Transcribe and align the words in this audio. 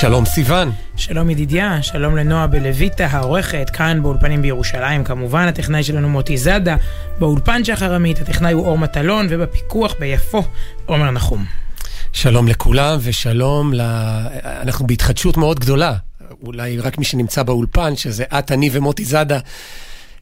שלום 0.00 0.24
סיון. 0.24 0.72
שלום 0.96 1.30
ידידיה, 1.30 1.82
שלום 1.82 2.16
לנועה 2.16 2.46
בלויטה, 2.46 3.06
העורכת, 3.06 3.70
כאן 3.72 4.02
באולפנים 4.02 4.42
בירושלים 4.42 5.04
כמובן, 5.04 5.48
הטכנאי 5.48 5.82
שלנו 5.82 6.08
מוטי 6.08 6.36
זאדה, 6.36 6.76
באולפן 7.18 7.64
שחר 7.64 7.94
עמית, 7.94 8.20
הטכנאי 8.20 8.52
הוא 8.52 8.66
אור 8.66 8.78
מטלון, 8.78 9.26
ובפיקוח 9.30 9.94
ביפו, 9.98 10.42
עומר 10.86 11.10
נחום. 11.10 11.44
שלום 12.12 12.48
לכולם 12.48 12.98
ושלום 13.02 13.74
ל... 13.74 13.80
אנחנו 14.44 14.86
בהתחדשות 14.86 15.36
מאוד 15.36 15.60
גדולה. 15.60 15.94
אולי 16.42 16.78
רק 16.78 16.98
מי 16.98 17.04
שנמצא 17.04 17.42
באולפן, 17.42 17.96
שזה 17.96 18.24
את, 18.38 18.52
אני 18.52 18.70
ומוטי 18.72 19.04
זאדה. 19.04 19.38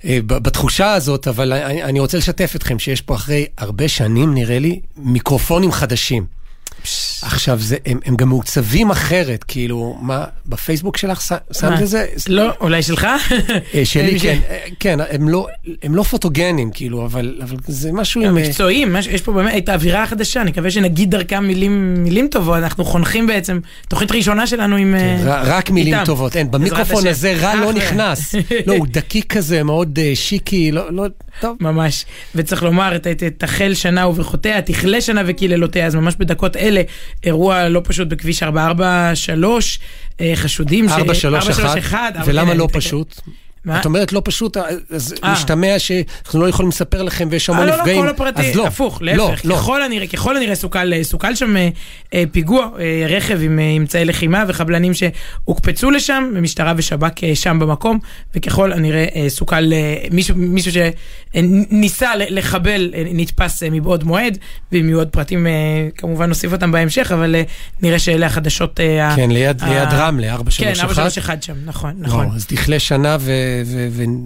אה, 0.04 0.18
בתחושה 0.26 0.92
הזאת, 0.92 1.28
אבל 1.28 1.52
אני 1.82 2.00
רוצה 2.00 2.18
לשתף 2.18 2.52
אתכם 2.56 2.78
שיש 2.78 3.00
פה 3.00 3.14
אחרי 3.14 3.46
הרבה 3.58 3.88
שנים, 3.88 4.34
נראה 4.34 4.58
לי, 4.58 4.80
מיקרופונים 4.96 5.72
חדשים. 5.72 6.38
עכשיו, 7.22 7.58
זה, 7.60 7.76
הם, 7.86 7.98
הם 8.04 8.16
גם 8.16 8.28
מעוצבים 8.28 8.90
אחרת, 8.90 9.44
כאילו, 9.44 9.98
מה, 10.00 10.24
בפייסבוק 10.46 10.96
שלך 10.96 11.20
שמת 11.52 11.82
את 11.82 11.88
זה? 11.88 12.06
לא, 12.28 12.50
אולי 12.60 12.82
שלך? 12.82 13.06
אה, 13.74 13.84
שלי, 13.84 14.20
כן, 14.22 14.38
אה, 14.50 14.58
כן, 14.80 14.98
הם 15.10 15.28
לא, 15.28 15.46
הם 15.82 15.94
לא 15.94 16.02
פוטוגנים, 16.02 16.70
כאילו, 16.70 17.04
אבל, 17.04 17.40
אבל 17.42 17.56
זה 17.66 17.92
משהו 17.92 18.22
עם... 18.22 18.38
אה, 18.38 18.42
מקצועיים, 18.42 18.96
יש 19.10 19.22
פה 19.22 19.32
באמת 19.32 19.64
את 19.64 19.68
האווירה 19.68 20.02
החדשה, 20.02 20.40
אני 20.42 20.50
מקווה 20.50 20.70
שנגיד 20.70 21.10
דרכם 21.10 21.44
מילים, 21.44 21.94
מילים 21.98 22.28
טובות, 22.28 22.58
אנחנו 22.58 22.84
חונחים 22.84 23.26
בעצם, 23.26 23.60
תוכנית 23.88 24.12
ראשונה 24.12 24.46
שלנו 24.46 24.76
עם... 24.76 24.94
כן, 24.98 25.16
רק 25.26 25.70
מילים 25.70 25.94
איתם. 25.94 26.04
טובות, 26.04 26.36
אין, 26.36 26.50
במיקרופון 26.50 27.06
הזה 27.06 27.34
רע 27.40 27.54
לא 27.54 27.72
נכנס. 27.72 28.34
לא, 28.66 28.74
הוא 28.74 28.86
דקיק 28.90 29.32
כזה, 29.32 29.62
מאוד 29.62 29.98
שיקי, 30.14 30.72
לא, 30.72 30.92
לא, 30.92 31.06
טוב. 31.40 31.56
ממש, 31.60 32.04
וצריך 32.34 32.62
לומר, 32.62 32.92
תחל 33.38 33.74
שנה 33.74 34.08
וברכותיה, 34.08 34.62
תכלה 34.62 35.00
שנה 35.00 35.22
וקללותיה, 35.26 35.86
אז 35.86 35.94
ממש 35.94 36.14
בדקות 36.18 36.56
אלה, 36.68 36.82
אירוע 37.24 37.68
לא 37.68 37.80
פשוט 37.84 38.08
בכביש 38.08 38.42
443, 38.42 39.78
אה, 40.20 40.32
חשודים 40.34 40.88
ש... 40.88 40.92
431, 40.92 42.14
ולמה 42.24 42.54
לא 42.54 42.68
פשוט? 42.72 43.20
מה? 43.64 43.80
את 43.80 43.84
אומרת 43.84 44.12
לא 44.12 44.22
פשוט, 44.24 44.56
אז 44.90 45.14
아. 45.22 45.24
אה. 45.24 45.32
משתמע 45.32 45.78
שאנחנו 45.78 46.40
לא 46.40 46.48
יכולים 46.48 46.68
לספר 46.68 47.02
לכם 47.02 47.28
ויש 47.30 47.50
המון 47.50 47.68
נפגעים. 47.68 48.04
לא, 48.04 48.06
לא, 48.06 48.16
כל 48.16 48.28
הפרטי, 48.28 48.54
לא. 48.54 48.66
הפוך, 48.66 49.02
להפך. 49.02 49.18
לא, 49.18 49.32
לא. 49.44 49.56
ככל 49.56 49.82
הנראה, 49.82 50.06
ככל 50.06 50.36
הנראה 50.36 50.54
סוכל, 50.54 51.02
סוכל 51.02 51.34
שם 51.34 51.56
אה, 51.56 51.68
אה, 52.14 52.24
פיגוע, 52.32 52.68
אה, 52.78 53.06
רכב 53.08 53.38
עם 53.42 53.58
אה, 53.58 53.76
אמצעי 53.76 54.04
לחימה 54.04 54.44
וחבלנים 54.48 54.92
שהוקפצו 54.94 55.90
לשם, 55.90 56.30
ומשטרה 56.34 56.72
ושב"כ 56.76 57.24
אה, 57.24 57.34
שם 57.34 57.58
במקום, 57.58 57.98
וככל 58.34 58.72
הנראה 58.72 59.06
אה, 59.16 59.28
סוכל, 59.28 59.72
אה, 59.72 59.96
מישהו, 60.10 60.36
מישהו 60.36 60.72
שניסה 60.72 62.10
לחבל 62.16 62.90
אה, 62.94 63.02
נתפס 63.12 63.62
אה, 63.62 63.70
מבעוד 63.70 64.04
מועד, 64.04 64.38
ואם 64.72 64.88
יהיו 64.88 64.98
עוד 64.98 65.08
פרטים, 65.08 65.46
אה, 65.46 65.52
כמובן 65.96 66.28
נוסיף 66.28 66.52
אותם 66.52 66.72
בהמשך, 66.72 67.12
אבל 67.12 67.34
אה, 67.34 67.42
נראה 67.82 67.98
שאלה 67.98 68.26
החדשות... 68.26 68.80
אה, 68.80 69.16
כן, 69.16 69.30
ליד, 69.30 69.62
ה... 69.62 69.68
ליד 69.68 69.88
רמלה, 69.92 70.32
431. 70.32 70.76
כן, 70.76 70.80
431 70.80 71.42
שם, 71.42 71.54
נכון, 71.64 71.94
נכון. 71.98 72.26
לא, 72.26 72.34
אז 72.34 72.46
תכלה 72.46 72.78
שנה 72.78 73.16
ו... 73.20 73.32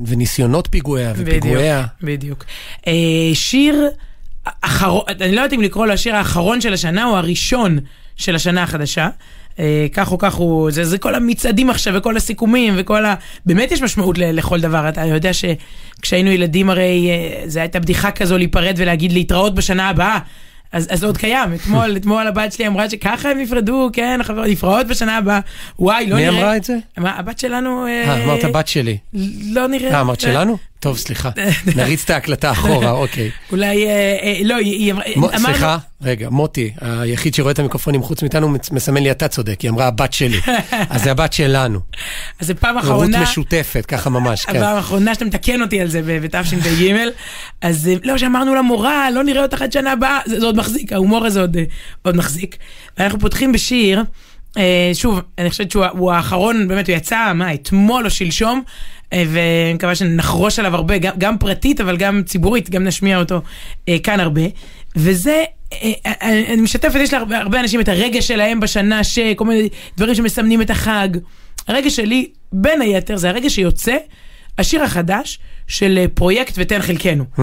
וניסיונות 0.07 0.69
פיגועיה 0.71 1.13
ופיגועיה. 1.17 1.85
בדיוק, 2.03 2.03
בדיוק. 2.03 2.45
אה, 2.87 3.35
שיר 3.35 3.89
אחרון, 4.61 5.03
אני 5.09 5.35
לא 5.35 5.41
יודעת 5.41 5.53
אם 5.53 5.63
לקרוא 5.63 5.87
לו 5.87 5.93
השיר 5.93 6.17
האחרון 6.17 6.61
של 6.61 6.73
השנה 6.73 7.05
או 7.05 7.17
הראשון 7.17 7.79
של 8.17 8.35
השנה 8.35 8.63
החדשה. 8.63 9.09
אה, 9.59 9.87
כך 9.93 10.13
או 10.13 10.19
כך 10.19 10.35
הוא, 10.35 10.71
זה, 10.71 10.85
זה 10.85 10.99
כל 10.99 11.15
המצעדים 11.15 11.71
עכשיו 11.71 11.95
וכל 11.97 12.17
הסיכומים 12.17 12.75
וכל 12.77 13.05
ה... 13.05 13.15
באמת 13.47 13.73
יש 13.73 13.83
משמעות 13.83 14.19
ל, 14.19 14.39
לכל 14.39 14.61
דבר. 14.61 14.89
אתה 14.89 15.05
יודע 15.05 15.31
שכשהיינו 15.33 16.31
ילדים 16.31 16.71
הרי 16.71 17.11
אה, 17.11 17.49
זו 17.49 17.61
הייתה 17.61 17.81
בדיחה 17.81 18.11
כזו 18.11 18.39
להיפרד 18.39 18.75
ולהגיד 18.77 19.13
להתראות 19.13 19.55
בשנה 19.55 19.89
הבאה. 19.89 20.19
אז, 20.73 20.87
אז 20.91 21.05
עוד 21.05 21.17
קיים, 21.17 21.55
אתמול, 21.55 21.97
אתמול 21.97 22.27
הבת 22.27 22.53
שלי 22.53 22.67
אמרה 22.67 22.91
שככה 22.91 23.31
הם 23.31 23.39
נפרדו, 23.39 23.91
כן, 23.93 24.19
החברות 24.21 24.47
נפרעות 24.47 24.87
בשנה 24.87 25.17
הבאה, 25.17 25.41
וואי, 25.79 26.07
לא 26.07 26.17
מי 26.17 26.23
נראה. 26.23 26.33
מי 26.33 26.39
אמרה 26.41 26.57
את 26.57 26.65
זה? 26.65 26.77
הבת 26.97 27.39
שלנו... 27.39 27.87
אה, 27.87 28.25
אמרת 28.25 28.45
בת 28.45 28.69
שלי. 28.69 28.99
לא 29.53 29.67
נראה. 29.67 29.95
אה, 29.95 30.01
אמרת 30.01 30.21
שלנו? 30.21 30.72
טוב, 30.83 30.99
סליחה. 30.99 31.31
נריץ 31.77 32.05
את 32.05 32.11
ההקלטה 32.11 32.51
אחורה, 32.51 32.91
אוקיי. 33.03 33.31
אולי, 33.53 33.87
אה, 33.87 34.17
אה, 34.23 34.39
לא, 34.45 34.55
היא 34.55 34.93
אמרה... 34.93 35.39
סליחה, 35.39 35.79
רגע, 36.03 36.31
מוטי, 36.31 36.73
היחיד 36.81 37.35
שרואה 37.35 37.53
את 37.53 37.59
המיקרופונים 37.59 38.03
חוץ 38.03 38.23
מאיתנו, 38.23 38.55
מסמן 38.73 39.03
לי, 39.03 39.11
אתה 39.11 39.29
צודק, 39.29 39.61
היא 39.61 39.71
אמרה 39.71 39.87
הבת 39.87 40.13
שלי. 40.13 40.41
אז 40.91 41.03
זה 41.03 41.11
הבת 41.11 41.33
שלנו. 41.33 41.81
אז 42.41 42.47
זה 42.47 42.55
פעם 42.55 42.79
אחרונה... 42.79 43.17
הורות 43.17 43.29
משותפת, 43.29 43.87
ככה 43.87 44.11
ממש, 44.11 44.45
כן. 44.45 44.57
הפעם 44.57 44.77
האחרונה 44.77 45.15
שאתה 45.15 45.25
מתקן 45.25 45.63
אותי 45.63 45.81
על 45.81 45.89
זה 45.89 46.03
בתשפ"ג, 46.05 46.95
אז 47.61 47.91
לא, 48.05 48.19
שאמרנו 48.19 48.55
למורה, 48.55 49.11
לא 49.11 49.25
נראה 49.25 49.43
אותך 49.43 49.63
עד 49.63 49.73
שנה 49.73 49.93
הבאה, 49.93 50.19
זה 50.27 50.47
עוד 50.47 50.57
מחזיק, 50.57 50.93
ההומור 50.93 51.27
הזה 51.27 51.41
עוד 52.03 52.17
מחזיק. 52.17 52.57
ואנחנו 52.99 53.21
פותחים 53.21 53.53
בשיר. 53.53 54.03
שוב, 54.95 55.21
אני 55.39 55.51
חושבת 55.51 55.71
שהוא 55.71 56.13
האחרון, 56.13 56.69
באמת, 56.69 56.89
הוא 56.89 56.97
יצא, 56.97 57.33
מה, 57.35 57.55
אתמול 57.55 58.05
או 58.05 58.11
שלשום, 58.11 58.63
אה, 58.67 59.02
ואני 59.13 59.75
מקווה 59.75 59.95
שנחרוש 59.95 60.59
עליו 60.59 60.75
הרבה, 60.75 60.99
גם, 60.99 61.13
גם 61.19 61.39
פרטית, 61.39 61.81
אבל 61.81 61.97
גם 61.97 62.23
ציבורית, 62.27 62.71
גם 62.71 62.85
נשמיע 62.85 63.19
אותו 63.19 63.43
אה, 63.89 63.97
כאן 64.03 64.21
הרבה. 64.21 64.43
וזה, 64.97 65.45
אה, 65.73 65.93
אני 66.53 66.61
משתפת, 66.61 67.01
יש 67.01 67.13
להרבה 67.13 67.61
אנשים 67.61 67.81
את 67.81 67.89
הרגע 67.89 68.23
שלהם 68.23 68.61
בשנה, 68.61 69.05
שכל 69.05 69.45
מיני 69.45 69.69
דברים 69.97 70.15
שמסמנים 70.15 70.63
את 70.63 70.71
החג. 70.71 71.09
הרגע 71.69 71.91
שלי, 71.91 72.29
בין 72.53 72.81
היתר, 72.81 73.17
זה 73.17 73.29
הרגע 73.29 73.51
שיוצא 73.51 73.97
השיר 74.59 74.83
החדש 74.83 75.39
של 75.67 75.99
אה, 75.99 76.09
פרויקט 76.09 76.55
ותן 76.57 76.83
חלקנו. 76.83 77.25
Mm. 77.39 77.43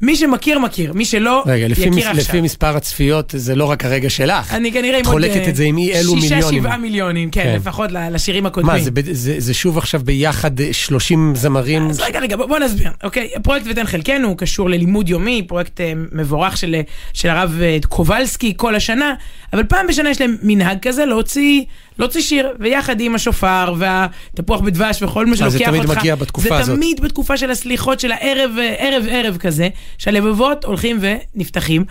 מי 0.00 0.16
שמכיר, 0.16 0.58
מכיר, 0.58 0.92
מי 0.92 1.04
שלא, 1.04 1.42
רגע, 1.46 1.68
לפי 1.68 1.80
יכיר 1.80 1.92
מס, 1.92 2.06
עכשיו. 2.06 2.14
לפי 2.16 2.40
מספר 2.40 2.76
הצפיות, 2.76 3.34
זה 3.36 3.54
לא 3.54 3.64
רק 3.64 3.84
הרגע 3.84 4.10
שלך. 4.10 4.54
אני 4.54 4.72
כנראה 4.72 4.98
עוד... 4.98 5.06
חולקת 5.06 5.36
אה, 5.36 5.48
את 5.48 5.56
זה 5.56 5.64
עם 5.64 5.78
אי 5.78 5.92
אלו 5.92 6.14
מיליונים. 6.14 6.42
שישה, 6.42 6.52
שבעה 6.52 6.78
מיליונים, 6.78 7.30
כן, 7.30 7.42
כן, 7.42 7.56
לפחות 7.56 7.90
לשירים 7.92 8.46
הקודמים. 8.46 8.74
מה, 8.74 8.80
זה, 8.80 8.90
זה, 9.12 9.34
זה 9.38 9.54
שוב 9.54 9.78
עכשיו 9.78 10.00
ביחד 10.04 10.50
30 10.72 11.30
אה, 11.30 11.40
זמרים? 11.40 11.90
אז 11.90 12.00
רגע, 12.00 12.20
רגע, 12.20 12.36
בוא, 12.36 12.46
בוא 12.46 12.58
נסביר. 12.58 12.90
אוקיי, 13.04 13.30
פרויקט 13.42 13.66
ותן 13.70 13.86
חלקנו 13.86 14.36
קשור 14.36 14.70
ללימוד 14.70 15.08
יומי, 15.08 15.42
פרויקט 15.46 15.80
uh, 15.80 15.82
מבורך 16.12 16.56
של, 16.56 16.76
של 17.12 17.28
הרב 17.28 17.60
קובלסקי 17.88 18.52
כל 18.56 18.74
השנה, 18.74 19.14
אבל 19.52 19.64
פעם 19.64 19.86
בשנה 19.86 20.10
יש 20.10 20.20
להם 20.20 20.36
מנהג 20.42 20.78
כזה 20.82 21.04
להוציא... 21.04 21.62
להוציא 21.98 22.20
שיר, 22.20 22.48
ויחד 22.60 23.00
עם 23.00 23.14
השופר 23.14 23.74
והתפוח 23.78 24.60
בדבש 24.60 25.02
וכל 25.02 25.26
מה 25.26 25.36
שלוקח 25.36 25.54
אותך. 25.54 25.70
זה 25.70 25.78
תמיד 25.78 25.98
מגיע 25.98 26.14
בתקופה 26.14 26.56
הזאת. 26.56 26.66
זה 26.66 26.74
תמיד 26.76 27.00
בתקופה 27.00 27.36
של 27.36 27.50
הסליחות 27.58 28.00
של 28.00 28.12
הערב, 28.12 28.50
ערב 28.78 29.04
ערב 29.10 29.36
כזה, 29.36 29.68
שהלבבות 29.98 30.64
הולכים 30.64 30.98
ונפתחים, 31.00 31.84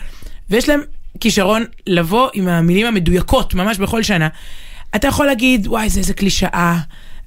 ויש 0.49 0.69
להם 0.69 0.81
כישרון 1.19 1.63
לבוא 1.87 2.29
עם 2.33 2.47
המילים 2.47 2.85
המדויקות 2.85 3.53
ממש 3.53 3.77
בכל 3.77 4.03
שנה. 4.03 4.27
אתה 4.95 5.07
יכול 5.07 5.25
להגיד, 5.25 5.67
וואי, 5.67 5.89
זה 5.89 5.99
איזה 5.99 6.13
קלישאה. 6.13 6.77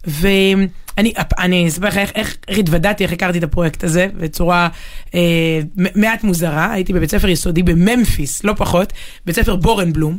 ואני 0.07 1.13
אני 1.39 1.69
אספר 1.69 1.87
לך 1.87 1.97
איך, 1.97 2.37
איך 2.49 2.59
התוודעתי, 2.59 3.05
איך 3.05 3.13
הכרתי 3.13 3.39
את 3.39 3.43
הפרויקט 3.43 3.85
הזה 3.85 4.07
בצורה 4.19 4.69
אה, 5.15 5.61
מעט 5.77 6.25
מוזרה. 6.25 6.73
הייתי 6.73 6.93
בבית 6.93 7.11
ספר 7.11 7.29
יסודי 7.29 7.63
בממפיס, 7.63 8.45
לא 8.45 8.53
פחות, 8.57 8.93
בית 9.27 9.37
ספר 9.37 9.57
בורנבלום, 9.57 10.19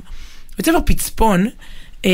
בית 0.57 0.65
ספר 0.65 0.79
פצפון. 0.85 1.47
אה, 2.05 2.11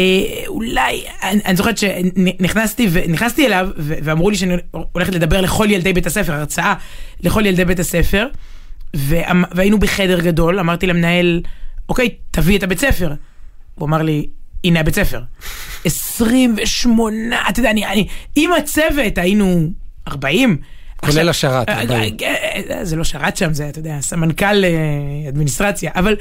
אולי, 0.47 1.03
אני, 1.23 1.41
אני 1.45 1.55
זוכרת 1.55 1.77
שנכנסתי 1.77 2.89
נכנסתי 3.07 3.45
אליו 3.45 3.69
ואמרו 3.77 4.29
לי 4.29 4.35
שאני 4.35 4.53
הולכת 4.71 5.13
לדבר 5.13 5.41
לכל 5.41 5.67
ילדי 5.69 5.93
בית 5.93 6.05
הספר, 6.05 6.33
הרצאה 6.33 6.73
לכל 7.19 7.45
ילדי 7.45 7.65
בית 7.65 7.79
הספר, 7.79 8.27
והיינו 8.93 9.79
בחדר 9.79 10.19
גדול, 10.19 10.59
אמרתי 10.59 10.87
למנהל, 10.87 11.41
אוקיי, 11.89 12.09
תביא 12.31 12.57
את 12.57 12.63
הבית 12.63 12.79
ספר. 12.79 13.13
הוא 13.75 13.87
אמר 13.87 14.01
לי, 14.01 14.27
הנה 14.63 14.79
הבית 14.79 14.95
ספר. 14.95 15.21
28, 15.85 17.35
אתה 17.49 17.59
יודע, 17.59 17.71
אני, 17.71 17.85
אני, 17.85 18.07
עם 18.35 18.53
הצוות 18.53 19.17
היינו 19.17 19.69
40. 20.07 20.57
כולל 20.97 21.29
השרת. 21.29 21.69
אה, 21.69 21.83
אה, 22.69 22.85
זה 22.85 22.95
לא 22.95 23.03
שרת 23.03 23.37
שם, 23.37 23.53
זה, 23.53 23.69
אתה 23.69 23.79
יודע, 23.79 23.97
סמנכ"ל 24.01 24.63
אדמיניסטרציה, 25.29 25.91
אבל 25.95 26.15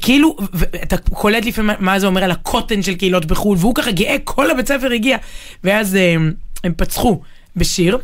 כאילו, 0.00 0.36
אתה 0.82 0.96
קולט 0.96 1.44
לפעמים 1.44 1.76
מה 1.78 1.98
זה 1.98 2.06
אומר 2.06 2.24
על 2.24 2.30
הקוטן 2.30 2.82
של 2.82 2.94
קהילות 2.94 3.24
בחו"ל, 3.24 3.56
והוא 3.60 3.74
ככה 3.74 3.90
גאה, 3.90 4.16
כל 4.24 4.50
הבית 4.50 4.68
ספר 4.68 4.92
הגיע. 4.92 5.16
ואז 5.64 5.94
הם, 5.94 6.00
אה, 6.26 6.32
הם 6.64 6.72
פצחו 6.76 7.20
בשיר. 7.56 7.98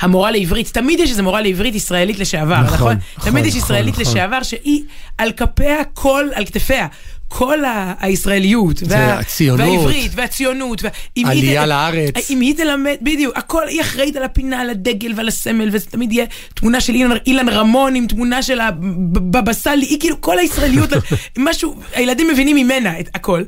המורה 0.00 0.30
לעברית, 0.30 0.68
תמיד 0.68 1.00
יש 1.00 1.10
איזה 1.10 1.22
מורה 1.22 1.40
לעברית 1.40 1.74
ישראלית 1.74 2.18
לשעבר, 2.18 2.60
נכון? 2.60 2.74
נכון? 2.74 2.96
נכון 3.16 3.30
תמיד 3.30 3.44
יש 3.46 3.54
נכון, 3.54 3.64
ישראלית 3.64 3.94
נכון. 3.94 4.04
לשעבר 4.12 4.42
שהיא 4.42 4.84
על 5.18 5.32
כפיה 5.32 5.84
כל, 5.94 6.24
על 6.34 6.44
כתפיה, 6.44 6.86
כל 7.32 7.58
הישראליות, 8.00 8.82
וה, 8.86 9.18
הציונות, 9.18 9.68
והעברית, 9.68 10.12
והציונות, 10.14 10.82
עלייה 11.24 11.66
לארץ. 11.66 12.30
אם 12.30 12.40
היא 12.40 12.54
תלמד, 12.54 12.96
בדיוק, 13.02 13.36
הכל, 13.36 13.68
היא 13.68 13.80
אחראית 13.80 14.16
על 14.16 14.22
הפינה, 14.22 14.60
על 14.60 14.70
הדגל 14.70 15.12
ועל 15.16 15.28
הסמל, 15.28 15.68
וזה 15.72 15.86
תמיד 15.86 16.12
יהיה 16.12 16.26
תמונה 16.54 16.80
של 16.80 16.94
אילן, 16.94 17.16
אילן 17.26 17.48
רמון 17.48 17.94
עם 17.94 18.06
תמונה 18.06 18.42
של 18.42 18.60
הבבא 18.60 19.52
סאלי, 19.52 19.86
היא 19.86 20.00
כאילו 20.00 20.20
כל 20.20 20.38
הישראליות, 20.38 20.90
משהו, 21.38 21.74
הילדים 21.94 22.28
מבינים 22.28 22.56
ממנה 22.56 23.00
את 23.00 23.08
הכל. 23.14 23.42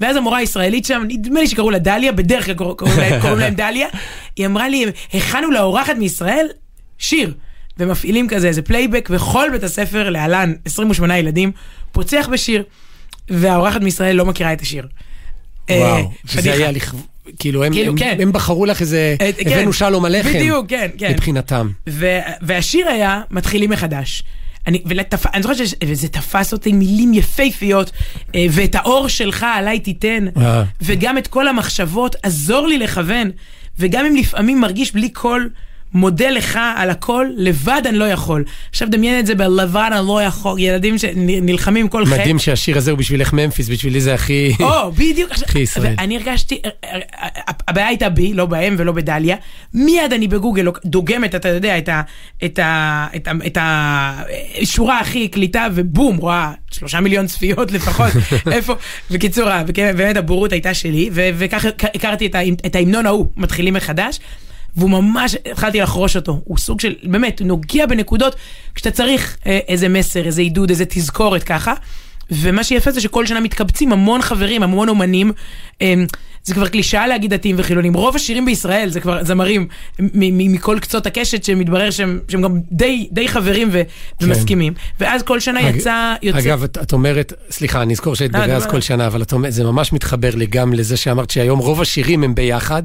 ואז 0.00 0.16
המורה 0.16 0.38
הישראלית 0.38 0.84
שם, 0.84 1.02
נדמה 1.08 1.40
לי 1.40 1.46
שקראו 1.46 1.70
לה 1.70 1.78
דליה, 1.78 2.12
בדרך 2.12 2.44
כלל 2.44 2.54
קוראים 2.54 3.38
להם 3.38 3.54
דליה, 3.54 3.88
היא 4.36 4.46
אמרה 4.46 4.68
לי, 4.68 4.84
הכנו 5.14 5.50
לאורחת 5.50 5.96
מישראל 5.96 6.46
שיר. 6.98 7.34
ומפעילים 7.78 8.28
כזה 8.28 8.48
איזה 8.48 8.62
פלייבק, 8.62 9.08
וכל 9.12 9.48
בית 9.52 9.62
הספר, 9.62 10.10
להלן 10.10 10.52
28 10.64 11.18
ילדים, 11.18 11.52
פוצח 11.92 12.28
בשיר. 12.32 12.62
והאורחת 13.30 13.80
מישראל 13.80 14.16
לא 14.16 14.26
מכירה 14.26 14.52
את 14.52 14.60
השיר. 14.60 14.86
אה, 15.70 15.76
וואו, 15.76 16.10
פדיחה. 16.32 16.56
היה 16.56 16.72
לכ... 16.72 16.94
כאילו, 17.38 17.64
הם, 17.64 17.72
כאילו, 17.72 17.92
הם, 17.92 17.98
כן. 17.98 18.16
הם 18.20 18.32
בחרו 18.32 18.66
לך 18.66 18.80
איזה, 18.80 19.16
אה, 19.20 19.30
כן. 19.32 19.50
הבאנו 19.50 19.72
שלום 19.72 20.04
עליכם. 20.04 20.28
בדיוק, 20.28 20.66
כן, 20.68 20.88
כן. 20.98 21.12
מבחינתם. 21.12 21.70
ו- 21.88 22.18
והשיר 22.42 22.88
היה 22.88 23.22
מתחילים 23.30 23.70
מחדש. 23.70 24.22
אני, 24.66 24.82
ולתפ... 24.86 25.26
אני 25.26 25.42
זוכרת 25.42 25.56
שזה 25.56 26.08
תפס 26.08 26.52
אותי 26.52 26.72
מילים 26.72 27.14
יפהפיות, 27.14 27.90
אה, 28.34 28.46
ואת 28.50 28.74
האור 28.74 29.08
שלך 29.08 29.46
עליי 29.54 29.80
תיתן, 29.80 30.26
אה. 30.36 30.64
וגם 30.82 31.18
את 31.18 31.26
כל 31.26 31.48
המחשבות, 31.48 32.16
עזור 32.22 32.66
לי 32.66 32.78
לכוון, 32.78 33.30
וגם 33.78 34.06
אם 34.06 34.16
לפעמים 34.16 34.60
מרגיש 34.60 34.92
בלי 34.92 35.08
קול, 35.08 35.50
מודה 35.92 36.30
לך 36.30 36.58
על 36.76 36.90
הכל, 36.90 37.26
לבד 37.36 37.82
אני 37.86 37.98
לא 37.98 38.04
יכול. 38.04 38.44
עכשיו 38.70 38.88
דמיין 38.90 39.20
את 39.20 39.26
זה 39.26 39.34
בלבד 39.34 39.90
אני 39.92 40.06
לא 40.06 40.22
יכול, 40.22 40.60
ילדים 40.60 40.98
שנלחמים 40.98 41.88
כל 41.88 42.06
חטא. 42.06 42.20
מדהים 42.20 42.38
שהשיר 42.38 42.78
הזה 42.78 42.90
הוא 42.90 42.98
בשבילך 42.98 43.32
ממפיס, 43.32 43.68
בשבילי 43.68 44.00
זה 44.00 44.14
הכי... 44.14 44.52
או, 44.60 44.92
בדיוק. 44.92 45.32
הכי 45.32 45.58
ישראל. 45.58 45.94
ואני 45.98 46.16
הרגשתי, 46.16 46.62
הבעיה 47.68 47.86
הייתה 47.86 48.08
בי, 48.08 48.34
לא 48.34 48.46
בהם 48.46 48.74
ולא 48.78 48.92
בדליה. 48.92 49.36
מיד 49.74 50.12
אני 50.12 50.28
בגוגל 50.28 50.68
דוגמת, 50.84 51.34
אתה 51.34 51.48
יודע, 51.48 51.78
את 51.78 51.88
ה... 51.88 52.02
את 52.44 52.58
ה... 52.58 53.06
את 53.16 53.28
ה... 53.28 53.32
את 53.46 53.58
השורה 53.60 55.00
הכי 55.00 55.28
קליטה, 55.28 55.66
ובום, 55.74 56.16
רואה 56.16 56.52
שלושה 56.70 57.00
מיליון 57.00 57.26
צפיות 57.26 57.72
לפחות. 57.72 58.12
איפה? 58.52 58.74
בקיצור, 59.10 59.48
באמת 59.96 60.16
הבורות 60.16 60.52
הייתה 60.52 60.74
שלי, 60.74 61.10
ו- 61.12 61.28
וככה 61.34 61.68
הכרתי 61.94 62.26
את 62.66 62.74
ההמנון 62.76 63.06
ההוא, 63.06 63.26
מתחילים 63.36 63.74
מחדש. 63.74 64.18
והוא 64.78 64.90
ממש, 64.90 65.36
התחלתי 65.50 65.80
לחרוש 65.80 66.16
אותו, 66.16 66.40
הוא 66.44 66.58
סוג 66.58 66.80
של, 66.80 66.94
באמת, 67.02 67.40
הוא 67.40 67.48
נוגע 67.48 67.86
בנקודות 67.86 68.36
כשאתה 68.74 68.90
צריך 68.90 69.36
אה, 69.46 69.58
איזה 69.68 69.88
מסר, 69.88 70.26
איזה 70.26 70.42
עידוד, 70.42 70.70
איזה 70.70 70.84
תזכורת 70.84 71.42
ככה. 71.42 71.74
ומה 72.30 72.64
שיפה 72.64 72.90
זה 72.90 73.00
שכל 73.00 73.26
שנה 73.26 73.40
מתקבצים 73.40 73.92
המון 73.92 74.22
חברים, 74.22 74.62
המון 74.62 74.88
אומנים. 74.88 75.32
אה, 75.82 75.94
זה 76.44 76.54
כבר 76.54 76.68
קלישאה 76.68 77.06
להגיד 77.06 77.34
דתיים 77.34 77.56
וחילונים. 77.58 77.94
רוב 77.94 78.16
השירים 78.16 78.44
בישראל 78.44 78.88
זה 78.88 79.00
כבר 79.00 79.24
זמרים 79.24 79.66
מכל 80.14 80.78
קצות 80.80 81.06
הקשת 81.06 81.44
שמתברר 81.44 81.90
שהם, 81.90 82.20
שהם 82.28 82.42
גם 82.42 82.60
די, 82.72 83.08
די 83.12 83.28
חברים 83.28 83.68
ו- 83.72 83.82
ומסכימים. 84.20 84.72
ואז 85.00 85.22
כל 85.22 85.40
שנה 85.40 85.60
אג- 85.68 85.74
יצא... 85.74 86.14
יוצא... 86.22 86.38
אגב, 86.38 86.62
את, 86.62 86.78
את 86.82 86.92
אומרת, 86.92 87.32
סליחה, 87.50 87.82
אני 87.82 87.92
אזכור 87.92 88.14
שהיית 88.14 88.34
אה, 88.34 88.46
בגז 88.46 88.62
דבר. 88.62 88.70
כל 88.70 88.80
שנה, 88.80 89.06
אבל 89.06 89.22
את 89.22 89.32
אומרת, 89.32 89.52
זה 89.52 89.64
ממש 89.64 89.92
מתחבר 89.92 90.30
לי 90.34 90.46
גם 90.46 90.72
לזה 90.72 90.96
שאמרת 90.96 91.30
שהיום 91.30 91.58
רוב 91.58 91.80
השירים 91.80 92.24
הם 92.24 92.34
ביחד, 92.34 92.82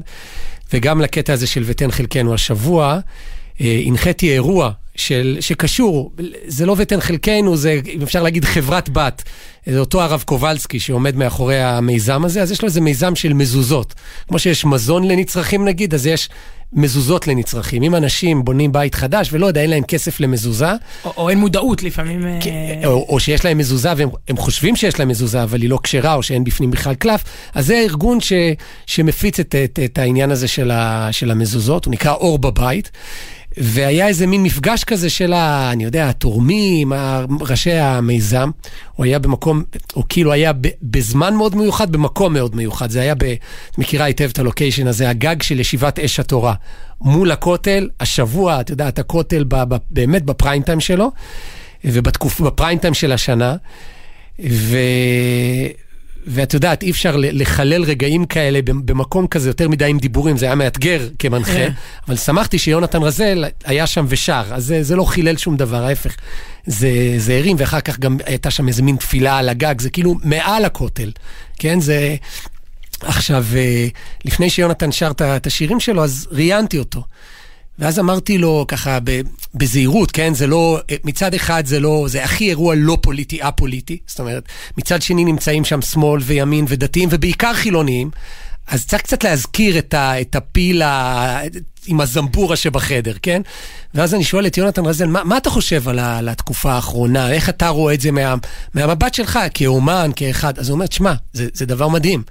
וגם 0.74 1.00
לקטע 1.00 1.32
הזה 1.32 1.46
של 1.46 1.62
ותן 1.66 1.90
חלקנו. 1.90 2.34
השבוע 2.34 2.98
אה, 3.60 3.82
הנחיתי 3.86 4.32
אירוע 4.32 4.70
של, 4.96 5.36
שקשור, 5.40 6.12
זה 6.46 6.66
לא 6.66 6.74
ותן 6.78 7.00
חלקנו, 7.00 7.56
זה, 7.56 7.80
אם 7.92 8.02
אפשר 8.02 8.22
להגיד, 8.22 8.44
חברת 8.44 8.88
בת. 8.88 9.22
זה 9.66 9.78
אותו 9.78 10.02
הרב 10.02 10.22
קובלסקי 10.26 10.80
שעומד 10.80 11.16
מאחורי 11.16 11.62
המיזם 11.62 12.24
הזה, 12.24 12.42
אז 12.42 12.52
יש 12.52 12.62
לו 12.62 12.66
איזה 12.66 12.80
מיזם 12.80 13.14
של 13.14 13.32
מזוזות. 13.32 13.94
כמו 14.28 14.38
שיש 14.38 14.64
מזון 14.64 15.08
לנצרכים 15.08 15.64
נגיד, 15.64 15.94
אז 15.94 16.06
יש 16.06 16.28
מזוזות 16.74 17.26
לנצרכים. 17.26 17.82
אם 17.82 17.94
אנשים 17.94 18.44
בונים 18.44 18.72
בית 18.72 18.94
חדש 18.94 19.28
ולא 19.32 19.46
יודע, 19.46 19.60
אין 19.60 19.70
להם 19.70 19.82
כסף 19.82 20.20
למזוזה, 20.20 20.72
או, 21.04 21.12
או 21.16 21.30
אין 21.30 21.38
מודעות 21.38 21.82
לפעמים. 21.82 22.26
אה, 22.26 22.86
או, 22.86 23.06
או 23.08 23.20
שיש 23.20 23.44
להם 23.44 23.58
מזוזה 23.58 23.92
והם 23.96 24.08
הם 24.28 24.36
חושבים 24.36 24.76
שיש 24.76 24.98
להם 24.98 25.08
מזוזה, 25.08 25.42
אבל 25.42 25.62
היא 25.62 25.70
לא 25.70 25.78
כשרה, 25.82 26.14
או 26.14 26.22
שאין 26.22 26.44
בפנים 26.44 26.70
בכלל 26.70 26.94
קלף, 26.94 27.24
אז 27.54 27.66
זה 27.66 27.78
הארגון 27.78 28.20
ש, 28.20 28.32
שמפיץ 28.86 29.40
את, 29.40 29.54
את, 29.64 29.78
את 29.84 29.98
העניין 29.98 30.30
הזה 30.30 30.48
של, 30.48 30.70
ה, 30.70 31.08
של 31.12 31.30
המזוזות, 31.30 31.84
הוא 31.84 31.92
נקרא 31.92 32.12
אור 32.12 32.38
בבית. 32.38 32.90
והיה 33.56 34.08
איזה 34.08 34.26
מין 34.26 34.42
מפגש 34.42 34.84
כזה 34.84 35.10
של, 35.10 35.32
ה, 35.32 35.72
אני 35.72 35.84
יודע, 35.84 36.08
התורמים, 36.08 36.92
ראשי 37.40 37.72
המיזם. 37.72 38.50
הוא 38.92 39.04
היה 39.04 39.18
במקום, 39.18 39.62
הוא 39.92 40.04
כאילו 40.08 40.32
היה 40.32 40.52
בזמן 40.82 41.34
מאוד 41.34 41.56
מיוחד, 41.56 41.92
במקום 41.92 42.32
מאוד 42.32 42.56
מיוחד. 42.56 42.90
זה 42.90 43.00
היה, 43.00 43.14
ב, 43.14 43.24
את 43.70 43.78
מכירה 43.78 44.04
היטב 44.04 44.28
את 44.32 44.38
הלוקיישן 44.38 44.86
הזה, 44.86 45.08
הגג 45.08 45.42
של 45.42 45.60
ישיבת 45.60 45.98
אש 45.98 46.20
התורה. 46.20 46.54
מול 47.00 47.30
הכותל, 47.30 47.88
השבוע, 48.00 48.60
את 48.60 48.70
יודעת, 48.70 48.98
הכותל 48.98 49.44
ב, 49.48 49.54
ב, 49.68 49.76
באמת 49.90 50.22
בפריים 50.24 50.62
טיים 50.62 50.80
שלו. 50.80 51.10
ובפריים 51.84 52.78
טיים 52.78 52.94
של 52.94 53.12
השנה. 53.12 53.56
ו... 54.50 54.76
ואת 56.26 56.54
יודעת, 56.54 56.82
אי 56.82 56.90
אפשר 56.90 57.14
לחלל 57.16 57.84
רגעים 57.84 58.26
כאלה 58.26 58.62
במקום 58.62 59.26
כזה 59.26 59.48
יותר 59.48 59.68
מדי 59.68 59.84
עם 59.84 59.98
דיבורים, 59.98 60.36
זה 60.36 60.46
היה 60.46 60.54
מאתגר 60.54 61.08
כמנחה, 61.18 61.52
כן. 61.52 61.72
אבל 62.08 62.16
שמחתי 62.16 62.58
שיונתן 62.58 63.02
רזל 63.02 63.44
היה 63.64 63.86
שם 63.86 64.04
ושר, 64.08 64.42
אז 64.50 64.64
זה, 64.64 64.82
זה 64.82 64.96
לא 64.96 65.04
חילל 65.04 65.36
שום 65.36 65.56
דבר, 65.56 65.84
ההפך. 65.84 66.16
זה, 66.66 67.14
זה 67.18 67.36
הרים, 67.38 67.56
ואחר 67.58 67.80
כך 67.80 67.98
גם 67.98 68.16
הייתה 68.26 68.50
שם 68.50 68.68
איזה 68.68 68.82
מין 68.82 68.96
תפילה 68.96 69.38
על 69.38 69.48
הגג, 69.48 69.80
זה 69.80 69.90
כאילו 69.90 70.14
מעל 70.24 70.64
הכותל, 70.64 71.10
כן? 71.58 71.80
זה... 71.80 72.16
עכשיו, 73.00 73.44
אה, 73.56 73.86
לפני 74.24 74.50
שיונתן 74.50 74.92
שר 74.92 75.12
את 75.20 75.46
השירים 75.46 75.80
שלו, 75.80 76.04
אז 76.04 76.28
ראיינתי 76.30 76.78
אותו. 76.78 77.04
ואז 77.78 77.98
אמרתי 77.98 78.38
לו 78.38 78.64
ככה 78.68 78.98
בזהירות, 79.54 80.10
כן, 80.10 80.34
זה 80.34 80.46
לא, 80.46 80.78
מצד 81.04 81.34
אחד 81.34 81.66
זה 81.66 81.80
לא, 81.80 82.04
זה 82.08 82.24
הכי 82.24 82.48
אירוע 82.48 82.74
לא 82.78 82.98
פוליטי, 83.02 83.42
א-פוליטי, 83.42 83.98
זאת 84.06 84.20
אומרת, 84.20 84.44
מצד 84.78 85.02
שני 85.02 85.24
נמצאים 85.24 85.64
שם 85.64 85.82
שמאל 85.82 86.20
וימין 86.24 86.64
ודתיים 86.68 87.08
ובעיקר 87.12 87.54
חילוניים, 87.54 88.10
אז 88.66 88.86
צריך 88.86 89.02
קצת 89.02 89.24
להזכיר 89.24 89.78
את, 89.78 89.94
ה, 89.94 90.20
את 90.20 90.36
הפיל 90.36 90.82
ה, 90.82 91.40
עם 91.86 92.00
הזמבורה 92.00 92.56
שבחדר, 92.56 93.12
כן? 93.22 93.42
ואז 93.94 94.14
אני 94.14 94.24
שואל 94.24 94.46
את 94.46 94.58
יונתן 94.58 94.86
רזל, 94.86 95.06
מה, 95.06 95.24
מה 95.24 95.36
אתה 95.36 95.50
חושב 95.50 95.88
על, 95.88 95.98
ה, 95.98 96.18
על 96.18 96.28
התקופה 96.28 96.72
האחרונה? 96.72 97.32
איך 97.32 97.48
אתה 97.48 97.68
רואה 97.68 97.94
את 97.94 98.00
זה 98.00 98.10
מה, 98.10 98.34
מהמבט 98.74 99.14
שלך, 99.14 99.38
כאומן, 99.54 100.10
כאחד? 100.16 100.58
אז 100.58 100.68
הוא 100.68 100.74
אומר, 100.74 100.86
תשמע, 100.86 101.14
זה, 101.32 101.48
זה 101.52 101.66
דבר 101.66 101.88
מדהים. 101.88 102.22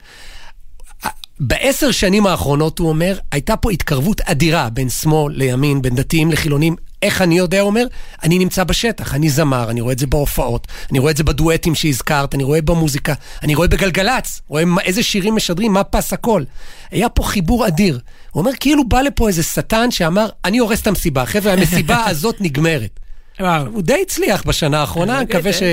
בעשר 1.39 1.91
שנים 1.91 2.25
האחרונות, 2.27 2.79
הוא 2.79 2.89
אומר, 2.89 3.17
הייתה 3.31 3.55
פה 3.55 3.71
התקרבות 3.71 4.21
אדירה 4.21 4.69
בין 4.69 4.89
שמאל 4.89 5.33
לימין, 5.35 5.81
בין 5.81 5.95
דתיים 5.95 6.31
לחילונים. 6.31 6.75
איך 7.01 7.21
אני 7.21 7.37
יודע, 7.37 7.59
הוא 7.59 7.67
אומר? 7.67 7.85
אני 8.23 8.39
נמצא 8.39 8.63
בשטח, 8.63 9.15
אני 9.15 9.29
זמר, 9.29 9.69
אני 9.69 9.81
רואה 9.81 9.93
את 9.93 9.99
זה 9.99 10.07
בהופעות, 10.07 10.67
אני 10.91 10.99
רואה 10.99 11.11
את 11.11 11.17
זה 11.17 11.23
בדואטים 11.23 11.75
שהזכרת, 11.75 12.35
אני 12.35 12.43
רואה 12.43 12.61
במוזיקה, 12.61 13.13
אני 13.43 13.55
רואה 13.55 13.67
בגלגלצ, 13.67 14.41
רואה 14.47 14.63
איזה 14.83 15.03
שירים 15.03 15.35
משדרים, 15.35 15.73
מה 15.73 15.83
פס 15.83 16.13
הכל. 16.13 16.43
היה 16.91 17.09
פה 17.09 17.23
חיבור 17.23 17.67
אדיר. 17.67 17.99
הוא 18.31 18.41
אומר, 18.41 18.51
כאילו 18.59 18.87
בא 18.87 19.01
לפה 19.01 19.27
איזה 19.27 19.43
שטן 19.43 19.91
שאמר, 19.91 20.29
אני 20.45 20.57
הורס 20.57 20.81
את 20.81 20.87
המסיבה. 20.87 21.25
חבר'ה, 21.25 21.53
המסיבה 21.53 22.05
הזאת 22.09 22.35
נגמרת. 22.39 22.99
וואו. 23.39 23.65
הוא 23.73 23.81
די 23.81 23.99
הצליח 24.01 24.43
בשנה 24.43 24.79
האחרונה, 24.79 25.17
אני 25.17 25.25
מקווה 25.25 25.53
ש... 25.53 25.63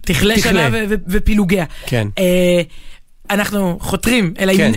תכלה 0.00 0.38
שנה 0.38 0.68
ופילוגיה. 1.08 1.64
כן. 1.86 2.08
אנחנו 3.30 3.78
חותרים 3.80 4.34
אל 4.38 4.56
כן, 4.56 4.72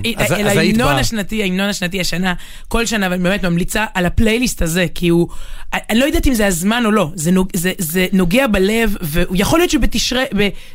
ההמנון 0.45 0.95
ב- 0.95 0.99
השנתי, 0.99 1.43
ההמנון 1.43 1.69
השנתי 1.69 2.01
השנה, 2.01 2.33
כל 2.67 2.85
שנה, 2.85 3.07
ואני 3.11 3.23
באמת 3.23 3.45
ממליצה 3.45 3.85
על 3.93 4.05
הפלייליסט 4.05 4.61
הזה, 4.61 4.85
כי 4.95 5.07
הוא, 5.07 5.27
אני 5.73 5.99
לא 5.99 6.05
יודעת 6.05 6.27
אם 6.27 6.33
זה 6.33 6.47
הזמן 6.47 6.83
או 6.85 6.91
לא, 6.91 7.11
זה, 7.15 7.31
נוג, 7.31 7.49
זה, 7.55 7.71
זה 7.77 8.07
נוגע 8.13 8.47
בלב, 8.47 8.95
ויכול 9.01 9.59
להיות 9.59 9.71
שבתשרי, 9.71 10.23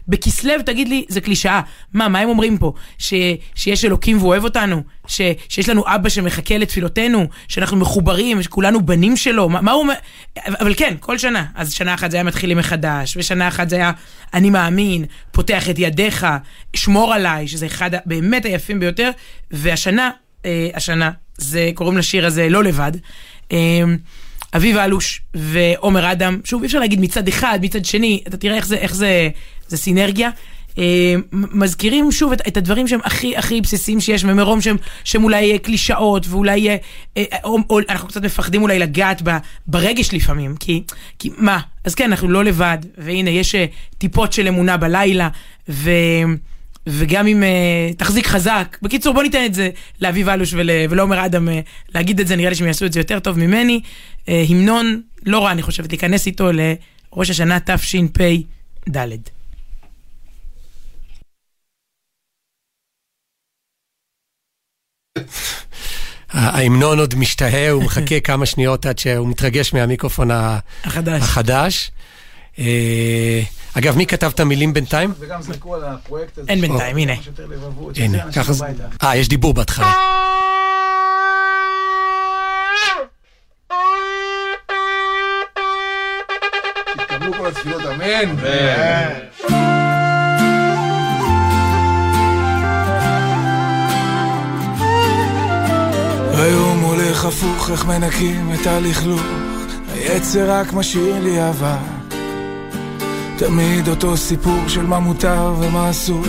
בכסלו 0.09 0.52
תגיד 0.66 0.88
לי, 0.88 1.04
זה 1.09 1.21
קלישאה. 1.21 1.61
מה, 1.93 2.09
מה 2.09 2.19
הם 2.19 2.28
אומרים 2.28 2.59
פה? 2.59 2.73
ש, 2.99 3.14
שיש 3.54 3.85
אלוקים 3.85 4.19
והוא 4.19 4.28
אוהב 4.28 4.45
אותנו? 4.45 4.83
ש, 5.07 5.21
שיש 5.49 5.69
לנו 5.69 5.85
אבא 5.87 6.09
שמחכה 6.09 6.59
לתפילותינו? 6.59 7.26
שאנחנו 7.49 7.76
מחוברים? 7.76 8.43
שכולנו 8.43 8.87
בנים 8.87 9.16
שלו? 9.16 9.49
מה, 9.49 9.61
מה 9.61 9.73
הוא 9.73 9.83
אומר? 9.83 9.95
אבל 10.49 10.75
כן, 10.75 10.95
כל 11.00 11.19
שנה. 11.19 11.45
אז 11.54 11.73
שנה 11.73 11.95
אחת 11.95 12.11
זה 12.11 12.16
היה 12.16 12.25
מתחילים 12.25 12.59
מחדש, 12.59 13.16
ושנה 13.16 13.49
אחת 13.49 13.69
זה 13.69 13.76
היה 13.76 13.93
אני 14.35 14.50
מאמין, 14.50 15.04
פותח 15.33 15.71
את 15.71 15.78
ידיך, 15.78 16.26
שמור 16.76 17.14
עליי, 17.14 17.49
שזה 17.49 17.63
אחד 17.66 17.94
ה- 17.94 17.99
באמת 18.06 18.44
היפים 18.44 18.80
ביותר, 18.80 19.11
והשנה, 19.50 20.11
אה, 20.44 20.68
השנה, 20.75 21.11
זה, 21.38 21.71
קוראים 21.75 21.99
לשיר 21.99 22.26
הזה 22.26 22.49
לא 22.49 22.64
לבד. 22.64 22.92
אה, 23.52 23.83
אביב 24.56 24.76
אלוש 24.76 25.23
ועומר 25.35 26.12
אדם, 26.12 26.40
שוב, 26.44 26.62
אי 26.62 26.66
אפשר 26.66 26.78
להגיד 26.78 27.00
מצד 27.00 27.28
אחד, 27.28 27.59
מצד 27.62 27.85
שני, 27.85 28.23
אתה 28.28 28.37
תראה 28.37 28.56
איך 28.56 28.66
זה, 28.66 28.76
איך 28.76 28.94
זה, 28.94 29.28
זה 29.68 29.76
סינרגיה. 29.76 30.30
אה, 30.78 31.14
מזכירים 31.33 32.12
שוב 32.12 32.33
את, 32.33 32.49
את 32.49 32.56
הדברים 32.56 32.88
שהם 32.88 33.00
הכי 33.04 33.37
הכי 33.37 33.61
בסיסיים 33.61 34.00
שיש, 34.00 34.25
ומרום 34.25 34.61
שהם, 34.61 34.76
שהם 35.04 35.25
אולי 35.25 35.52
אה, 35.52 35.59
קלישאות, 35.59 36.26
ואולי, 36.28 36.68
אה, 36.68 36.76
אה, 37.16 37.25
או, 37.44 37.59
או 37.71 37.78
אנחנו 37.88 38.09
קצת 38.09 38.23
מפחדים 38.25 38.62
אולי 38.62 38.78
לגעת 38.78 39.23
ב, 39.25 39.30
ברגש 39.66 40.12
לפעמים, 40.14 40.56
כי, 40.56 40.83
כי 41.18 41.30
מה, 41.38 41.61
אז 41.85 41.94
כן, 41.94 42.04
אנחנו 42.04 42.28
לא 42.28 42.44
לבד, 42.44 42.78
והנה, 42.99 43.30
יש 43.30 43.54
אה, 43.54 43.66
טיפות 43.99 44.33
של 44.33 44.49
אמונה 44.49 44.76
בלילה, 44.76 45.28
ו... 45.68 45.90
וגם 46.87 47.26
אם 47.26 47.43
uh, 47.43 47.97
תחזיק 47.97 48.26
חזק. 48.26 48.79
בקיצור, 48.83 49.14
בוא 49.14 49.23
ניתן 49.23 49.45
את 49.47 49.55
זה 49.55 49.71
לאביב 50.00 50.29
אלוש 50.29 50.55
ול, 50.55 50.71
ולעומר 50.91 51.26
אדם 51.26 51.49
uh, 51.49 51.53
להגיד 51.95 52.21
את 52.21 52.26
זה, 52.26 52.37
נראה 52.37 52.50
לי 52.50 52.57
שהם 52.57 52.67
יעשו 52.67 52.87
את 52.87 52.93
זה 52.93 53.00
יותר 53.00 53.19
טוב 53.19 53.38
ממני. 53.38 53.81
Uh, 54.19 54.31
המנון, 54.49 55.03
לא 55.26 55.45
רע, 55.45 55.50
אני 55.50 55.62
חושבת, 55.62 55.93
להיכנס 55.93 56.26
איתו 56.26 56.50
לראש 56.53 57.31
השנה 57.31 57.59
תשפ"ד. 57.61 59.19
ההמנון 66.31 66.99
עוד 66.99 67.14
משתהה, 67.14 67.71
הוא 67.71 67.85
מחכה 67.85 68.21
כמה 68.21 68.47
שניות 68.47 68.87
עד 68.87 68.99
שהוא 68.99 69.29
מתרגש 69.29 69.75
מהמיקרופון 69.75 70.31
החדש. 70.31 71.23
החדש. 71.23 71.91
אה, 72.59 73.43
אגב, 73.75 73.97
מי 73.97 74.07
כתב 74.07 74.31
את 74.35 74.41
המילים 74.41 74.73
בינתיים? 74.73 75.13
וגם 75.19 75.43
זרקו 75.43 75.75
על 75.75 75.85
הפרויקט 75.85 76.39
הזה. 76.39 76.51
אין 76.51 76.61
בינתיים, 76.61 76.97
הנה. 76.97 77.13
הנה, 77.97 78.33
ככה 78.33 78.53
זה... 78.53 78.65
אה, 79.03 79.17
יש 79.17 79.29
דיבור 79.29 79.55
בהתחלה. 79.55 79.93
תתקבלו 86.97 87.33
כל 87.33 87.47
התפילות, 87.47 87.83
אמן. 87.83 88.37
היום 96.35 96.81
הולך 96.81 97.25
הפוך, 97.25 97.71
איך 97.71 97.85
מנקים 97.85 98.51
את 98.55 98.67
הלכלוך 98.67 99.23
היצר 99.95 100.51
רק 100.51 100.73
משאיר 100.73 101.21
לי 101.21 101.49
אבק 101.49 102.04
תמיד 103.37 103.88
אותו 103.88 104.17
סיפור 104.17 104.69
של 104.69 104.87
מה 104.87 104.99
מותר 104.99 105.55
ומה 105.59 105.91
אסור 105.91 106.25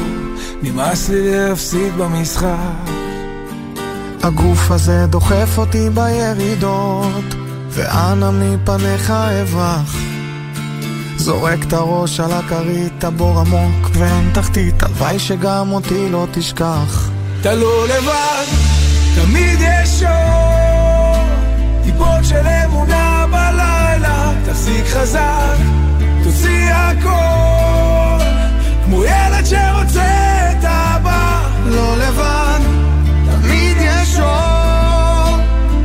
נמאס 0.62 1.10
לי 1.10 1.32
להפסיד 1.32 1.94
במשחק 1.98 2.96
הגוף 4.26 4.72
הזה 4.72 5.06
דוחף 5.06 5.58
אותי 5.58 5.90
בירידות, 5.90 7.36
ואנה 7.70 8.32
מפניך 8.32 9.10
אברח. 9.10 9.96
זורק 11.18 11.64
את 11.68 11.74
הראש 11.74 12.20
על 12.20 12.32
הכרית, 12.32 13.04
הבור 13.04 13.40
עמוק 13.40 13.90
ואין 13.94 14.32
תחתית, 14.34 14.84
הלוואי 14.84 15.20
שגם 15.20 15.72
אותי 15.72 16.10
לא 16.10 16.28
תשכח. 16.32 17.10
אתה 17.42 17.54
לא 17.54 17.88
לבד, 17.88 18.46
תמיד 19.16 19.60
יש 19.62 20.04
אור 20.04 21.24
טיפות 21.84 22.24
של 22.24 22.48
אמונה 22.66 23.26
בלילה 23.32 24.32
תחזיק 24.46 24.86
חזק, 24.86 25.58
תוציא 26.26 26.74
הכל 26.74 28.26
כמו 28.86 29.04
ילד 29.04 29.46
שרוצה 29.46 30.52
את 30.52 30.66
אבא 30.66 31.50
לא 31.66 31.98
לבד, 31.98 32.60
תמיד 33.26 33.78
יש 33.80 34.20
אור, 34.20 35.38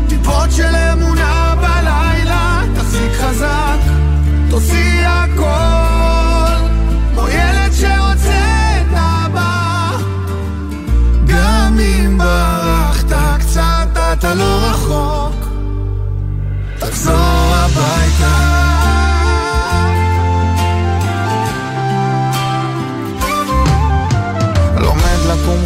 טיפות 0.09 0.53
של 0.53 0.77
אמונה 0.77 1.55
בלילה, 1.57 2.63
תחזיק 2.75 3.13
חזק, 3.13 3.79
תוציא 4.51 5.07
הכל, 5.07 6.65
כמו 7.15 7.29
ילד 7.29 7.73
שרוצה 7.73 8.81
את 8.81 8.95
אבא. 8.95 9.97
גם 11.27 11.79
אם 11.81 12.19
ברחת 12.19 13.41
קצת, 13.41 13.89
אתה 14.13 14.35
לא 14.35 14.59
רחוק, 14.63 15.30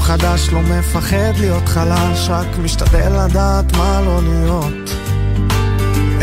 חדש, 0.05 0.49
לא 0.53 0.61
מפחד 0.61 1.33
להיות 1.41 1.69
חלש, 1.69 2.29
רק 2.29 2.59
משתדל 2.59 3.25
לדעת 3.25 3.77
מה 3.77 4.01
לא 4.01 4.21
להיות. 4.23 4.91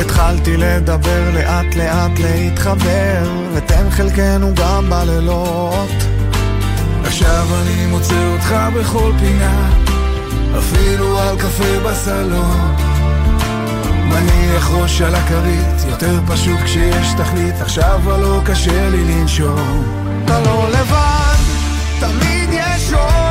התחלתי 0.01 0.57
לדבר 0.57 1.31
לאט 1.33 1.75
לאט 1.75 2.19
להתחבר, 2.19 3.31
ותן 3.53 3.89
חלקנו 3.89 4.55
גם 4.55 4.89
בלילות. 4.89 5.89
עכשיו 7.05 7.47
אני 7.61 7.85
מוצא 7.85 8.33
אותך 8.33 8.55
בכל 8.75 9.11
פינה 9.19 9.69
אפילו 10.59 11.19
על 11.19 11.37
קפה 11.37 11.79
בסלון 11.85 12.75
מניח 14.07 14.69
ראש 14.71 15.01
על 15.01 15.15
הכרית 15.15 15.89
יותר 15.89 16.19
פשוט 16.27 16.59
כשיש 16.63 17.13
תכלית 17.17 17.61
עכשיו 17.61 18.01
לא 18.05 18.41
קשה 18.45 18.89
לי 18.89 19.03
לנשום 19.03 19.83
אתה 20.25 20.39
לא 20.39 20.69
לבד, 20.69 21.37
תמיד 21.99 22.49
יש 22.51 22.89
טיפות 22.89 23.30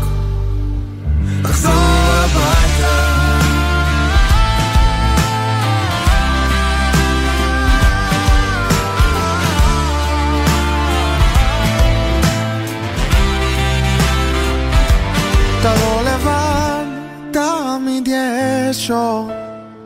יש 18.81 18.91
אור, 18.91 19.31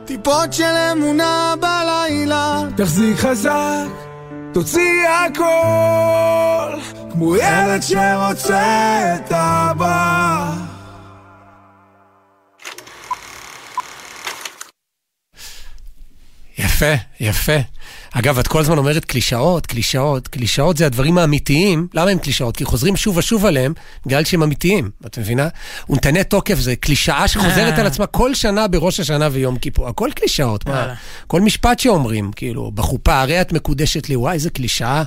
טיפות 0.04 0.52
של 0.52 0.74
אמונה 0.92 1.54
בלילה. 1.60 2.62
תחזיק 2.76 3.16
חזק, 3.18 3.88
תוציא 4.54 5.08
הכל 5.08 6.80
כמו 7.12 7.36
ילד 7.36 7.82
שרוצה 7.82 9.14
את 9.14 9.32
אבא 9.32 10.52
יפה, 16.58 16.94
יפה. 17.20 17.75
אגב, 18.18 18.38
את 18.38 18.48
כל 18.48 18.60
הזמן 18.60 18.78
אומרת 18.78 19.04
קלישאות, 19.04 19.66
קלישאות, 19.66 20.28
קלישאות 20.28 20.76
זה 20.76 20.86
הדברים 20.86 21.18
האמיתיים. 21.18 21.88
למה 21.94 22.10
הם 22.10 22.18
קלישאות? 22.18 22.56
כי 22.56 22.64
חוזרים 22.64 22.96
שוב 22.96 23.16
ושוב 23.16 23.46
עליהם, 23.46 23.72
בגלל 24.06 24.24
שהם 24.24 24.42
אמיתיים, 24.42 24.90
את 25.06 25.18
מבינה? 25.18 25.48
ונתני 25.90 26.24
תוקף 26.24 26.58
זה 26.58 26.76
קלישאה 26.76 27.28
שחוזרת 27.28 27.74
אה. 27.74 27.80
על 27.80 27.86
עצמה 27.86 28.06
כל 28.06 28.34
שנה 28.34 28.68
בראש 28.68 29.00
השנה 29.00 29.28
ויום 29.32 29.58
כיפור. 29.58 29.88
הכל 29.88 30.10
קלישאות, 30.14 30.68
מה? 30.68 30.94
כל 31.26 31.40
משפט 31.40 31.78
שאומרים, 31.78 32.30
כאילו, 32.36 32.70
בחופה, 32.74 33.20
הרי 33.20 33.40
את 33.40 33.52
מקודשת 33.52 34.08
לי, 34.08 34.16
וואי, 34.16 34.34
איזה 34.34 34.50
קלישאה. 34.50 35.02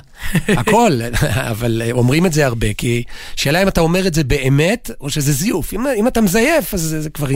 הכל, 0.48 1.00
אבל 1.52 1.82
אה, 1.84 1.92
אומרים 1.92 2.26
את 2.26 2.32
זה 2.32 2.46
הרבה, 2.46 2.74
כי 2.74 3.02
שאלה 3.36 3.62
אם 3.62 3.68
אתה 3.68 3.80
אומר 3.80 4.06
את 4.06 4.14
זה 4.14 4.24
באמת, 4.24 4.90
או 5.00 5.10
שזה 5.10 5.32
זיוף. 5.32 5.74
אם, 5.74 5.86
אם 5.98 6.06
אתה 6.06 6.20
מזייף, 6.20 6.74
אז 6.74 6.80
זה, 6.80 7.02
זה 7.02 7.10
כבר... 7.10 7.28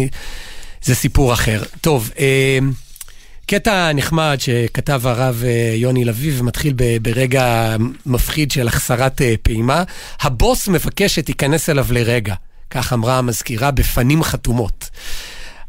זה 0.83 0.95
סיפור 0.95 1.33
אחר. 1.33 1.63
טוב, 1.81 2.11
אה, 2.19 2.59
קטע 3.47 3.93
נחמד 3.93 4.37
שכתב 4.41 5.07
הרב 5.07 5.43
אה, 5.47 5.75
יוני 5.77 6.05
לביב, 6.05 6.43
מתחיל 6.43 6.73
ב- 6.77 6.99
ברגע 7.03 7.77
מפחיד 8.07 8.51
של 8.51 8.69
החסרת 8.69 9.23
אה, 9.23 9.35
פעימה. 9.43 9.83
הבוס 10.21 10.69
מבקש 10.69 11.15
שתיכנס 11.15 11.71
אליו 11.71 11.87
לרגע, 11.91 12.35
כך 12.71 12.93
אמרה 12.93 13.19
המזכירה 13.19 13.71
בפנים 13.71 14.23
חתומות. 14.23 14.91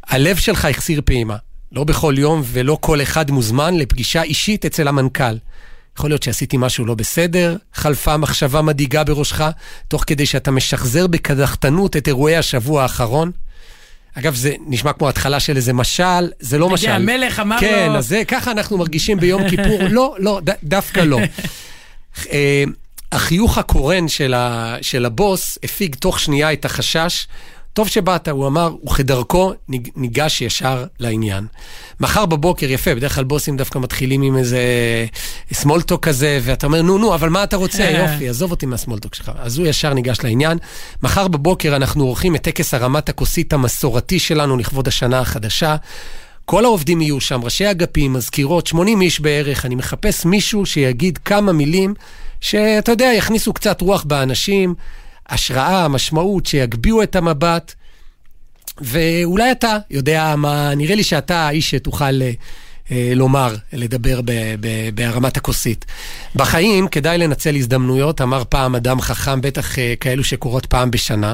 הלב 0.07 0.37
שלך 0.37 0.65
החסיר 0.65 1.01
פעימה. 1.05 1.35
לא 1.71 1.83
בכל 1.83 2.15
יום 2.17 2.41
ולא 2.45 2.77
כל 2.81 3.01
אחד 3.01 3.31
מוזמן 3.31 3.75
לפגישה 3.77 4.23
אישית 4.23 4.65
אצל 4.65 4.87
המנכ"ל. 4.87 5.37
יכול 5.97 6.09
להיות 6.09 6.23
שעשיתי 6.23 6.57
משהו 6.59 6.85
לא 6.85 6.95
בסדר, 6.95 7.55
חלפה 7.73 8.17
מחשבה 8.17 8.61
מדאיגה 8.61 9.03
בראשך, 9.03 9.41
תוך 9.87 10.03
כדי 10.07 10.25
שאתה 10.25 10.51
משחזר 10.51 11.07
בקדחתנות 11.07 11.97
את 11.97 12.07
אירועי 12.07 12.37
השבוע 12.37 12.83
האחרון. 12.83 13.31
אגב, 14.17 14.35
זה 14.35 14.53
נשמע 14.67 14.93
כמו 14.93 15.09
התחלה 15.09 15.39
של 15.39 15.55
איזה 15.55 15.73
משל, 15.73 16.31
זה 16.39 16.57
לא 16.57 16.69
משל. 16.69 16.89
המלך 16.91 17.39
אמר 17.39 17.57
כן, 17.59 17.87
לו- 17.91 17.97
אז 17.97 18.07
זה, 18.07 18.21
ככה 18.27 18.51
אנחנו 18.51 18.77
מרגישים 18.77 19.19
ביום 19.19 19.49
כיפור. 19.49 19.79
לא, 19.89 20.15
לא, 20.19 20.41
ד, 20.43 20.49
דווקא 20.63 20.99
לא. 20.99 21.19
אה, 22.31 22.63
החיוך 23.11 23.57
הקורן 23.57 24.07
של, 24.07 24.33
ה, 24.33 24.75
של 24.81 25.05
הבוס 25.05 25.57
הפיג 25.63 25.95
תוך 25.95 26.19
שנייה 26.19 26.53
את 26.53 26.65
החשש. 26.65 27.27
טוב 27.75 27.87
שבאת, 27.87 28.27
הוא 28.27 28.47
אמר, 28.47 28.69
וכדרכו 28.85 29.53
ניג- 29.69 29.89
ניגש 29.95 30.41
ישר 30.41 30.85
לעניין. 30.99 31.47
מחר 31.99 32.25
בבוקר, 32.25 32.71
יפה, 32.71 32.95
בדרך 32.95 33.15
כלל 33.15 33.23
בוסים 33.23 33.57
דווקא 33.57 33.79
מתחילים 33.79 34.21
עם 34.21 34.37
איזה 34.37 34.59
small 35.53 35.82
talk 35.82 36.05
כזה, 36.05 36.39
ואתה 36.43 36.67
אומר, 36.67 36.81
נו, 36.81 36.97
נו, 36.97 37.15
אבל 37.15 37.29
מה 37.29 37.43
אתה 37.43 37.57
רוצה? 37.57 37.83
יופי, 37.83 38.29
עזוב 38.29 38.51
אותי 38.51 38.65
מה 38.65 38.74
small 38.74 38.97
talk 38.97 39.15
שלך. 39.15 39.31
אז 39.39 39.57
הוא 39.57 39.67
ישר 39.67 39.93
ניגש 39.93 40.17
לעניין. 40.23 40.57
מחר 41.03 41.27
בבוקר 41.27 41.75
אנחנו 41.75 42.03
עורכים 42.03 42.35
את 42.35 42.41
טקס 42.41 42.73
הרמת 42.73 43.09
הכוסית 43.09 43.53
המסורתי 43.53 44.19
שלנו 44.19 44.57
לכבוד 44.57 44.87
השנה 44.87 45.19
החדשה. 45.19 45.75
כל 46.45 46.65
העובדים 46.65 47.01
יהיו 47.01 47.19
שם, 47.21 47.43
ראשי 47.43 47.71
אגפים, 47.71 48.13
מזכירות, 48.13 48.67
80 48.67 49.01
איש 49.01 49.19
בערך. 49.19 49.65
אני 49.65 49.75
מחפש 49.75 50.25
מישהו 50.25 50.65
שיגיד 50.65 51.17
כמה 51.17 51.51
מילים 51.53 51.93
שאתה 52.41 52.91
יודע, 52.91 53.11
יכניסו 53.17 53.53
קצת 53.53 53.81
רוח 53.81 54.03
באנשים, 54.03 54.75
השראה, 55.29 55.87
משמעות, 55.87 56.45
שיגביהו 56.45 57.03
את 57.03 57.15
המבט. 57.15 57.73
ואולי 58.81 59.51
אתה 59.51 59.77
יודע 59.91 60.35
מה, 60.37 60.75
נראה 60.75 60.95
לי 60.95 61.03
שאתה 61.03 61.47
האיש 61.47 61.71
שתוכל 61.71 62.21
אה, 62.91 63.13
לומר, 63.15 63.55
לדבר 63.73 64.21
ב, 64.21 64.31
ב, 64.59 64.89
בהרמת 64.93 65.37
הכוסית. 65.37 65.85
בחיים 66.35 66.87
כדאי 66.87 67.17
לנצל 67.17 67.55
הזדמנויות, 67.55 68.21
אמר 68.21 68.43
פעם 68.49 68.75
אדם 68.75 69.01
חכם, 69.01 69.41
בטח 69.41 69.79
אה, 69.79 69.93
כאלו 69.99 70.23
שקורות 70.23 70.65
פעם 70.65 70.91
בשנה, 70.91 71.33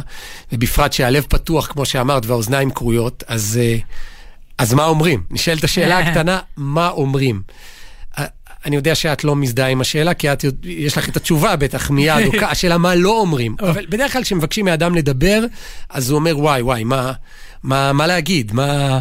ובפרט 0.51 0.93
שהלב 0.93 1.25
פתוח, 1.29 1.67
כמו 1.67 1.85
שאמרת, 1.85 2.25
והאוזניים 2.25 2.71
כרויות, 2.71 3.23
אז, 3.27 3.59
אה, 3.61 3.77
אז 4.57 4.73
מה 4.73 4.85
אומרים? 4.85 5.23
נשאלת 5.31 5.63
השאלה 5.63 5.99
הקטנה, 6.07 6.39
מה 6.57 6.89
אומרים? 6.89 7.41
אני 8.65 8.75
יודע 8.75 8.95
שאת 8.95 9.23
לא 9.23 9.35
מזדהה 9.35 9.67
עם 9.67 9.81
השאלה, 9.81 10.13
כי 10.13 10.33
את, 10.33 10.45
יש 10.63 10.97
לך 10.97 11.09
את 11.09 11.17
התשובה 11.17 11.55
בטח 11.55 11.89
מיד, 11.89 12.25
או 12.25 12.31
השאלה 12.51 12.77
מה 12.77 12.95
לא 12.95 13.19
אומרים. 13.19 13.55
אבל 13.59 13.85
בדרך 13.89 14.13
כלל 14.13 14.23
כשמבקשים 14.23 14.65
מאדם 14.65 14.95
לדבר, 14.95 15.43
אז 15.89 16.09
הוא 16.09 16.15
אומר, 16.15 16.39
וואי, 16.39 16.61
וואי, 16.61 16.83
מה, 16.83 17.11
מה, 17.63 17.93
מה 17.93 18.07
להגיד? 18.07 18.53
מה... 18.53 18.99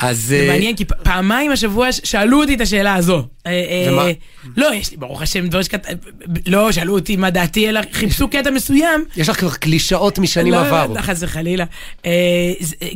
אז... 0.00 0.18
זה 0.20 0.40
אה, 0.40 0.46
מעניין, 0.46 0.76
כי 0.76 0.84
פעמיים 0.84 1.50
השבוע 1.50 1.92
שאלו 1.92 2.40
אותי 2.40 2.54
את 2.54 2.60
השאלה 2.60 2.94
הזו. 2.94 3.26
אה, 3.46 3.52
אה, 3.52 3.92
ומה? 3.92 4.04
לא, 4.56 4.74
יש 4.74 4.90
לי, 4.90 4.96
ברוך 4.96 5.22
השם, 5.22 5.48
דברים 5.48 5.64
שכת... 5.64 5.86
לא, 6.46 6.72
שאלו 6.72 6.94
אותי 6.94 7.16
מה 7.16 7.30
דעתי, 7.30 7.68
אלא 7.68 7.80
חיפשו 7.92 8.28
קטע 8.28 8.50
מסוים. 8.50 9.04
יש 9.16 9.28
לך 9.28 9.40
כבר 9.40 9.54
קלישאות 9.54 10.18
משנים 10.18 10.52
לא, 10.52 10.66
עברו. 10.66 10.94
לא, 10.94 11.00
חס 11.00 11.22
וחלילה. 11.22 11.64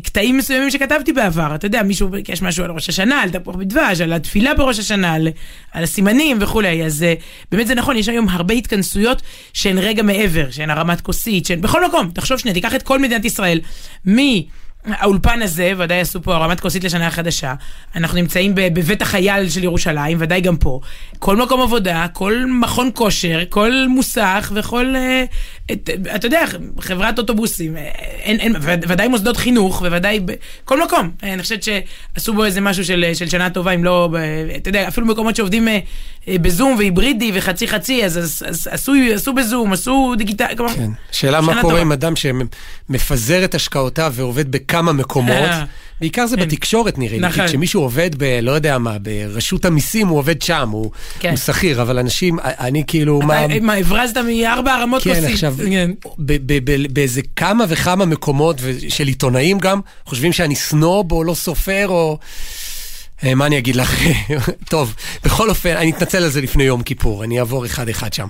קטעים 0.03 0.39
מסוימים 0.39 0.71
שכתבתי 0.71 1.13
בעבר, 1.13 1.55
אתה 1.55 1.67
יודע, 1.67 1.83
מישהו 1.83 2.09
ביקש 2.09 2.43
משהו 2.43 2.65
על 2.65 2.71
ראש 2.71 2.89
השנה, 2.89 3.23
על 3.23 3.31
תפוח 3.31 3.57
בדבש, 3.57 4.01
על 4.01 4.13
התפילה 4.13 4.55
בראש 4.55 4.79
השנה, 4.79 5.13
על, 5.13 5.29
הסימנים 5.75 6.39
וכולי, 6.41 6.85
אז 6.85 7.05
באמת 7.53 7.67
זה 7.67 7.75
נכון, 7.75 7.97
יש 7.97 8.09
היום 8.09 8.29
הרבה 8.29 8.55
התכנסויות 8.55 9.23
שהן 9.53 9.79
רגע 9.79 10.03
מעבר, 10.03 10.51
שהן 10.51 10.71
הרמת 10.71 11.01
כוסית, 11.01 11.47
שהן 11.47 11.61
בכל 11.61 11.87
מקום, 11.87 12.11
תחשוב 12.15 12.39
שנייה, 12.39 12.55
תיקח 12.55 12.75
את 12.75 12.83
כל 12.83 12.99
מדינת 12.99 13.25
ישראל, 13.25 13.61
מי... 14.05 14.47
האולפן 14.87 15.43
הזה, 15.43 15.73
ודאי 15.79 16.01
עשו 16.01 16.23
פה 16.23 16.35
הרמת 16.35 16.61
כוסית 16.61 16.85
לשנה 16.85 17.07
החדשה. 17.07 17.55
אנחנו 17.97 18.17
נמצאים 18.17 18.55
בבית 18.55 19.03
החייל 19.03 19.49
של 19.49 19.65
ירושלים, 19.65 20.17
ודאי 20.21 20.41
גם 20.41 20.57
פה. 20.57 20.81
כל 21.19 21.37
מקום 21.37 21.61
עבודה, 21.61 22.07
כל 22.13 22.45
מכון 22.61 22.91
כושר, 22.95 23.43
כל 23.49 23.73
מוסך 23.89 24.53
וכל, 24.55 24.97
אה, 24.97 25.25
את, 25.73 25.91
אתה 26.15 26.27
יודע, 26.27 26.45
חברת 26.81 27.19
אוטובוסים, 27.19 27.77
אה, 27.77 27.83
אין, 28.23 28.41
אין, 28.41 28.55
ודאי 28.89 29.09
מוסדות 29.09 29.37
חינוך, 29.37 29.81
ובוודאי 29.81 30.21
בכל 30.21 30.85
מקום. 30.85 31.11
אני 31.23 31.43
חושבת 31.43 31.63
שעשו 31.63 32.35
בו 32.35 32.45
איזה 32.45 32.61
משהו 32.61 32.85
של, 32.85 33.05
של 33.15 33.29
שנה 33.29 33.51
טובה, 33.51 33.73
אם 33.73 33.85
לא, 33.85 34.09
אתה 34.57 34.69
יודע, 34.69 34.89
אפילו 34.89 35.07
מקומות 35.07 35.37
שעובדים 35.37 35.69
אה, 35.69 35.79
בזום 36.29 36.77
והיברידי 36.79 37.33
וחצי 37.35 37.69
חצי, 37.69 38.05
אז, 38.05 38.19
אז, 38.19 38.43
אז 38.49 38.69
עשו, 38.71 38.93
עשו 39.15 39.33
בזום, 39.33 39.73
עשו 39.73 40.15
דיגיטל, 40.19 40.45
כן. 40.75 40.91
שאלה 41.13 41.41
מה 41.41 41.61
קורה 41.61 41.81
עם 41.81 41.93
אדם 41.93 42.13
שמפזר 42.17 43.45
את 43.45 43.55
השקעותיו 43.55 44.13
ועובד 44.17 44.53
בכמה 44.53 44.93
מקומות. 44.93 45.51
בעיקר 46.01 46.27
זה 46.27 46.37
כן. 46.37 46.43
בתקשורת 46.43 46.99
נראה 46.99 47.17
לי, 47.17 47.23
כי 47.23 47.27
נכון. 47.27 47.47
כשמישהו 47.47 47.83
עובד 47.83 48.11
ב... 48.19 48.39
לא 48.43 48.53
יודע 48.53 48.79
מה, 48.79 48.97
ברשות 48.99 49.65
המיסים 49.65 50.09
הוא 50.09 50.19
עובד 50.19 50.43
שם, 50.43 50.69
הוא 50.73 50.91
כן. 51.19 51.37
שכיר, 51.37 51.83
אבל 51.83 51.99
אנשים, 51.99 52.39
אני 52.43 52.85
כאילו, 52.87 53.21
מה... 53.23 53.47
מה, 53.61 53.75
הברזת 53.75 54.17
מארבע 54.17 54.83
רמות 54.83 55.03
כוסית. 55.03 55.25
כן, 55.25 55.33
עכשיו, 55.33 55.55
באיזה 56.91 57.21
כמה 57.37 57.65
וכמה 57.69 58.05
מקומות, 58.05 58.57
של 58.89 59.07
עיתונאים 59.07 59.59
גם, 59.59 59.81
חושבים 60.05 60.33
שאני 60.33 60.57
סנוב 60.57 61.13
או 61.13 61.25
לא 61.25 61.35
סופר, 61.35 61.89
או... 61.89 62.19
אה, 63.23 63.35
מה 63.35 63.47
אני 63.47 63.59
אגיד 63.59 63.77
לך? 63.77 64.01
טוב, 64.71 64.95
בכל 65.25 65.51
אופן, 65.51 65.77
אני 65.77 65.91
אתנצל 65.91 66.23
על 66.23 66.31
זה 66.31 66.41
לפני 66.41 66.65
יום 66.65 66.83
כיפור, 66.83 67.25
אני 67.25 67.39
אעבור 67.39 67.67
אחד-אחד 67.67 68.13
שם. 68.13 68.27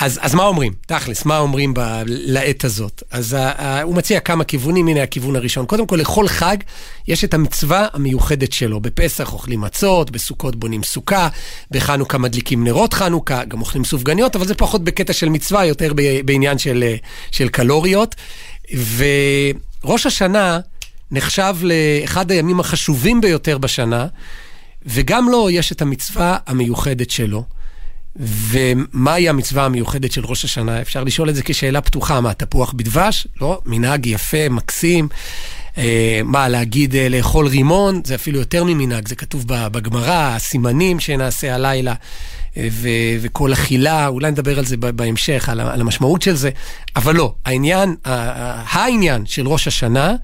אז, 0.00 0.18
אז 0.22 0.34
מה 0.34 0.42
אומרים? 0.42 0.72
תכלס, 0.86 1.24
מה 1.24 1.38
אומרים 1.38 1.74
ב, 1.74 1.80
לעת 2.06 2.64
הזאת? 2.64 3.02
אז 3.10 3.34
uh, 3.34 3.58
uh, 3.58 3.62
הוא 3.82 3.94
מציע 3.94 4.20
כמה 4.20 4.44
כיוונים, 4.44 4.88
הנה 4.88 5.02
הכיוון 5.02 5.36
הראשון. 5.36 5.66
קודם 5.66 5.86
כל, 5.86 5.96
לכל 5.96 6.28
חג 6.28 6.56
יש 7.08 7.24
את 7.24 7.34
המצווה 7.34 7.86
המיוחדת 7.92 8.52
שלו. 8.52 8.80
בפסח 8.80 9.32
אוכלים 9.32 9.60
מצות, 9.60 10.10
בסוכות 10.10 10.56
בונים 10.56 10.82
סוכה, 10.82 11.28
בחנוכה 11.70 12.18
מדליקים 12.18 12.64
נרות 12.64 12.94
חנוכה, 12.94 13.44
גם 13.44 13.60
אוכלים 13.60 13.84
סופגניות, 13.84 14.36
אבל 14.36 14.46
זה 14.46 14.54
פחות 14.54 14.84
בקטע 14.84 15.12
של 15.12 15.28
מצווה, 15.28 15.64
יותר 15.64 15.92
בעניין 16.24 16.58
של, 16.58 16.94
של 17.30 17.48
קלוריות. 17.48 18.14
וראש 19.84 20.06
השנה... 20.06 20.60
נחשב 21.10 21.56
לאחד 21.62 22.30
הימים 22.30 22.60
החשובים 22.60 23.20
ביותר 23.20 23.58
בשנה, 23.58 24.06
וגם 24.86 25.28
לו 25.28 25.50
יש 25.50 25.72
את 25.72 25.82
המצווה 25.82 26.38
המיוחדת 26.46 27.10
שלו. 27.10 27.44
ומהי 28.20 29.28
המצווה 29.28 29.64
המיוחדת 29.64 30.12
של 30.12 30.24
ראש 30.24 30.44
השנה? 30.44 30.80
אפשר 30.80 31.04
לשאול 31.04 31.30
את 31.30 31.34
זה 31.34 31.42
כשאלה 31.44 31.80
פתוחה. 31.80 32.20
מה, 32.20 32.34
תפוח 32.34 32.72
בדבש? 32.72 33.26
לא, 33.40 33.60
מנהג 33.66 34.06
יפה, 34.06 34.48
מקסים. 34.50 35.08
אה, 35.78 36.20
מה, 36.24 36.48
להגיד 36.48 36.94
אה, 36.94 37.08
לאכול 37.08 37.46
רימון? 37.46 38.00
זה 38.04 38.14
אפילו 38.14 38.38
יותר 38.38 38.64
ממנהג, 38.64 39.08
זה 39.08 39.14
כתוב 39.14 39.44
בגמרא, 39.46 40.34
הסימנים 40.36 41.00
שנעשה 41.00 41.54
הלילה, 41.54 41.94
אה, 42.56 42.68
ו- 42.70 43.16
וכל 43.20 43.52
אכילה, 43.52 44.06
אולי 44.06 44.30
נדבר 44.30 44.58
על 44.58 44.64
זה 44.64 44.76
בהמשך, 44.76 45.48
על, 45.48 45.60
על 45.60 45.80
המשמעות 45.80 46.22
של 46.22 46.34
זה, 46.34 46.50
אבל 46.96 47.16
לא, 47.16 47.34
העניין, 47.44 47.96
העניין 48.04 49.26
של 49.26 49.48
ראש 49.48 49.68
השנה, 49.68 50.14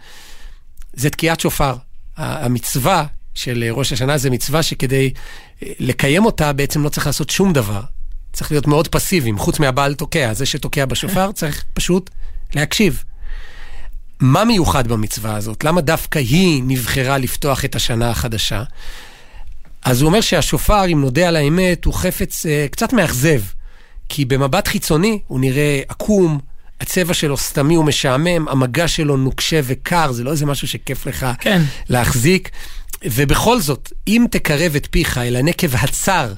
זה 0.93 1.11
תקיעת 1.11 1.41
שופר. 1.41 1.75
המצווה 2.17 3.05
של 3.35 3.65
ראש 3.71 3.93
השנה 3.93 4.19
זה 4.19 4.31
מצווה 4.31 4.63
שכדי 4.63 5.13
אה, 5.63 5.69
לקיים 5.79 6.25
אותה 6.25 6.53
בעצם 6.53 6.83
לא 6.83 6.89
צריך 6.89 7.07
לעשות 7.07 7.31
שום 7.31 7.53
דבר. 7.53 7.81
צריך 8.33 8.51
להיות 8.51 8.67
מאוד 8.67 8.89
פסיביים, 8.89 9.39
חוץ 9.39 9.59
מהבעל 9.59 9.95
תוקע, 9.95 10.35
זה 10.35 10.47
שתוקע 10.47 10.85
בשופר 10.85 11.33
צריך 11.39 11.65
פשוט 11.75 12.11
להקשיב. 12.55 13.05
מה 14.21 14.45
מיוחד 14.45 14.89
במצווה 14.89 15.37
הזאת? 15.37 15.65
למה 15.65 15.81
דווקא 15.81 16.19
היא 16.19 16.63
נבחרה 16.67 17.19
לפתוח 17.19 17.65
את 17.65 17.75
השנה 17.75 18.11
החדשה? 18.11 18.63
אז 19.85 20.01
הוא 20.01 20.09
אומר 20.09 20.21
שהשופר, 20.21 20.85
אם 20.93 21.01
נודה 21.01 21.29
על 21.29 21.37
האמת, 21.37 21.85
הוא 21.85 21.95
חפץ 21.95 22.47
אה, 22.47 22.67
קצת 22.71 22.93
מאכזב. 22.93 23.41
כי 24.09 24.25
במבט 24.25 24.69
חיצוני 24.69 25.19
הוא 25.27 25.41
נראה 25.41 25.81
עקום, 25.89 26.39
הצבע 26.83 27.15
שלו 27.15 27.37
סתמי 27.37 27.77
ומשעמם, 27.77 28.49
המגע 28.49 28.89
שלו 28.89 29.17
נוקשה 29.17 29.61
וקר, 29.65 30.13
זה 30.13 30.25
לא 30.25 30.31
איזה 30.31 30.47
משהו 30.47 30.69
שכיף 30.69 31.07
לך 31.07 31.27
כן. 31.41 31.63
להחזיק. 31.89 32.51
ובכל 33.05 33.61
זאת, 33.61 33.93
אם 34.09 34.27
תקרב 34.31 34.77
את 34.77 34.89
פיך 34.91 35.19
אל 35.19 35.37
הנקב 35.37 35.77
הצר 35.77 36.33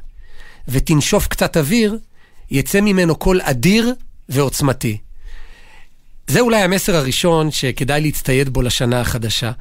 ותנשוף 0.68 1.26
קצת 1.26 1.56
אוויר, 1.56 1.98
יצא 2.50 2.80
ממנו 2.80 3.16
קול 3.16 3.40
אדיר 3.42 3.94
ועוצמתי. 4.28 4.98
זה 6.26 6.40
אולי 6.40 6.62
המסר 6.62 6.96
הראשון 6.96 7.50
שכדאי 7.50 8.00
להצטייד 8.00 8.48
בו 8.48 8.62
לשנה 8.62 9.00
החדשה. 9.00 9.52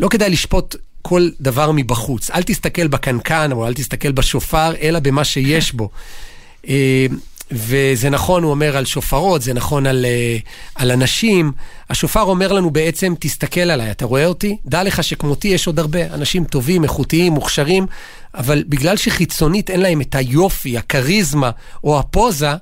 לא 0.00 0.08
כדאי 0.08 0.30
לשפוט 0.30 0.76
כל 1.02 1.28
דבר 1.40 1.70
מבחוץ. 1.72 2.30
אל 2.30 2.42
תסתכל 2.42 2.88
בקנקן 2.88 3.52
או 3.52 3.66
אל 3.66 3.74
תסתכל 3.74 4.12
בשופר, 4.12 4.72
אלא 4.80 4.98
במה 4.98 5.24
שיש 5.24 5.72
בו. 5.72 5.90
וזה 7.52 8.10
נכון, 8.10 8.42
הוא 8.42 8.50
אומר 8.50 8.76
על 8.76 8.84
שופרות, 8.84 9.42
זה 9.42 9.54
נכון 9.54 9.86
על, 9.86 10.04
אה, 10.04 10.36
על 10.74 10.90
אנשים. 10.90 11.52
השופר 11.90 12.22
אומר 12.22 12.52
לנו 12.52 12.70
בעצם, 12.70 13.14
תסתכל 13.20 13.60
עליי, 13.60 13.90
אתה 13.90 14.04
רואה 14.04 14.26
אותי? 14.26 14.56
דע 14.66 14.82
לך 14.82 15.04
שכמותי 15.04 15.48
יש 15.48 15.66
עוד 15.66 15.78
הרבה 15.78 16.14
אנשים 16.14 16.44
טובים, 16.44 16.84
איכותיים, 16.84 17.32
מוכשרים, 17.32 17.86
אבל 18.34 18.64
בגלל 18.68 18.96
שחיצונית 18.96 19.70
אין 19.70 19.80
להם 19.80 20.00
את 20.00 20.14
היופי, 20.14 20.78
הכריזמה 20.78 21.50
או 21.84 21.98
הפוזה, 21.98 22.54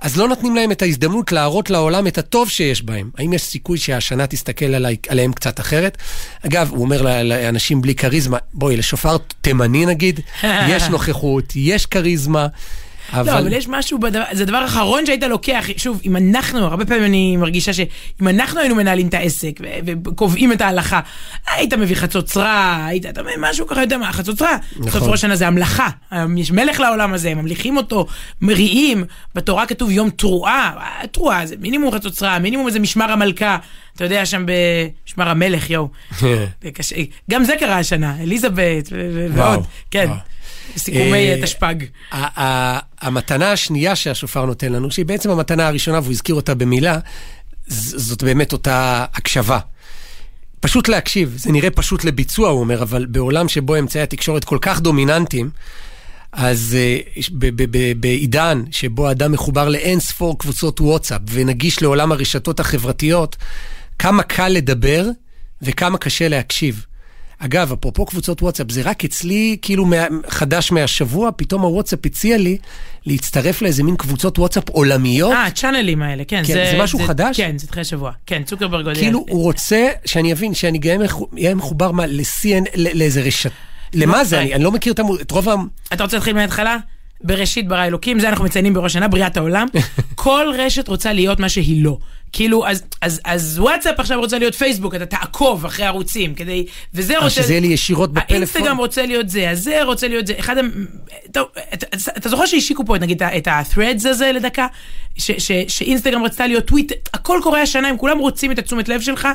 אז 0.00 0.16
לא 0.16 0.28
נותנים 0.28 0.56
להם 0.56 0.72
את 0.72 0.82
ההזדמנות 0.82 1.32
להראות 1.32 1.70
לעולם 1.70 2.06
את 2.06 2.18
הטוב 2.18 2.48
שיש 2.48 2.82
בהם. 2.82 3.10
האם 3.18 3.32
יש 3.32 3.42
סיכוי 3.42 3.78
שהשנה 3.78 4.26
תסתכל 4.26 4.74
עלי, 4.74 4.96
עליהם 5.08 5.32
קצת 5.32 5.60
אחרת? 5.60 5.98
אגב, 6.46 6.70
הוא 6.70 6.80
אומר 6.84 7.02
לאנשים 7.22 7.80
בלי 7.80 7.94
כריזמה, 7.94 8.38
בואי, 8.52 8.76
לשופר 8.76 9.16
תימני 9.40 9.86
נגיד, 9.86 10.20
יש 10.72 10.82
נוכחות, 10.82 11.44
יש 11.56 11.86
כריזמה. 11.86 12.46
אבל... 13.12 13.32
לא, 13.32 13.38
אבל 13.38 13.52
יש 13.52 13.68
משהו 13.68 13.98
בדבר, 13.98 14.22
זה 14.32 14.42
הדבר 14.42 14.56
האחרון 14.56 15.06
שהיית 15.06 15.22
לוקח, 15.22 15.64
שוב, 15.76 16.00
אם 16.04 16.16
אנחנו, 16.16 16.64
הרבה 16.64 16.84
פעמים 16.84 17.04
אני 17.04 17.36
מרגישה 17.36 17.72
שאם 17.72 18.28
אנחנו 18.28 18.60
היינו 18.60 18.74
מנהלים 18.74 19.08
את 19.08 19.14
העסק 19.14 19.60
וקובעים 19.86 20.52
את 20.52 20.60
ההלכה, 20.60 21.00
היית 21.46 21.74
מביא 21.74 21.96
חצוצרה, 21.96 22.86
היית, 22.86 23.06
אתה 23.06 23.22
מבין, 23.22 23.34
משהו 23.38 23.66
ככה 23.66 23.80
יותר 23.80 23.98
מה, 23.98 24.12
חצוצרה. 24.12 24.56
נכון. 24.76 24.90
סוף 24.90 25.02
ראש 25.02 25.24
זה 25.24 25.46
המלאכה, 25.46 25.88
יש 26.36 26.50
מלך 26.50 26.80
לעולם 26.80 27.14
הזה, 27.14 27.34
ממליכים 27.34 27.76
אותו, 27.76 28.06
מריעים, 28.40 29.04
בתורה 29.34 29.66
כתוב 29.66 29.90
יום 29.90 30.10
תרועה, 30.10 30.72
תרועה 31.12 31.46
זה 31.46 31.54
מינימום 31.60 31.92
חצוצרה, 31.92 32.38
מינימום 32.38 32.66
איזה 32.66 32.80
משמר 32.80 33.12
המלכה. 33.12 33.58
אתה 33.96 34.04
יודע, 34.04 34.26
שם 34.26 34.44
במשמר 34.46 35.28
המלך, 35.28 35.70
יואו. 35.70 35.88
גם 37.30 37.44
זה 37.44 37.52
קרה 37.60 37.78
השנה, 37.78 38.22
אליזבת 38.22 38.88
ועוד, 39.34 39.64
כן. 39.90 40.10
סיכומי 40.76 41.28
אה, 41.30 41.40
תשפ"ג. 41.42 41.74
המתנה 43.00 43.52
השנייה 43.52 43.96
שהשופר 43.96 44.44
נותן 44.44 44.72
לנו, 44.72 44.90
שהיא 44.90 45.06
בעצם 45.06 45.30
המתנה 45.30 45.66
הראשונה, 45.68 45.98
והוא 45.98 46.12
הזכיר 46.12 46.34
אותה 46.34 46.54
במילה, 46.54 46.98
זאת 47.66 48.22
באמת 48.22 48.52
אותה 48.52 49.04
הקשבה. 49.14 49.58
פשוט 50.60 50.88
להקשיב, 50.88 51.34
זה 51.36 51.52
נראה 51.52 51.70
פשוט 51.70 52.04
לביצוע, 52.04 52.48
הוא 52.48 52.60
אומר, 52.60 52.82
אבל 52.82 53.06
בעולם 53.06 53.48
שבו 53.48 53.78
אמצעי 53.78 54.02
התקשורת 54.02 54.44
כל 54.44 54.58
כך 54.60 54.80
דומיננטיים, 54.80 55.50
אז 56.32 56.76
uh, 56.76 57.32
בעידן 58.00 58.62
שבו 58.70 59.10
אדם 59.10 59.32
מחובר 59.32 59.68
לאין 59.68 60.00
ספור 60.00 60.38
קבוצות 60.38 60.80
וואטסאפ 60.80 61.20
ונגיש 61.30 61.82
לעולם 61.82 62.12
הרשתות 62.12 62.60
החברתיות, 62.60 63.36
כמה 63.98 64.22
קל 64.22 64.48
לדבר 64.48 65.06
וכמה 65.62 65.98
קשה 65.98 66.28
להקשיב. 66.28 66.86
אגב, 67.42 67.72
אפרופו 67.72 68.06
קבוצות 68.06 68.42
וואטסאפ, 68.42 68.70
זה 68.70 68.82
רק 68.84 69.04
אצלי 69.04 69.56
כאילו 69.62 69.86
מה, 69.86 69.96
חדש 70.28 70.72
מהשבוע, 70.72 71.30
פתאום 71.36 71.62
הוואטסאפ 71.62 71.98
הציע 72.04 72.36
לי 72.36 72.58
להצטרף 73.06 73.62
לאיזה 73.62 73.82
מין 73.82 73.96
קבוצות 73.96 74.38
וואטסאפ 74.38 74.68
עולמיות. 74.68 75.32
אה, 75.32 75.46
הצ'אנלים 75.46 76.02
האלה, 76.02 76.24
כן. 76.24 76.42
כן, 76.46 76.70
זה 76.72 76.78
משהו 76.78 76.98
חדש? 76.98 77.36
כן, 77.36 77.58
זה 77.58 77.66
תחילת 77.66 77.86
שבוע. 77.86 78.12
כן, 78.26 78.42
צוקרברג 78.42 78.86
הודיע. 78.86 79.02
כאילו 79.02 79.24
הוא 79.28 79.42
רוצה 79.42 79.88
שאני 80.04 80.32
אבין, 80.32 80.54
שאני 80.54 80.78
גם 80.78 81.00
אהיה 81.34 81.54
מחובר 81.54 81.90
מה, 81.90 82.06
ל-CN, 82.06 82.64
לאיזה 82.74 83.22
רשת. 83.22 83.50
למה 83.94 84.24
זה? 84.24 84.40
אני, 84.40 84.54
אני 84.54 84.64
לא 84.64 84.72
מכיר 84.72 84.94
את 85.22 85.30
רוב 85.30 85.48
ה... 85.48 85.54
אתה 85.92 86.02
רוצה 86.02 86.16
להתחיל 86.16 86.34
מההתחלה? 86.34 86.76
בראשית 87.24 87.68
ברא 87.68 87.84
אלוקים, 87.84 88.20
זה 88.20 88.28
אנחנו 88.28 88.44
מציינים 88.44 88.74
בראש 88.74 88.92
השנה, 88.92 89.08
בריאת 89.08 89.36
העולם. 89.36 89.66
כל 90.14 90.46
רשת 90.58 90.88
רוצה 90.88 91.12
להיות 91.12 91.40
מה 91.40 91.48
שהיא 91.48 91.84
לא. 91.84 91.98
כאילו, 92.32 92.66
אז, 92.66 92.82
אז, 93.02 93.20
אז 93.24 93.58
וואטסאפ 93.58 94.00
עכשיו 94.00 94.20
רוצה 94.20 94.38
להיות 94.38 94.54
פייסבוק, 94.54 94.94
אתה 94.94 95.06
תעקוב 95.06 95.64
אחרי 95.64 95.86
ערוצים, 95.86 96.34
כדי... 96.34 96.66
וזה 96.94 97.14
אה, 97.14 97.18
רוצה... 97.18 97.30
שזה 97.42 97.52
יהיה 97.52 97.60
לי 97.60 97.66
ישירות 97.66 98.12
בפלאפון? 98.12 98.36
האינסטגרם 98.36 98.76
רוצה 98.76 99.06
להיות 99.06 99.28
זה, 99.28 99.50
הזה 99.50 99.82
רוצה 99.82 100.08
להיות 100.08 100.26
זה. 100.26 100.34
אחד 100.38 100.58
ה... 100.58 100.60
טוב, 101.32 101.48
אתה, 101.74 101.86
אתה 102.16 102.28
זוכר 102.28 102.46
שהשיקו 102.46 102.84
פה, 102.86 102.98
נגיד, 102.98 103.22
את 103.22 103.46
ה-threads 103.46 104.08
הזה 104.08 104.32
לדקה? 104.32 104.66
ש, 105.18 105.30
ש, 105.30 105.52
שאינסטגרם 105.68 106.24
רצתה 106.24 106.46
להיות 106.46 106.64
טוויט, 106.64 106.92
הכל 107.14 107.40
קורה 107.42 107.62
השנה, 107.62 107.88
הם 107.88 107.96
כולם 107.96 108.18
רוצים 108.18 108.52
את 108.52 108.58
התשומת 108.58 108.88
לב 108.88 109.00
שלך. 109.00 109.28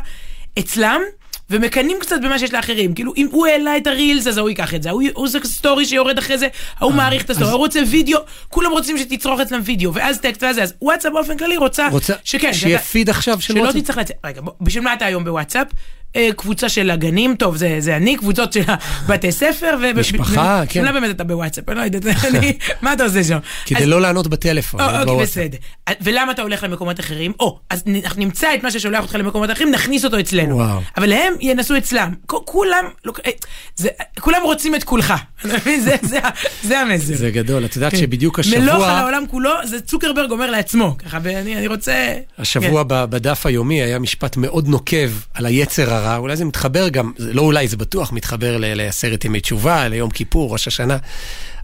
אצלם, 0.59 1.01
ומקנאים 1.49 1.97
קצת 1.99 2.15
במה 2.23 2.39
שיש 2.39 2.53
לאחרים. 2.53 2.93
כאילו, 2.93 3.13
אם 3.17 3.27
הוא 3.31 3.47
העלה 3.47 3.77
את 3.77 3.87
ה 3.87 3.93
reels, 3.93 4.27
אז 4.27 4.37
ההוא 4.37 4.49
ייקח 4.49 4.73
את 4.73 4.83
זה. 4.83 4.89
ההוא 4.89 5.03
הוא 5.13 5.25
עושה 5.25 5.39
story 5.43 5.85
שיורד 5.85 6.17
אחרי 6.17 6.37
זה, 6.37 6.47
ההוא 6.79 6.93
מעריך 6.93 7.23
את 7.23 7.29
ה 7.29 7.32
story, 7.32 7.51
הוא 7.51 7.57
רוצה 7.57 7.79
וידאו, 7.87 8.19
כולם 8.49 8.71
רוצים 8.71 8.97
שתצרוך 8.97 9.39
אצלם 9.39 9.61
וידאו, 9.63 9.93
ואז 9.93 10.19
טקסט 10.19 10.43
ואז 10.43 10.55
זה. 10.55 10.63
אז 10.63 10.73
וואטסאפ 10.81 11.13
באופן 11.13 11.37
כללי 11.37 11.57
רוצה, 11.57 11.87
רוצה 11.87 12.13
שכן, 12.23 12.53
שיהיה 12.53 12.79
פיד 12.79 13.09
עכשיו 13.09 13.41
של 13.41 13.53
שלא 13.53 13.61
וואטסאפ? 13.61 13.81
תצטרך 13.81 13.97
לצאת. 13.97 14.15
רגע, 14.25 14.41
בשביל 14.61 14.83
מה 14.83 14.93
אתה 14.93 15.05
היום 15.05 15.23
בוואטסאפ? 15.23 15.67
אה, 16.15 16.29
קבוצה 16.37 16.69
של 16.69 16.89
הגנים, 16.91 17.35
טוב, 17.35 17.55
זה, 17.57 17.75
זה 17.79 17.95
אני, 17.95 18.17
קבוצות 18.17 18.53
של 18.53 18.61
בתי 19.07 19.31
ספר, 19.31 19.77
ו... 19.81 19.99
משפחה, 19.99 20.61
ו- 20.63 20.69
כן. 20.69 20.85
מה 20.85 20.91
באמת 20.91 21.09
אתה 21.15 21.23
בוואטסאפ? 21.23 21.69
אני 21.69 21.77
לא 21.77 21.83
יודעת, 21.83 22.05
אני- 22.35 22.57
מה 22.81 22.93
אתה 22.93 23.03
עושה 23.03 23.23
שם? 23.23 23.37
כדי 23.65 23.79
אז- 23.79 23.87
לא 23.87 24.01
לענות 24.01 24.27
בטלפון. 24.27 24.81
או, 24.81 24.85
לא 24.85 24.91
אוקיי, 24.91 25.05
בוואטסאפ. 25.05 25.37
בסדר. 25.37 25.57
ולמה 26.01 26.31
אתה 26.31 26.41
הולך 26.41 26.63
למקומות 26.63 26.99
אחרים? 26.99 27.31
או, 27.39 27.59
אז 27.69 27.83
אנחנו 28.05 28.19
נמצא 28.19 28.53
את 28.55 28.63
מה 28.63 28.71
ששולח 28.71 29.01
אותך 29.03 29.15
למקומות 29.15 29.51
אחרים, 29.51 29.71
נכניס 29.71 30.05
אותו 30.05 30.19
אצלנו. 30.19 30.55
וואו. 30.55 30.81
אבל 30.97 31.13
הם 31.13 31.33
ינסו 31.41 31.77
אצלם. 31.77 32.13
כולם, 32.25 32.85
אה, 33.25 33.31
זה- 33.75 33.89
כולם 34.19 34.41
רוצים 34.43 34.75
את 34.75 34.83
כולך. 34.83 35.13
אתה 35.45 35.53
מבין? 35.55 35.81
זה- 35.81 35.95
זה 36.01 36.19
זה 36.63 36.79
המסר. 36.79 37.15
זה 37.15 37.31
גדול, 37.31 37.65
את 37.65 37.75
יודעת 37.75 37.91
כן. 37.91 37.97
שבדיוק 37.97 38.39
מלוך 38.39 38.53
על 38.55 38.81
השבוע, 38.81 38.87
העולם 38.87 39.23
כולו, 39.31 39.49
זה 39.63 39.81
צוקרברג 39.81 40.31
אומר 40.31 40.51
לעצמו. 40.51 40.95
ככה, 41.05 41.19
ואני 41.23 41.57
אני 41.57 41.67
רוצה... 41.67 42.13
השבוע 42.39 42.83
ב- 42.87 43.05
בדף 43.05 43.45
היומי 43.45 43.81
היה 43.81 43.99
משפט 43.99 44.37
מאוד 44.37 44.67
נוקב 44.67 45.09
על 45.33 45.45
היצר 45.45 45.93
הרע, 45.93 46.04
אולי 46.05 46.35
זה 46.35 46.45
מתחבר 46.45 46.89
גם, 46.89 47.11
לא 47.17 47.41
אולי, 47.41 47.67
זה 47.67 47.77
בטוח 47.77 48.11
מתחבר 48.11 48.57
לעשרת 48.59 49.25
ימי 49.25 49.39
תשובה, 49.39 49.87
ליום 49.87 50.09
כיפור, 50.09 50.51
ראש 50.51 50.67
השנה. 50.67 50.97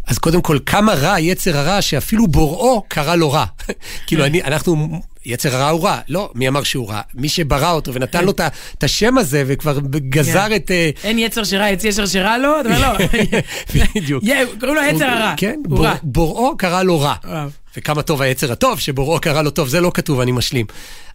אז 0.07 0.17
קודם 0.17 0.41
כל, 0.41 0.57
כמה 0.65 0.93
רע 0.93 1.19
יצר 1.19 1.57
הרע 1.57 1.81
שאפילו 1.81 2.27
בוראו 2.27 2.83
קרא 2.87 3.15
לו 3.15 3.31
רע. 3.31 3.45
כאילו, 4.07 4.25
אני, 4.25 4.43
אנחנו, 4.43 5.01
יצר 5.25 5.55
הרע 5.55 5.69
הוא 5.69 5.83
רע. 5.83 5.99
לא, 6.09 6.31
מי 6.35 6.47
אמר 6.47 6.63
שהוא 6.63 6.89
רע? 6.89 7.01
מי 7.13 7.29
שברא 7.29 7.71
אותו 7.71 7.93
ונתן 7.93 8.25
לו 8.25 8.31
את 8.77 8.83
השם 8.83 9.17
הזה 9.17 9.43
וכבר 9.47 9.79
גזר 9.95 10.49
כן. 10.49 10.55
את... 10.55 10.71
אה, 10.71 10.89
אין 11.03 11.19
יצר 11.19 11.43
שרע, 11.43 11.67
עץ 11.67 11.83
יצר 11.83 12.05
שרע 12.05 12.37
לו? 12.37 12.59
אתה 12.59 12.69
אומר 12.69 12.93
לא. 12.93 13.05
בדיוק. 13.95 14.23
קוראים 14.59 14.75
לו 14.75 14.81
היצר 14.81 15.05
הרע. 15.05 15.33
כן. 15.37 15.59
בוראו 16.03 16.57
קרא 16.57 16.83
לו 16.83 16.99
רע. 16.99 17.15
וכמה 17.77 18.01
טוב 18.01 18.21
היצר 18.21 18.51
הטוב, 18.51 18.79
שבוראו 18.79 19.19
קרא 19.19 19.41
לו 19.41 19.49
טוב, 19.49 19.67
זה 19.67 19.81
לא 19.81 19.91
כתוב, 19.93 20.19
אני 20.19 20.31
משלים. 20.31 20.65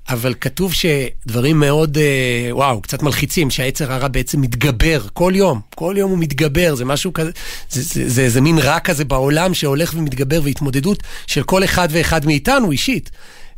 אבל 0.09 0.35
כתוב 0.41 0.73
שדברים 0.73 1.61
מאוד, 1.61 1.99
אה, 1.99 2.49
וואו, 2.51 2.83
קצת 2.83 3.03
מלחיצים, 3.03 3.51
שהיצר 3.51 3.93
הרע 3.93 4.09
בעצם 4.09 4.41
מתגבר 4.41 5.01
כל 5.13 5.33
יום, 5.37 5.61
כל 5.75 5.95
יום 5.99 6.11
הוא 6.11 6.19
מתגבר, 6.19 6.75
זה 6.75 6.85
משהו 6.85 7.13
כזה, 7.13 7.31
זה, 7.71 7.83
זה, 7.83 8.09
זה, 8.09 8.29
זה 8.29 8.41
מין 8.41 8.59
רע 8.59 8.81
כזה 8.81 9.05
בעולם 9.05 9.55
שהולך 9.55 9.95
ומתגבר, 9.97 10.41
והתמודדות 10.45 11.03
של 11.27 11.43
כל 11.43 11.65
אחד 11.65 11.89
ואחד 11.91 12.27
מאיתנו 12.27 12.71
אישית. 12.73 13.11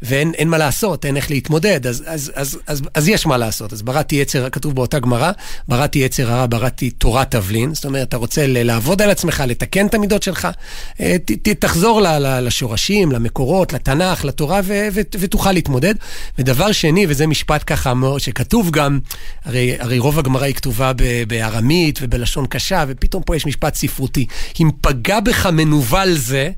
ואין 0.02 0.32
אין 0.34 0.48
מה 0.48 0.58
לעשות, 0.58 1.04
אין 1.04 1.16
איך 1.16 1.30
להתמודד, 1.30 1.86
אז, 1.86 2.04
אז, 2.06 2.32
אז, 2.34 2.58
אז, 2.66 2.82
אז 2.94 3.08
יש 3.08 3.26
מה 3.26 3.36
לעשות. 3.36 3.72
אז 3.72 3.82
בראתי 3.82 4.16
יצר, 4.16 4.50
כתוב 4.50 4.74
באותה 4.74 4.98
גמרא, 4.98 5.32
בראתי 5.68 5.98
יצר 5.98 6.32
הרע, 6.32 6.46
בראתי 6.46 6.90
תורת 6.90 7.30
תבלין. 7.30 7.74
זאת 7.74 7.84
אומרת, 7.84 8.08
אתה 8.08 8.16
רוצה 8.16 8.44
לעבוד 8.46 9.02
על 9.02 9.10
עצמך, 9.10 9.42
לתקן 9.46 9.86
את 9.86 9.94
המידות 9.94 10.22
שלך, 10.22 10.48
אה, 11.00 11.16
ת, 11.24 11.32
ת, 11.32 11.48
תחזור 11.48 12.00
ל, 12.00 12.06
ל, 12.06 12.40
לשורשים, 12.46 13.12
למקורות, 13.12 13.72
לתנ"ך, 13.72 14.24
לתורה, 14.24 14.60
ו, 14.64 14.88
ו, 14.92 15.00
ותוכל 15.20 15.52
להתמודד. 15.52 15.94
ודבר 16.38 16.72
שני, 16.72 17.06
וזה 17.08 17.26
משפט 17.26 17.64
ככה 17.66 17.92
שכתוב 18.18 18.70
גם, 18.70 18.98
הרי, 19.44 19.76
הרי 19.78 19.98
רוב 19.98 20.18
הגמרא 20.18 20.44
היא 20.44 20.54
כתובה 20.54 20.92
בארמית 21.28 21.98
ובלשון 22.02 22.46
קשה, 22.46 22.84
ופתאום 22.88 23.22
פה 23.22 23.36
יש 23.36 23.46
משפט 23.46 23.74
ספרותי. 23.74 24.26
אם 24.60 24.70
פגע 24.80 25.20
בך 25.20 25.46
מנוול 25.46 26.12
זה, 26.12 26.50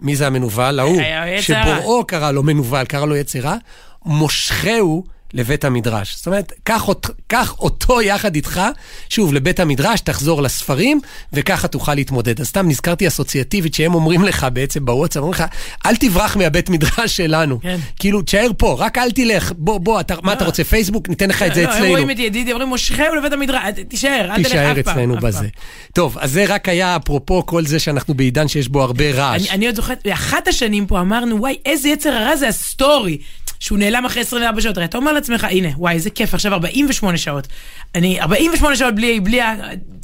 מי 0.00 0.16
זה 0.16 0.26
המנוול? 0.26 0.78
ההוא. 0.80 1.00
שבוראו 1.40 2.04
קרא 2.04 2.32
לו 2.32 2.42
מנוול, 2.42 2.84
קרא 2.84 3.06
לו 3.06 3.16
יצר 3.16 3.38
רע, 3.38 3.56
מושכהו 4.04 5.04
לבית 5.34 5.64
המדרש. 5.64 6.16
זאת 6.16 6.26
אומרת, 6.26 6.52
קח, 6.64 6.88
אות, 6.88 7.10
קח 7.26 7.54
אותו 7.58 8.02
יחד 8.02 8.34
איתך, 8.34 8.60
שוב, 9.08 9.34
לבית 9.34 9.60
המדרש, 9.60 10.00
תחזור 10.00 10.42
לספרים, 10.42 11.00
וככה 11.32 11.68
תוכל 11.68 11.94
להתמודד. 11.94 12.40
אז 12.40 12.46
סתם 12.46 12.68
נזכרתי 12.68 13.08
אסוציאטיבית 13.08 13.74
שהם 13.74 13.94
אומרים 13.94 14.22
לך 14.22 14.46
בעצם 14.52 14.84
בוואטסאפ, 14.84 15.22
אומרים 15.22 15.32
לך, 15.32 15.44
אל 15.86 15.96
תברח 15.96 16.36
מהבית 16.36 16.70
מדרש 16.70 17.16
שלנו. 17.16 17.60
כן. 17.60 17.76
כאילו, 17.98 18.22
תשאר 18.22 18.50
פה, 18.58 18.76
רק 18.78 18.98
אל 18.98 19.10
תלך, 19.10 19.52
בוא, 19.56 19.78
בוא, 19.78 20.00
אתה, 20.00 20.14
מה 20.22 20.32
אתה 20.32 20.44
רוצה, 20.44 20.64
פייסבוק? 20.64 21.08
ניתן 21.08 21.28
לך 21.28 21.42
את 21.42 21.54
זה 21.54 21.62
לא, 21.62 21.68
הם 21.68 21.74
אצלנו. 21.74 21.90
רואים 21.90 22.10
את 22.10 22.18
ידידי, 22.18 22.52
אומרים 22.52 22.68
מושכהו 22.68 23.14
לבית 23.14 23.32
המדרש, 23.32 23.62
תישאר, 23.88 24.26
אל 24.30 24.36
תלך 24.36 24.46
תישאר 24.46 24.72
אף 24.72 24.78
פעם. 24.78 24.94
אצלנו 24.94 25.18
אף 25.18 25.22
בזה. 25.22 25.48
טוב, 25.94 26.18
אז 26.18 26.32
זה 26.32 26.44
רק 26.48 26.68
היה 26.68 26.96
אפרופו 26.96 27.46
כל 27.46 27.66
זה 27.66 27.78
שאנחנו 27.78 28.14
בעידן 28.14 28.48
שיש 28.48 28.68
בו 28.68 28.82
הרבה 28.82 29.10
רעש. 29.10 29.40
אני, 29.40 29.50
אני 29.50 29.66
עוד 29.66 29.74
זוכרת, 29.74 30.00
באחת 30.04 30.48
השנים 30.48 30.86
פה 30.86 31.00
אמרנו, 31.00 31.36
וואי, 31.40 31.56
איזה 31.66 31.88
יצר 31.88 32.10
הרע 32.10 32.36
זה 32.36 32.48
ה 32.48 32.58
story. 32.58 33.18
שהוא 33.60 33.78
נעלם 33.78 34.04
אחרי 34.04 34.22
24 34.22 34.60
שעות, 34.60 34.76
הרי 34.76 34.86
אתה 34.86 34.98
אומר 34.98 35.12
לעצמך, 35.12 35.46
הנה, 35.50 35.68
וואי, 35.76 35.94
איזה 35.94 36.10
כיף, 36.10 36.34
עכשיו 36.34 36.52
48 36.52 37.18
שעות. 37.18 37.46
אני, 37.94 38.20
48 38.20 38.76
שעות 38.76 38.94
בלי, 38.94 39.20
בלי 39.20 39.40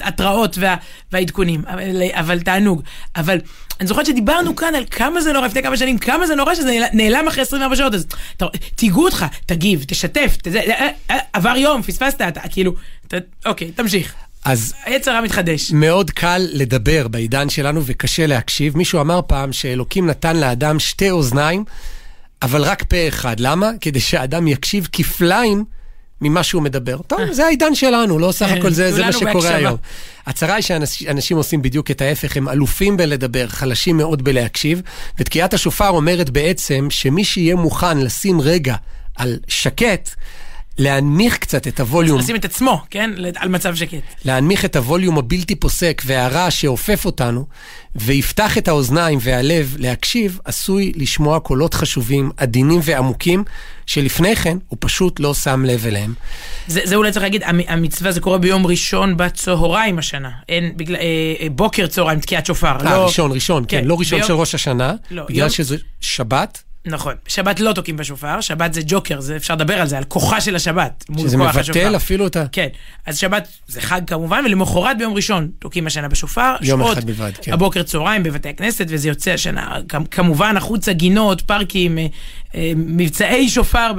ההתראות 0.00 0.58
וה, 0.58 0.76
והעדכונים, 1.12 1.62
אבל, 1.66 2.02
אבל 2.12 2.40
תענוג. 2.40 2.82
אבל 3.16 3.38
אני 3.80 3.88
זוכרת 3.88 4.06
שדיברנו 4.06 4.56
כאן 4.56 4.74
על 4.74 4.84
כמה 4.90 5.20
זה 5.20 5.32
נורא, 5.32 5.46
לפני 5.46 5.62
כמה 5.62 5.76
שנים, 5.76 5.98
כמה 5.98 6.26
זה 6.26 6.34
נורא 6.34 6.54
שזה 6.54 6.78
נעלם, 6.92 7.28
אחרי 7.28 7.42
24 7.42 7.76
שעות, 7.76 7.94
אז 7.94 8.06
תיגעו 8.76 9.04
אותך, 9.04 9.26
תגיב, 9.46 9.84
תשתף, 9.88 10.36
תזה, 10.42 10.60
אה, 10.60 10.88
אה, 11.10 11.18
עבר 11.32 11.56
יום, 11.56 11.82
פספסת, 11.82 12.20
אתה, 12.28 12.40
כאילו, 12.48 12.74
אתה, 13.06 13.16
אוקיי, 13.46 13.72
תמשיך. 13.72 14.14
אז 14.44 14.74
היצר 14.84 15.10
הרע 15.10 15.20
מתחדש. 15.20 15.72
מאוד 15.72 16.10
קל 16.10 16.48
לדבר 16.52 17.08
בעידן 17.08 17.48
שלנו 17.48 17.80
וקשה 17.84 18.26
להקשיב. 18.26 18.76
מישהו 18.76 19.00
אמר 19.00 19.20
פעם 19.26 19.52
שאלוקים 19.52 20.06
נתן 20.06 20.36
לאדם 20.36 20.78
שתי 20.78 21.10
אוזניים, 21.10 21.64
אבל 22.42 22.62
רק 22.62 22.83
פה 22.83 23.09
אחד. 23.09 23.40
למה? 23.40 23.70
כדי 23.81 24.00
שהאדם 24.00 24.48
יקשיב 24.48 24.88
כפליים 24.92 25.64
ממה 26.22 26.42
שהוא 26.42 26.62
מדבר. 26.62 26.98
טוב, 27.07 27.20
זה 27.31 27.46
העידן 27.46 27.74
שלנו, 27.74 28.18
לא 28.18 28.33
סך 28.33 28.48
הכל 28.59 28.70
זה, 28.70 28.92
זה 28.92 29.05
מה 29.05 29.12
שקורה 29.12 29.33
בהקשבה. 29.33 29.57
היום. 29.57 29.76
הצרה 30.26 30.55
היא 30.55 30.62
שאנשים 30.62 31.37
עושים 31.37 31.62
בדיוק 31.62 31.90
את 31.90 32.00
ההפך, 32.00 32.37
הם 32.37 32.48
אלופים 32.48 32.96
בלדבר, 32.96 33.48
חלשים 33.48 33.96
מאוד 33.96 34.24
בלהקשיב, 34.24 34.83
ותקיעת 35.18 35.55
השופר 35.55 35.88
אומרת 35.88 36.31
בעצם 36.31 36.87
שמי 36.90 37.24
שיהיה 37.24 37.55
מוכן 37.55 37.98
לשים 37.98 38.40
רגע 38.40 38.74
על 39.16 39.38
שקט, 39.48 40.11
להנמיך 40.78 41.38
קצת 41.38 41.66
את 41.68 41.80
הווליום 41.80 42.18
לשים 42.18 42.37
את 42.37 42.44
עצמו, 42.44 42.82
כן? 42.90 43.11
על 43.37 43.48
מצב 43.48 43.74
שקט. 43.74 43.98
להנמיך 44.24 44.64
את 44.64 44.76
הווליום 44.76 45.18
הבלתי 45.18 45.54
פוסק 45.54 46.02
והרעש 46.06 46.61
שאופף 46.61 47.04
אותנו, 47.04 47.46
ויפתח 47.96 48.58
את 48.58 48.68
האוזניים 48.68 49.18
והלב 49.22 49.76
להקשיב, 49.78 50.38
עשוי 50.44 50.92
לשמוע 50.96 51.40
קולות 51.40 51.74
חשובים, 51.74 52.30
עדינים 52.37 52.80
ועמוקים, 52.85 53.44
שלפני 53.87 54.37
כן 54.37 54.58
הוא 54.68 54.76
פשוט 54.80 55.20
לא 55.20 55.35
שם 55.35 55.64
לב 55.64 55.87
אליהם. 55.87 56.14
זה, 56.66 56.80
זה 56.85 56.94
אולי 56.96 57.12
צריך 57.12 57.22
להגיד, 57.22 57.42
המ- 57.42 57.61
המצווה 57.68 58.12
זה 58.12 58.20
קורה 58.20 58.38
ביום 58.38 58.66
ראשון 58.66 59.16
בצהריים 59.16 59.98
השנה. 59.98 60.30
אין, 60.48 60.72
בגלל, 60.76 60.96
אה, 60.96 61.02
אה, 61.40 61.46
בוקר 61.50 61.87
צהריים, 61.87 62.20
תקיעת 62.20 62.46
שופר. 62.46 62.76
אה, 62.87 62.96
לא, 62.96 63.04
ראשון, 63.06 63.32
ראשון, 63.32 63.64
כן, 63.68 63.80
כן, 63.80 63.87
לא 63.87 63.96
ראשון 63.98 64.18
ביום- 64.18 64.28
של 64.28 64.35
ראש 64.35 64.54
השנה, 64.54 64.94
לא, 65.11 65.24
בגלל 65.28 65.38
יום- 65.38 65.50
שזה 65.50 65.76
שבת, 66.00 66.62
נכון. 66.86 67.14
שבת 67.28 67.60
לא 67.60 67.72
תוקעים 67.72 67.96
בשופר, 67.96 68.40
שבת 68.40 68.74
זה 68.74 68.80
ג'וקר, 68.86 69.20
זה 69.20 69.36
אפשר 69.36 69.54
לדבר 69.54 69.80
על 69.80 69.86
זה, 69.86 69.98
על 69.98 70.04
כוחה 70.04 70.40
של 70.40 70.56
השבת. 70.56 71.04
מול 71.08 71.28
שזה 71.28 71.36
מבטל 71.36 71.60
השופר. 71.60 71.96
אפילו 71.96 72.26
את 72.26 72.36
ה... 72.36 72.44
כן, 72.52 72.68
אז 73.06 73.18
שבת 73.18 73.48
זה 73.66 73.80
חג 73.80 74.00
כמובן, 74.06 74.42
ולמחרת 74.44 74.98
ביום 74.98 75.14
ראשון 75.14 75.50
תוקעים 75.58 75.86
השנה 75.86 76.08
בשופר. 76.08 76.54
יום 76.60 76.80
שעות 76.80 76.98
אחד 76.98 77.06
בלבד, 77.06 77.32
כן. 77.42 77.52
הבוקר 77.52 77.82
צהריים 77.82 78.22
בבתי 78.22 78.48
הכנסת, 78.48 78.86
וזה 78.88 79.08
יוצא 79.08 79.30
השנה, 79.30 79.76
כמובן 80.10 80.56
החוצה 80.56 80.92
גינות, 80.92 81.40
פארקים, 81.40 81.98
אה, 81.98 82.06
מבצעי 82.76 83.48
שופר 83.48 83.92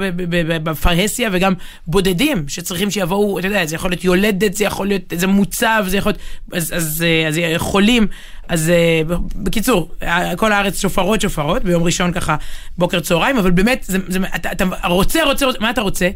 בפרהסיה, 0.62 1.28
וגם 1.32 1.54
בודדים 1.86 2.44
שצריכים 2.48 2.90
שיבואו, 2.90 3.38
אתה 3.38 3.46
יודע, 3.46 3.66
זה 3.66 3.74
יכול 3.74 3.90
להיות 3.90 4.04
יולדת, 4.04 4.54
זה 4.54 4.64
יכול 4.64 4.86
להיות 4.86 5.12
איזה 5.12 5.26
מוצב, 5.26 5.84
זה 5.88 5.96
יכול 5.96 6.12
להיות, 6.12 6.22
אז, 6.52 6.72
אז, 6.76 7.04
אה, 7.06 7.28
אז 7.28 7.38
אה, 7.38 7.58
חולים. 7.58 8.06
אז 8.48 8.70
אה, 8.70 9.16
בקיצור, 9.36 9.90
אה, 10.02 10.36
כל 10.36 10.52
הארץ 10.52 10.80
שופרות 10.80 11.20
שופרות, 11.20 11.64
ביום 11.64 11.82
ראשון 11.82 12.12
ככה 12.12 12.36
בוקר 12.78 13.00
צהריים, 13.00 13.38
אבל 13.38 13.50
באמת, 13.50 13.84
זה, 13.88 13.98
זה, 14.08 14.18
אתה, 14.36 14.52
אתה 14.52 14.64
רוצה, 14.84 15.24
רוצה, 15.24 15.46
רוצה, 15.46 15.58
מה 15.60 15.70
אתה 15.70 15.80
רוצה? 15.80 16.08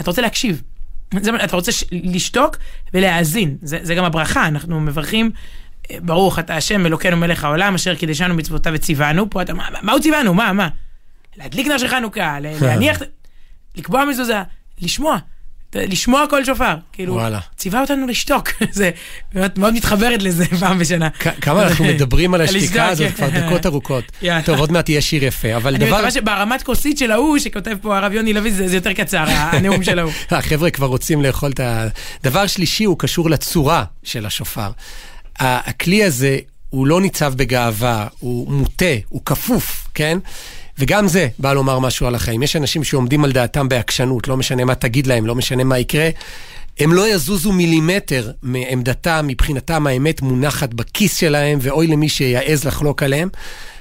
אתה 0.00 0.10
רוצה 0.10 0.22
להקשיב. 0.22 0.62
זה, 1.20 1.30
אתה 1.44 1.56
רוצה 1.56 1.72
לשתוק 1.92 2.56
ולהאזין, 2.94 3.56
זה, 3.62 3.78
זה 3.82 3.94
גם 3.94 4.04
הברכה, 4.04 4.46
אנחנו 4.48 4.80
מברכים, 4.80 5.30
אה, 5.90 5.96
ברוך 6.02 6.38
אתה 6.38 6.56
השם 6.56 6.86
אלוקינו 6.86 7.16
מלך 7.16 7.44
העולם, 7.44 7.74
אשר 7.74 7.94
קידשנו 7.94 8.34
מצוותיו 8.34 8.72
וציוונו, 8.76 9.30
פה 9.30 9.42
אתה, 9.42 9.54
מה, 9.54 9.68
מה 9.82 9.92
הוא 9.92 10.00
ציוונו, 10.00 10.34
מה, 10.34 10.52
מה? 10.52 10.68
להדליק 11.36 11.66
נר 11.66 11.78
של 11.78 11.88
חנוכה, 11.88 12.40
ל- 12.40 12.64
להניח, 12.64 12.98
לקבוע 13.76 14.04
מזוזה, 14.04 14.42
לשמוע, 14.80 15.16
לשמוע 15.74 16.24
קול 16.30 16.44
שופר, 16.44 16.74
כאילו, 16.92 17.14
וואלה. 17.14 17.40
ציווה 17.56 17.80
אותנו 17.80 18.06
לשתוק, 18.06 18.48
זה 18.72 18.90
באמת 19.34 19.58
מאוד 19.58 19.74
מתחברת 19.74 20.22
לזה 20.22 20.44
פעם 20.60 20.78
בשנה. 20.78 21.10
כמה 21.40 21.62
אנחנו 21.62 21.84
מדברים 21.84 22.34
על 22.34 22.40
השתיקה 22.40 22.86
הזאת 22.88 23.06
כן. 23.08 23.14
כבר 23.16 23.46
דקות 23.46 23.66
ארוכות. 23.72 24.04
טוב, 24.44 24.58
עוד 24.58 24.72
מעט 24.72 24.88
יהיה 24.88 25.00
שיר 25.00 25.24
יפה, 25.24 25.56
אבל 25.56 25.74
אני 25.74 25.84
דבר... 25.86 25.96
מקווה 25.96 26.10
שברמת 26.10 26.62
כוסית 26.62 26.98
של 26.98 27.10
ההוא 27.10 27.38
שכותב 27.38 27.76
פה 27.82 27.96
הרב 27.96 28.12
יוני 28.12 28.32
לוי 28.32 28.52
זה 28.52 28.68
זה 28.68 28.76
יותר 28.76 28.92
קצר, 28.92 29.24
הנאום 29.28 29.82
של 29.84 29.98
ההוא. 29.98 30.12
החבר'ה 30.30 30.70
כבר 30.70 30.86
רוצים 30.86 31.22
לאכול 31.22 31.50
את 31.50 31.60
ה... 31.60 31.86
דבר 32.22 32.46
שלישי, 32.46 32.84
הוא 32.84 32.98
קשור 32.98 33.30
לצורה 33.30 33.84
של 34.02 34.26
השופר. 34.26 34.70
הכלי 35.38 36.04
הזה, 36.04 36.38
הוא 36.70 36.86
לא 36.86 37.00
ניצב 37.00 37.34
בגאווה, 37.36 38.06
הוא 38.18 38.52
מוטה, 38.52 38.84
הוא 39.08 39.22
כפוף, 39.24 39.88
כן? 39.94 40.18
וגם 40.78 41.08
זה 41.08 41.28
בא 41.38 41.52
לומר 41.52 41.78
משהו 41.78 42.06
על 42.06 42.14
החיים. 42.14 42.42
יש 42.42 42.56
אנשים 42.56 42.84
שעומדים 42.84 43.24
על 43.24 43.32
דעתם 43.32 43.68
בעקשנות, 43.68 44.28
לא 44.28 44.36
משנה 44.36 44.64
מה 44.64 44.74
תגיד 44.74 45.06
להם, 45.06 45.26
לא 45.26 45.34
משנה 45.34 45.64
מה 45.64 45.78
יקרה. 45.78 46.08
הם 46.78 46.92
לא 46.92 47.08
יזוזו 47.14 47.52
מילימטר 47.52 48.30
מעמדתם, 48.42 49.24
מבחינתם 49.28 49.86
האמת 49.86 50.22
מונחת 50.22 50.74
בכיס 50.74 51.16
שלהם, 51.16 51.58
ואוי 51.62 51.86
למי 51.86 52.08
שיעז 52.08 52.64
לחלוק 52.64 53.02
עליהם. 53.02 53.28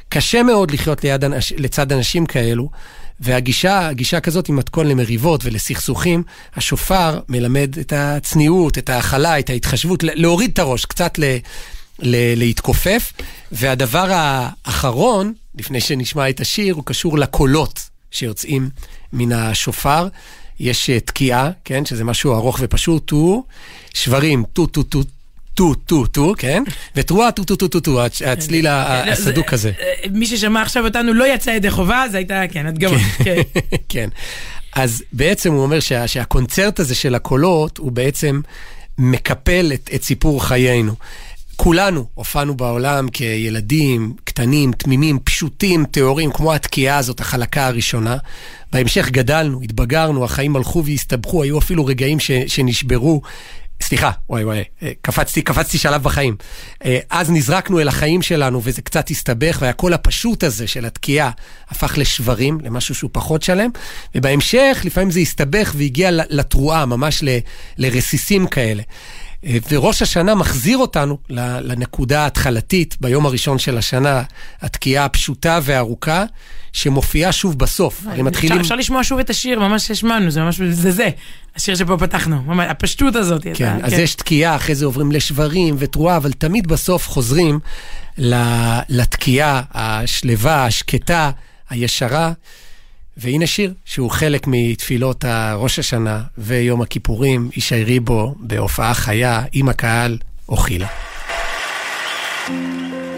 קשה 0.10 0.44
מאוד 0.44 0.72
לחיות 0.72 1.04
ליד, 1.04 1.24
לצד 1.58 1.92
אנשים 1.92 2.26
כאלו, 2.26 2.70
והגישה 3.20 3.88
הגישה 3.88 4.20
כזאת 4.20 4.48
היא 4.48 4.56
מתכון 4.56 4.88
למריבות 4.88 5.46
ולסכסוכים. 5.46 6.24
השופר 6.56 7.20
מלמד 7.30 7.76
את 7.80 7.94
הצניעות, 7.96 8.78
את 8.78 8.90
ההכלה, 8.90 9.40
את 9.40 9.50
ההתחשבות, 9.50 10.04
להוריד 10.04 10.50
את 10.54 10.60
הראש, 10.60 10.86
קצת 10.86 11.20
ל, 11.20 11.24
ל, 12.00 12.40
להתכופף. 12.40 13.14
והדבר 13.52 14.08
האחרון, 14.12 15.34
לפני 15.60 15.82
שנשמע 15.82 16.30
את 16.30 16.40
השיר, 16.40 16.76
הוא 16.76 16.84
קשור 16.86 17.18
לקולות 17.18 17.80
שיוצאים 18.12 18.70
מן 19.14 19.32
השופר. 19.32 20.08
יש 20.60 20.90
אה, 20.90 21.00
תקיעה, 21.00 21.50
כן, 21.66 21.86
שזה 21.86 22.04
משהו 22.04 22.34
ארוך 22.34 22.60
ופשוט, 22.62 23.06
טו, 23.06 23.44
שברים, 23.94 24.44
טו 24.54 24.66
טו 24.68 24.84
טו. 24.84 25.02
טו, 25.54 25.74
טו, 25.76 26.06
טו, 26.08 26.34
כן? 26.38 26.64
ותרועה, 26.96 27.32
טו, 27.32 27.44
טו, 27.44 27.56
טו, 27.56 27.68
טו, 27.68 27.80
טו, 27.80 28.06
הצ- 28.06 28.26
הצליל 28.28 28.68
ה- 28.68 29.04
לא, 29.06 29.12
הסדוק 29.12 29.50
זה- 29.50 29.56
הזה. 29.56 29.72
אה, 29.80 29.86
מי 30.12 30.26
ששמע 30.28 30.62
עכשיו 30.62 30.86
אותנו 30.86 31.14
לא 31.14 31.34
יצא 31.34 31.50
ידי 31.50 31.72
חובה, 31.72 32.04
זה 32.12 32.18
הייתה, 32.18 32.42
כן, 32.52 32.66
הדגמה. 32.66 32.98
כן. 33.24 33.42
כן. 33.90 34.10
אז 34.74 35.04
בעצם 35.14 35.54
הוא 35.54 35.64
אומר 35.64 35.80
שה, 35.80 36.08
שהקונצרט 36.08 36.80
הזה 36.80 36.96
של 36.96 37.16
הקולות, 37.16 37.78
הוא 37.78 37.92
בעצם 37.92 38.42
מקפל 38.98 39.72
את 39.96 40.04
סיפור 40.04 40.46
חיינו. 40.48 40.94
כולנו 41.64 42.06
הופענו 42.14 42.56
בעולם 42.56 43.10
כילדים, 43.10 44.14
קטנים, 44.24 44.72
תמימים, 44.72 45.20
פשוטים, 45.24 45.86
טהורים, 45.86 46.32
כמו 46.32 46.54
התקיעה 46.54 46.98
הזאת, 46.98 47.20
החלקה 47.20 47.68
הראשונה. 47.68 48.18
בהמשך 48.72 49.10
גדלנו, 49.10 49.62
התבגרנו, 49.62 50.26
החיים 50.26 50.56
הלכו 50.56 50.86
והסתבכו, 50.86 51.44
היו 51.44 51.60
אפילו 51.60 51.86
רגעים 51.86 52.20
ש, 52.20 52.32
שנשברו. 52.32 53.22
סליחה, 53.82 54.12
וואי 54.30 54.44
וואי, 54.44 54.64
אה, 54.84 54.92
קפצתי, 55.02 55.42
קפצתי 55.42 55.78
שלב 55.78 56.04
בחיים. 56.04 56.36
אה, 56.86 57.00
אז 57.10 57.32
נזרקנו 57.32 57.80
אל 57.80 57.88
החיים 57.88 58.22
שלנו 58.22 58.62
וזה 58.64 58.82
קצת 58.82 59.10
הסתבך, 59.10 59.58
והקול 59.62 59.94
הפשוט 59.94 60.44
הזה 60.44 60.68
של 60.68 60.86
התקיעה 60.86 61.32
הפך 61.70 61.98
לשברים, 61.98 62.58
למשהו 62.64 62.96
שהוא 62.96 63.10
פחות 63.14 63.44
שלם, 63.44 63.70
ובהמשך 64.16 64.82
לפעמים 64.86 65.12
זה 65.12 65.20
הסתבך 65.20 65.74
והגיע 65.78 66.10
לתרועה, 66.12 66.86
ממש 66.86 67.24
ל- 67.24 67.38
לרסיסים 67.78 68.48
כאלה. 68.48 68.84
אה, 69.46 69.58
וראש 69.72 70.02
השנה 70.02 70.36
מחזיר 70.36 70.78
אותנו 70.78 71.18
לנקודה 71.30 72.24
ההתחלתית 72.24 72.98
ביום 73.02 73.26
הראשון 73.26 73.60
של 73.60 73.78
השנה, 73.78 74.24
התקיעה 74.62 75.06
הפשוטה 75.06 75.60
והארוכה, 75.64 76.24
שמופיעה 76.74 77.32
שוב 77.32 77.60
בסוף. 77.60 78.04
הרי 78.08 78.22
מתחילים... 78.22 78.52
אפשר- 78.54 78.62
אפשר 78.62 78.76
לשמוע 78.76 79.04
שוב 79.04 79.20
את 79.20 79.30
השיר, 79.30 79.60
ממש 79.60 79.92
השמענו, 79.92 80.32
זה 80.32 80.42
ממש, 80.42 80.62
זה 80.62 80.92
זה, 80.92 81.10
השיר 81.56 81.76
שפה 81.76 81.98
פתחנו, 81.98 82.42
ממש, 82.44 82.68
הפשטות 82.70 83.16
הזאת. 83.16 83.44
כן, 83.54 83.78
אתה- 83.78 83.86
אז 83.88 83.94
יש 83.94 84.16
תקיעה, 84.16 84.56
אחרי 84.56 84.76
זה 84.76 84.86
עוברים 84.86 85.12
לשברים 85.12 85.76
ותרועה, 85.80 86.18
אבל 86.18 86.32
תמיד 86.34 86.68
בסוף 86.68 87.08
חוזרים 87.08 87.60
לתקיעה 88.90 89.62
השלווה, 89.74 90.66
השקטה, 90.66 91.32
הישרה. 91.70 92.32
והנה 93.18 93.48
שיר 93.48 93.74
שהוא 93.86 94.12
חלק 94.12 94.48
מתפילות 94.48 95.26
ראש 95.56 95.80
השנה 95.80 96.24
ויום 96.38 96.82
הכיפורים, 96.82 97.50
ישיירי 97.58 98.00
בו 98.00 98.36
בהופעה 98.40 98.94
חיה 98.94 99.44
עם 99.52 99.70
הקהל, 99.70 100.18
אוכילה. 100.50 100.88
אוכיל 102.48 103.11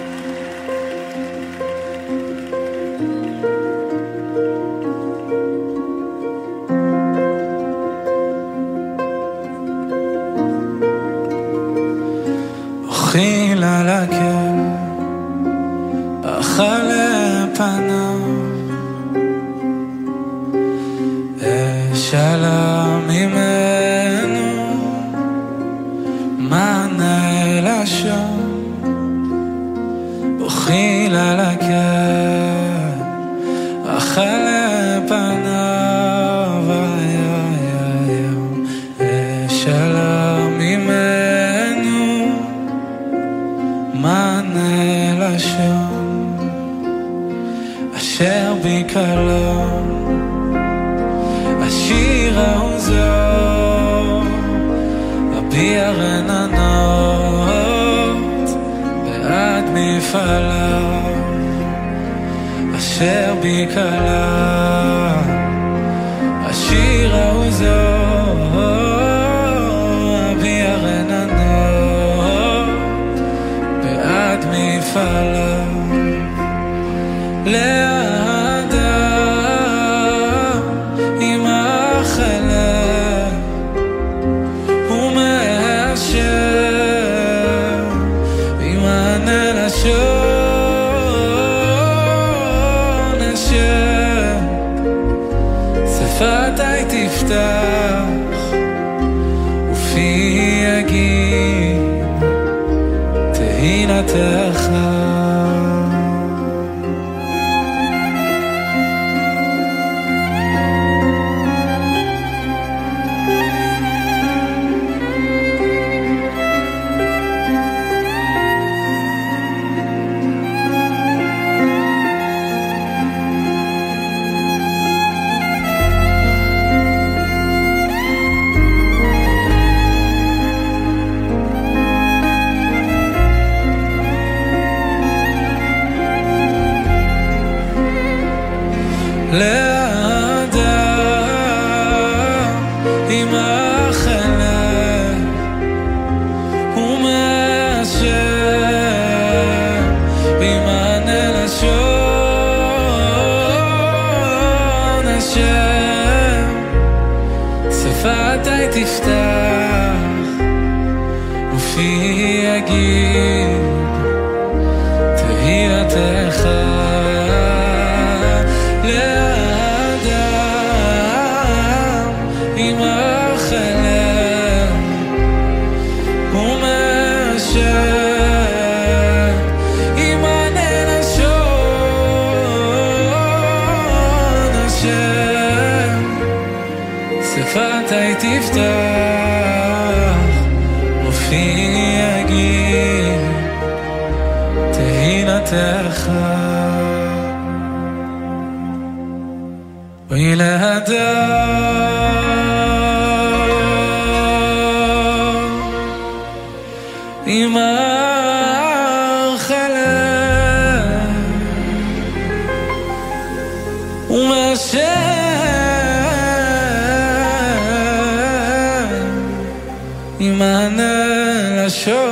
עם 220.20 220.42
הנלשון 220.42 222.04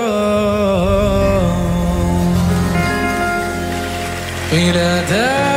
בלעדיו 4.52 5.51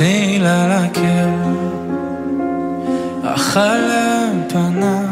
אכיל 0.00 0.46
על 0.46 0.70
הקר, 0.72 1.28
החלם 3.24 4.42
פניו, 4.48 5.08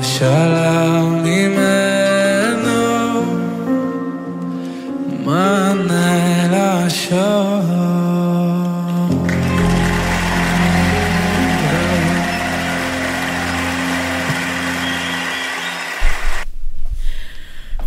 אשלם 0.00 1.22
ממנו, 1.24 2.72
מענה 5.24 6.48
לשון. 6.50 7.62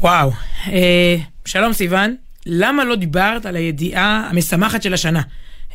וואו. 0.01 0.31
אה, 0.71 1.15
שלום 1.45 1.73
סיון, 1.73 2.15
למה 2.45 2.83
לא 2.83 2.95
דיברת 2.95 3.45
על 3.45 3.55
הידיעה 3.55 4.27
המשמחת 4.29 4.81
של 4.81 4.93
השנה? 4.93 5.21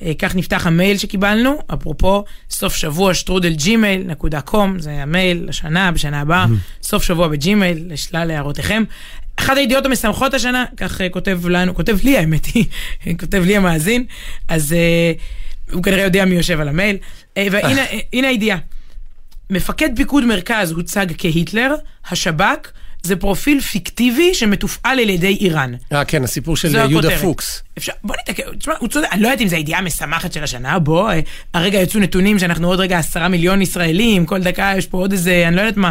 אה, 0.03 0.13
כך 0.19 0.37
נפתח 0.37 0.67
המייל 0.67 0.99
שקיבלנו, 0.99 1.59
אפרופו 1.75 2.25
סוף 2.51 2.75
שבוע 2.75 3.15
שטרודל 3.15 3.53
ג'ימייל 3.53 4.03
נקודה 4.07 4.41
com, 4.41 4.79
זה 4.79 4.91
המייל 4.91 5.45
לשנה, 5.49 5.93
בשנה 5.93 6.21
הבאה, 6.21 6.47
סוף 6.83 7.03
שבוע 7.03 7.29
בג'ימייל, 7.29 7.85
לשלל 7.89 8.31
הערותיכם. 8.31 8.85
אחת 9.37 9.57
הידיעות 9.57 9.87
המשמחות 9.87 10.35
השנה, 10.35 10.65
כך 10.77 11.01
אה, 11.01 11.09
כותב 11.09 11.41
לנו, 11.49 11.75
כותב 11.75 11.97
לי 12.05 12.19
האמת 12.19 12.47
היא, 12.47 12.65
כותב 13.21 13.43
לי 13.47 13.57
המאזין, 13.57 14.05
אז 14.49 14.73
אה, 14.73 15.13
הוא 15.73 15.83
כנראה 15.83 16.03
יודע 16.03 16.25
מי 16.25 16.35
יושב 16.35 16.61
על 16.61 16.69
המייל. 16.69 16.97
אה, 17.37 17.47
והנה 17.51 17.83
הנה 18.13 18.29
הידיעה. 18.29 18.59
מפקד 19.51 19.89
פיקוד 19.97 20.25
מרכז 20.25 20.71
הוצג 20.71 21.07
כהיטלר, 21.19 21.75
השב"כ 22.11 22.69
זה 23.03 23.17
פרופיל 23.17 23.61
פיקטיבי 23.61 24.35
שמתופעל 24.35 24.99
על 24.99 25.11
ידי 25.11 25.37
איראן. 25.41 25.75
אה, 25.93 26.05
כן, 26.05 26.25
הסיפור 26.25 26.57
של 26.57 26.75
יהודה. 26.75 27.19
פוקס. 27.19 27.63
אפשר, 27.79 27.93
בוא 28.05 28.15
נתקן, 28.21 28.43
תשמע, 28.59 28.75
הוא 28.79 28.89
צודק, 28.89 29.09
אני 29.13 29.23
לא 29.23 29.29
יודעת 29.29 29.41
אם 29.41 29.49
זו 29.49 29.57
הידיעה 29.57 29.79
המשמחת 29.79 30.33
של 30.33 30.45
השנה, 30.45 30.79
בוא, 30.79 31.11
אה, 31.11 31.21
הרגע 31.55 31.79
יצאו 31.79 32.01
נתונים 32.01 32.39
שאנחנו 32.39 32.69
עוד 32.69 32.81
רגע 32.81 32.99
עשרה 32.99 33.29
מיליון 33.29 33.63
ישראלים, 33.63 34.27
כל 34.27 34.43
דקה 34.43 34.73
יש 34.77 34.87
פה 34.87 34.99
עוד 34.99 35.13
איזה, 35.13 35.45
אני 35.49 35.57
לא 35.57 35.61
יודעת 35.61 35.77
מה, 35.77 35.91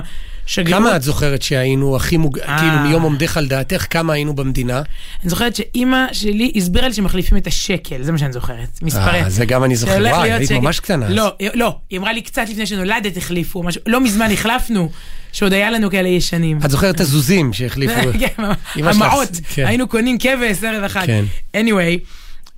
שגרירות. 0.49 0.83
כמה 0.83 0.95
את 0.95 1.01
זוכרת 1.01 1.41
שהיינו 1.41 1.95
הכי 1.95 2.17
מוג... 2.17 2.39
אה. 2.39 2.59
כאילו 2.59 2.79
מיום 2.79 3.03
עומדך 3.03 3.37
על 3.37 3.47
דעתך, 3.47 3.85
כמה 3.89 4.13
היינו 4.13 4.35
במדינה? 4.35 4.81
אני 5.21 5.29
זוכרת 5.29 5.55
שאימא 5.55 6.05
שלי 6.11 6.51
הסבירה 6.55 6.87
לי 6.87 6.93
שמחליפים 6.93 7.37
את 7.37 7.47
השקל, 7.47 8.03
זה 8.03 8.11
מה 8.11 8.17
שאני 8.17 8.33
זוכרת, 8.33 8.79
מספרי. 8.81 9.23
אה, 9.23 9.29
זה 9.29 9.45
גם 9.45 9.63
אני 9.63 9.75
זוכר. 9.75 9.97
וואי, 10.01 10.31
היית. 10.31 10.51
ממש 10.51 10.79
קטנה. 10.79 11.09
לא, 11.09 11.35
לא, 11.53 11.75
היא 11.89 11.99
אמרה 11.99 12.13
לי 12.13 12.21
קצת 12.21 12.45
לפני 12.49 12.65
שנולדת 12.65 13.17
החליפו, 13.17 13.63
משהו, 13.63 13.81
לא 13.85 14.01
מזמן 14.01 14.31
החלפנו, 14.31 14.89
שעוד 15.31 15.53
היה 15.53 15.71
לנו 15.71 15.89
כאלה 15.89 16.07
ישנים. 16.07 16.59
את 16.65 16.71
זוכרת 16.71 16.95
את 16.95 16.99
הזוזים 16.99 17.53
שהחליפו? 17.53 17.93
כן, 18.19 18.43
המעות, 18.75 19.29
כן. 19.53 19.65
היינו 19.65 19.87
קונים 19.87 20.17
כבש 20.17 20.63
ערב 20.63 20.83
החג. 20.83 21.05
כן. 21.05 21.25
anyway, 21.55 21.99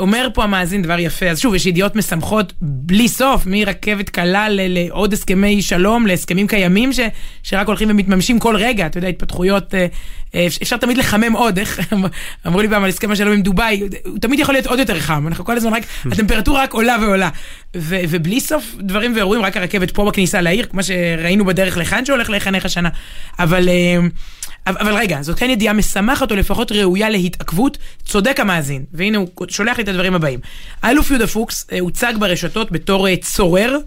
אומר 0.02 0.28
פה 0.34 0.43
המאזין 0.43 0.82
דבר 0.82 0.99
יפה, 0.99 1.26
אז 1.26 1.39
שוב, 1.39 1.56
יש 1.56 1.66
ידיעות 1.66 1.95
משמחות 1.95 2.54
בלי 2.62 3.08
סוף, 3.08 3.43
מרכבת 3.45 4.10
קלה 4.10 4.49
ל- 4.49 4.68
לעוד 4.68 5.14
הסכמי 5.14 5.62
שלום, 5.62 6.08
להסכמים 6.08 6.47
קיימים 6.47 6.93
ש, 6.93 6.99
שרק 7.43 7.68
הולכים 7.68 7.89
ומתממשים 7.89 8.39
כל 8.39 8.56
רגע, 8.56 8.86
אתה 8.86 8.97
יודע, 8.97 9.08
התפתחויות, 9.08 9.76
אה, 9.76 9.86
אה, 10.36 10.47
אפשר 10.62 10.78
תמיד 10.78 10.97
לחמם 10.97 11.34
עוד, 11.34 11.60
איך 11.60 11.93
אמרו 12.47 12.62
לי 12.62 12.70
פעם 12.70 12.84
על 12.84 12.89
הסכם 12.89 13.12
השלום 13.12 13.34
עם 13.34 13.41
דובאי, 13.41 13.82
הוא 14.06 14.20
תמיד 14.20 14.39
יכול 14.39 14.56
להיות 14.56 14.68
עוד 14.68 14.80
יותר 14.80 14.99
חם, 14.99 15.28
אנחנו 15.28 15.45
כל 15.45 15.58
הזמן 15.58 15.74
רק, 15.74 15.84
הטמפרטורה 16.12 16.64
רק 16.64 16.74
עולה 16.74 16.97
ועולה. 17.02 17.30
ו, 17.78 17.95
ובלי 18.10 18.39
סוף 18.39 18.76
דברים 18.80 19.16
ואירועים, 19.16 19.41
רק 19.43 19.58
הרכבת 19.58 19.91
פה 19.91 20.06
בכניסה 20.06 20.41
לעיר, 20.41 20.66
כמו 20.66 20.84
שראינו 20.84 21.45
בדרך 21.45 21.78
לכאן 21.78 22.06
שהולך 22.06 22.30
להיחנך 22.30 22.66
השנה. 22.66 22.89
אבל... 23.39 23.70
אה, 23.70 23.97
אבל, 24.68 24.93
רגע, 24.93 25.22
זאת 25.22 25.39
כן 25.39 25.49
ידיעה 25.49 25.74
משמחת 25.74 26.32
או 26.32 26.36
לפחות 26.36 26.72
ראויה 26.72 27.09
להתעכבות, 27.09 27.78
צודק 28.05 28.39
המאזין, 28.39 28.86
והנה 28.93 29.18
הוא 29.18 29.28
שולח 29.49 29.78
לי 29.78 29.84
את 29.84 29.88
הדברים 29.88 30.14
הבאים. 30.14 30.39
האלוף 30.84 31.12
יהודה 31.12 31.28
פוקס 31.28 31.68
אה, 31.72 31.80
הוצג 31.80 32.14
ברשתות 32.20 32.72
בתור 32.72 33.07
אה, 33.07 33.18
צורר 33.18 33.78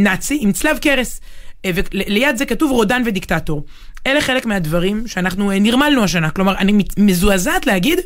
נאצי 0.00 0.38
עם 0.40 0.52
צלב 0.52 0.78
קרס. 0.78 1.20
אה, 1.64 1.70
וליד 1.74 2.36
זה 2.36 2.46
כתוב 2.46 2.70
רודן 2.70 3.02
ודיקטטור. 3.06 3.64
אלה 4.06 4.20
חלק 4.20 4.46
מהדברים 4.46 5.06
שאנחנו 5.06 5.50
נרמלנו 5.60 6.04
השנה. 6.04 6.30
כלומר, 6.30 6.58
אני 6.58 6.84
מזועזעת 6.96 7.66
להגיד 7.66 7.98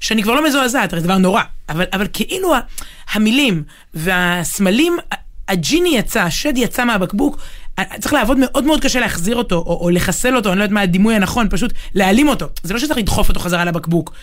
שאני 0.00 0.22
כבר 0.22 0.34
לא 0.34 0.46
מזועזעת, 0.46 0.90
זה 0.90 1.00
דבר 1.00 1.18
נורא. 1.18 1.42
אבל, 1.68 1.84
אבל 1.92 2.06
כאילו 2.12 2.54
המילים 3.12 3.62
והסמלים, 3.94 4.96
הג'יני 5.48 5.98
יצא, 5.98 6.22
השד 6.22 6.58
יצא 6.58 6.84
מהבקבוק, 6.84 7.38
צריך 8.00 8.12
לעבוד 8.12 8.38
מאוד 8.40 8.64
מאוד 8.64 8.80
קשה 8.80 9.00
להחזיר 9.00 9.36
אותו, 9.36 9.56
או, 9.56 9.80
או 9.80 9.90
לחסל 9.90 10.36
אותו, 10.36 10.50
אני 10.50 10.58
לא 10.58 10.62
יודעת 10.62 10.74
מה 10.74 10.80
הדימוי 10.80 11.14
הנכון, 11.14 11.46
פשוט 11.50 11.72
להעלים 11.94 12.28
אותו. 12.28 12.46
זה 12.62 12.74
לא 12.74 12.80
שצריך 12.80 12.98
לדחוף 12.98 13.28
אותו 13.28 13.40
חזרה 13.40 13.64
לבקבוק. 13.64 14.14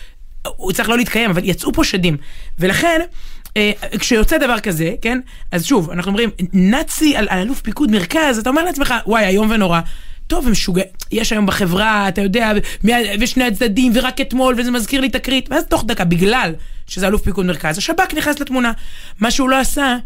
הוא 0.56 0.72
צריך 0.72 0.88
לא 0.88 0.96
להתקיים, 0.96 1.30
אבל 1.30 1.42
יצאו 1.44 1.72
פה 1.72 1.84
שדים. 1.84 2.16
ולכן, 2.58 3.00
אה, 3.56 3.72
כשיוצא 3.98 4.38
דבר 4.38 4.60
כזה, 4.60 4.94
כן? 5.02 5.20
אז 5.52 5.64
שוב, 5.66 5.90
אנחנו 5.90 6.10
אומרים, 6.10 6.30
נאצי 6.52 7.16
על, 7.16 7.26
על 7.30 7.38
אלוף 7.38 7.60
פיקוד 7.60 7.90
מרכז, 7.90 8.38
אתה 8.38 8.50
אומר 8.50 8.64
לעצמך, 8.64 8.94
וואי, 9.06 9.26
איום 9.26 9.50
ונורא. 9.50 9.80
טוב, 10.26 10.46
הם. 10.46 10.52
יש 11.12 11.32
היום 11.32 11.46
בחברה, 11.46 12.08
אתה 12.08 12.20
יודע, 12.20 12.52
ושני 13.20 13.44
הצדדים, 13.44 13.92
ורק 13.94 14.20
אתמול, 14.20 14.54
וזה 14.58 14.70
מזכיר 14.70 15.00
לי 15.00 15.08
תקרית, 15.08 15.48
ואז 15.50 15.64
תוך 15.64 15.84
דקה, 15.86 16.04
בגלל 16.04 16.54
שזה 16.86 17.06
אלוף 17.06 17.22
פיקוד 17.22 17.46
מרכז, 17.46 17.78
השב"כ 17.78 18.14
נכנס 18.14 18.40
לתמונה. 18.40 18.72
מה 19.20 19.30
שהוא 19.30 19.50
לא 19.50 19.60
עשה, 19.60 19.96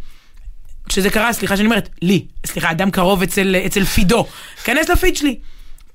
כשזה 0.89 1.11
קרה, 1.11 1.33
סליחה 1.33 1.57
שאני 1.57 1.67
אומרת, 1.67 1.89
לי, 2.03 2.25
סליחה, 2.47 2.71
אדם 2.71 2.91
קרוב 2.91 3.23
אצל, 3.23 3.57
אצל 3.67 3.85
פידו, 3.85 4.27
כנס 4.65 4.89
לפיד 4.89 5.17
שלי. 5.17 5.37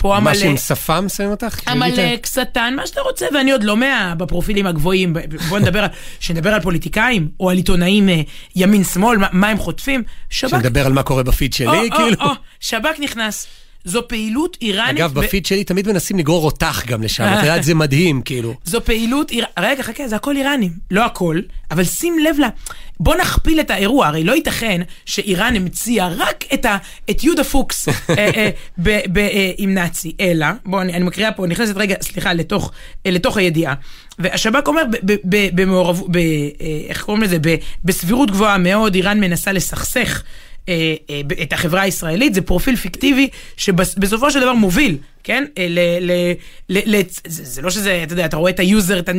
פה 0.02 0.18
משהו 0.22 0.44
המלא, 0.44 0.52
עם 0.52 0.58
שפם 0.58 1.10
שמים 1.10 1.30
אותך? 1.30 1.68
עמלק, 1.68 2.26
שטן, 2.26 2.74
מה 2.76 2.88
שאתה 2.88 3.02
רוצה, 3.02 3.26
ואני 3.34 3.52
עוד 3.52 3.64
לא 3.64 3.78
מה 3.78 4.14
בפרופילים 4.18 4.68
הגבוהים. 4.68 5.14
בוא 5.50 5.60
נדבר 5.60 5.86
שנדבר 6.20 6.54
על 6.54 6.62
פוליטיקאים, 6.62 7.28
או 7.39 7.50
על 7.50 7.58
עיתונאים 7.58 8.10
אה, 8.10 8.22
ימין-שמאל, 8.56 9.18
מה, 9.18 9.28
מה 9.32 9.48
הם 9.48 9.58
חוטפים. 9.58 10.04
שב"כ, 10.30 10.50
שנדבר 10.50 10.86
על 10.86 10.94
מה 10.94 11.04
קורה 11.04 11.24
בפיד 11.24 11.52
או, 11.52 11.58
שלי, 11.58 11.89
או, 11.92 11.96
כאילו. 11.96 12.16
או, 12.22 12.32
שב"כ 12.60 13.00
נכנס. 13.00 13.48
זו 13.86 14.08
פעילות 14.08 14.58
איראנית. 14.62 14.98
אגב, 15.02 15.14
ב- 15.14 15.20
בפיד 15.20 15.46
שלי 15.46 15.64
תמיד 15.64 15.88
מנסים 15.88 16.18
לגרור 16.20 16.46
אותך 16.46 16.86
גם 16.88 17.04
לשם, 17.04 17.24
את 17.24 17.40
יודעת, 17.44 17.64
זה 17.64 17.76
מדהים, 17.76 18.22
כאילו. 18.22 18.54
זו 18.66 18.86
פעילות, 18.86 19.32
איר... 19.32 19.46
רגע, 19.60 19.84
חכה, 19.84 20.08
זה 20.08 20.16
הכל 20.16 20.38
איראנים. 20.38 20.72
לא 20.92 21.06
הכל, 21.06 21.40
אבל 21.72 21.84
שים 21.84 22.20
לב 22.20 22.40
ל... 22.40 22.44
בוא 23.00 23.16
נכפיל 23.16 23.60
את 23.60 23.72
האירוע, 23.72 24.08
הרי 24.08 24.24
לא 24.24 24.34
ייתכן 24.34 24.82
שאיראן 25.06 25.56
המציאה 25.56 26.10
רק 26.18 26.44
את, 26.54 26.66
ה... 26.66 26.78
את 27.10 27.24
יהודה 27.24 27.44
פוקס 27.44 27.90
אה, 27.90 27.94
אה, 28.18 28.50
ב... 28.78 28.90
ב... 29.14 29.18
אה, 29.18 29.52
עם 29.58 29.74
נאצי, 29.74 30.16
אלא, 30.20 30.46
בוא, 30.66 30.82
אני, 30.82 30.94
אני 30.94 31.04
מקריאה 31.04 31.32
פה, 31.32 31.48
נכנסת 31.48 31.78
רגע, 31.78 31.96
סליחה, 32.02 32.34
לתוך, 32.34 32.72
אה, 33.06 33.12
לתוך 33.12 33.38
הידיעה. 33.38 33.74
והשב"כ 34.20 34.68
אומר 34.68 34.82
ב- 34.92 35.12
ב- 35.12 35.18
ב- 35.30 35.62
במעורבות, 35.62 36.12
ב... 36.12 36.18
אה, 36.18 36.22
איך 36.88 37.04
קוראים 37.04 37.24
לזה? 37.24 37.38
ב... 37.42 37.56
בסבירות 37.86 38.32
גבוהה 38.32 38.58
מאוד, 38.58 38.96
איראן 38.96 39.20
מנסה 39.20 39.52
לסכסך. 39.52 40.24
אה, 40.70 40.95
אה, 41.09 41.22
את 41.41 41.53
החברה 41.53 41.82
הישראלית, 41.82 42.34
זה 42.34 42.41
פרופיל 42.41 42.76
פיקטיבי 42.76 43.30
שבסופו 43.57 44.32
של 44.32 44.39
דבר 44.39 44.53
מוביל, 44.53 44.97
כן? 45.24 45.45
אה, 45.57 45.68
ל, 45.70 45.80
ל, 46.01 46.12
ל, 46.70 46.95
ל, 46.95 47.01
זה, 47.28 47.43
זה 47.45 47.62
לא 47.62 47.70
שזה, 47.70 48.03
אתה 48.03 48.14
יודע, 48.14 48.26
אתה 48.26 48.38
רואה 48.38 48.51
את 48.51 48.59
ה 48.60 48.66
user, 48.66 48.99
את 48.99 49.09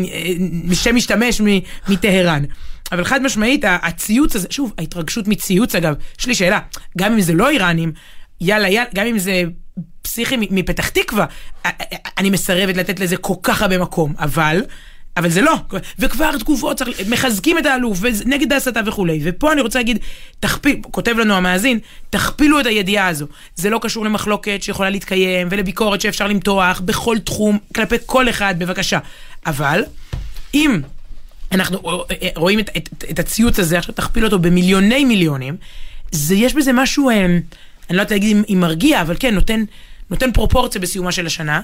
שם 0.72 0.96
משתמש 0.96 1.40
מטהרן. 1.88 2.44
אבל 2.92 3.04
חד 3.04 3.22
משמעית, 3.22 3.64
הציוץ 3.66 4.36
הזה, 4.36 4.48
שוב, 4.50 4.72
ההתרגשות 4.78 5.28
מציוץ 5.28 5.74
אגב, 5.74 5.94
יש 6.20 6.26
לי 6.26 6.34
שאלה, 6.34 6.60
גם 6.98 7.12
אם 7.12 7.20
זה 7.20 7.32
לא 7.32 7.50
איראנים, 7.50 7.92
יאללה, 8.40 8.68
יאללה, 8.68 8.90
גם 8.94 9.06
אם 9.06 9.18
זה 9.18 9.42
פסיכי 10.02 10.36
מפתח 10.50 10.88
תקווה, 10.88 11.26
אני 12.18 12.30
מסרבת 12.30 12.76
לתת 12.76 13.00
לזה 13.00 13.16
כל 13.16 13.34
כך 13.42 13.62
הרבה 13.62 13.78
מקום, 13.78 14.14
אבל... 14.18 14.62
אבל 15.16 15.28
זה 15.28 15.40
לא, 15.40 15.54
וכבר 15.98 16.38
תגובות, 16.38 16.82
מחזקים 17.08 17.58
את 17.58 17.66
האלוף, 17.66 17.98
ונגד 18.00 18.52
ההסתה 18.52 18.80
וכולי. 18.86 19.20
ופה 19.22 19.52
אני 19.52 19.60
רוצה 19.60 19.78
להגיד, 19.78 19.98
תכפיל, 20.40 20.76
כותב 20.90 21.18
לנו 21.18 21.34
המאזין, 21.34 21.78
תכפילו 22.10 22.60
את 22.60 22.66
הידיעה 22.66 23.08
הזו. 23.08 23.26
זה 23.54 23.70
לא 23.70 23.78
קשור 23.82 24.04
למחלוקת 24.04 24.62
שיכולה 24.62 24.90
להתקיים, 24.90 25.48
ולביקורת 25.50 26.00
שאפשר 26.00 26.26
למתוח 26.26 26.80
בכל 26.80 27.18
תחום, 27.18 27.58
כלפי 27.74 27.96
כל 28.06 28.28
אחד, 28.28 28.54
בבקשה. 28.58 28.98
אבל, 29.46 29.84
אם 30.54 30.80
אנחנו 31.52 32.04
רואים 32.36 32.58
את, 32.58 32.70
את, 32.76 33.04
את 33.10 33.18
הציוץ 33.18 33.58
הזה, 33.58 33.78
עכשיו 33.78 33.94
תכפיל 33.94 34.24
אותו 34.24 34.38
במיליוני 34.38 35.04
מיליונים, 35.04 35.56
זה, 36.12 36.34
יש 36.34 36.54
בזה 36.54 36.72
משהו, 36.72 37.10
אה, 37.10 37.24
אני 37.24 37.40
לא 37.90 38.02
יודעת 38.02 38.10
להגיד 38.10 38.36
אם, 38.36 38.42
אם 38.48 38.60
מרגיע, 38.60 39.00
אבל 39.00 39.16
כן, 39.20 39.34
נותן, 39.34 39.64
נותן 40.10 40.32
פרופורציה 40.32 40.80
בסיומה 40.80 41.12
של 41.12 41.26
השנה. 41.26 41.60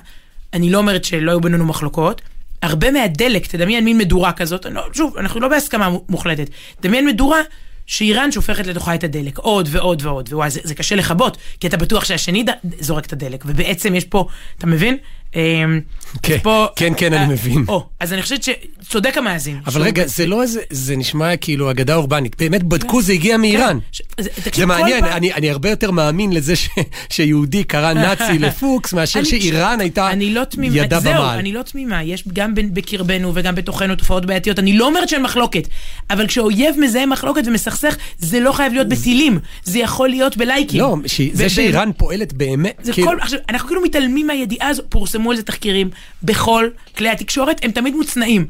אני 0.53 0.71
לא 0.71 0.79
אומרת 0.79 1.05
שלא 1.05 1.31
היו 1.31 1.41
בינינו 1.41 1.67
מחלוקות. 1.67 2.23
הרבה 2.63 2.91
מהדלק, 2.91 3.47
תדמיין 3.47 3.85
מין 3.85 3.99
מדורה 3.99 4.33
כזאת, 4.33 4.67
לא, 4.71 4.83
שוב, 4.93 5.17
אנחנו 5.17 5.41
לא 5.41 5.49
בהסכמה 5.49 5.91
מוחלטת, 6.09 6.51
דמיין 6.83 7.07
מדורה 7.07 7.41
שאיראן 7.87 8.33
שופכת 8.33 8.67
לתוכה 8.67 8.95
את 8.95 9.05
הדלק, 9.05 9.39
עוד 9.39 9.69
ועוד 9.71 10.03
ועוד, 10.05 10.29
ווואי, 10.33 10.51
זה, 10.51 10.61
זה 10.65 10.75
קשה 10.75 10.97
לכבות, 10.97 11.37
כי 11.61 11.67
אתה 11.67 11.77
בטוח 11.77 12.05
שהשני 12.05 12.43
ד, 12.43 12.51
זורק 12.81 13.07
את 13.07 13.13
הדלק, 13.13 13.45
ובעצם 13.47 13.95
יש 13.95 14.05
פה, 14.05 14.27
אתה 14.59 14.67
מבין? 14.67 14.97
אמ, 15.37 15.81
כן, 16.22 16.37
כן, 16.76 16.93
כן, 16.97 17.12
אה, 17.12 17.22
אני 17.24 17.33
מבין. 17.33 17.64
או, 17.68 17.87
אז 18.01 18.12
אני 18.12 18.22
חושבת 18.22 18.43
שצודק 18.43 19.16
המאזין. 19.18 19.61
אבל 19.66 19.83
רגע, 19.83 20.07
זה 20.07 20.26
לא 20.26 20.43
איזה, 20.43 20.61
זה 20.70 20.97
נשמע 20.97 21.37
כאילו 21.37 21.70
אגדה 21.70 21.95
אורבנית. 21.95 22.37
באמת 22.39 22.62
בדקו, 22.62 23.03
זה 23.03 23.12
הגיע 23.12 23.37
מאיראן. 23.37 23.79
ש- 23.93 24.03
זה- 24.20 24.31
מעניין, 24.66 25.05
אני, 25.05 25.33
אני 25.35 25.51
הרבה 25.51 25.70
יותר 25.70 25.91
מאמין 25.91 26.33
לזה 26.33 26.57
ש, 26.57 26.68
שיהודי 27.11 27.64
קרא 27.64 27.93
נאצי 27.93 28.39
לפוקס, 28.45 28.93
מאשר 28.93 29.24
שאיראן 29.24 29.81
הייתה 29.81 30.11
לא 30.16 30.45
ידה 30.72 31.01
זהו, 31.01 31.12
במעל. 31.14 31.39
אני 31.39 31.53
לא 31.53 31.62
תמימה, 31.62 32.03
יש 32.03 32.24
גם 32.33 32.53
בקרבנו 32.55 33.33
וגם 33.35 33.55
בתוכנו 33.55 33.97
תופעות 33.97 34.26
בעייתיות, 34.26 34.59
אני 34.59 34.79
לא 34.79 34.87
אומרת 34.87 35.09
שאין 35.09 35.22
מחלוקת, 35.22 35.68
אבל 36.11 36.26
כשאויב 36.26 36.76
מזהה 36.81 37.07
מחלוקת 37.07 37.43
ומסכסך, 37.47 37.97
זה 38.18 38.41
לא 38.41 38.53
חייב 38.53 38.72
להיות 38.72 38.89
בטילים, 38.89 39.39
זה 39.64 39.79
יכול 39.79 40.09
להיות 40.09 40.37
בלייקים. 40.37 40.81
לא, 40.81 40.97
זה 41.33 41.49
שאיראן 41.49 41.91
פועלת 41.97 42.33
באמת, 42.33 42.89
כאילו- 42.93 43.11
אנחנו 43.49 43.68
כאילו 43.68 43.83
מתעלמים 43.83 44.26
מהידיעה 44.26 44.68
הזו, 44.68 44.83
פורסמו 44.89 45.18
על 45.27 45.37
זה 45.37 45.43
תחקירים 45.43 45.91
בכל 46.23 46.69
כלי 46.97 47.09
התקשורת, 47.09 47.64
הם 47.64 47.71
תמיד 47.71 47.95
מוצנעים. 47.95 48.47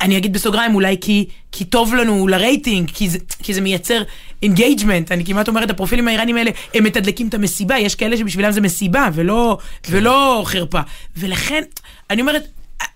אני 0.00 0.16
אגיד 0.16 0.32
בסוגריים, 0.32 0.74
אולי 0.74 0.96
כי, 1.00 1.26
כי 1.52 1.64
טוב 1.64 1.94
לנו 1.94 2.28
לרייטינג, 2.28 2.90
כי 2.94 3.08
זה, 3.08 3.18
כי 3.42 3.54
זה 3.54 3.60
מייצר 3.60 4.02
engagement, 4.42 5.12
אני 5.12 5.24
כמעט 5.24 5.48
אומרת, 5.48 5.70
הפרופילים 5.70 6.08
האיראנים 6.08 6.36
האלה, 6.36 6.50
הם 6.74 6.84
מתדלקים 6.84 7.28
את 7.28 7.34
המסיבה, 7.34 7.78
יש 7.78 7.94
כאלה 7.94 8.16
שבשבילם 8.16 8.50
זה 8.50 8.60
מסיבה, 8.60 9.08
ולא, 9.14 9.58
כן. 9.82 9.92
ולא 9.96 10.42
חרפה. 10.46 10.80
ולכן, 11.16 11.62
אני 12.10 12.20
אומרת, 12.20 12.48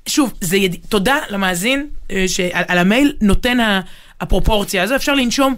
שוב, 0.06 0.32
זה 0.40 0.56
יד... 0.56 0.76
תודה 0.88 1.16
למאזין 1.30 1.86
אה, 2.10 2.24
שעל 2.28 2.64
על 2.68 2.78
המייל 2.78 3.12
נותן 3.20 3.60
ה- 3.60 3.80
הפרופורציה 4.20 4.82
הזו, 4.82 4.96
אפשר 4.96 5.14
לנשום 5.14 5.54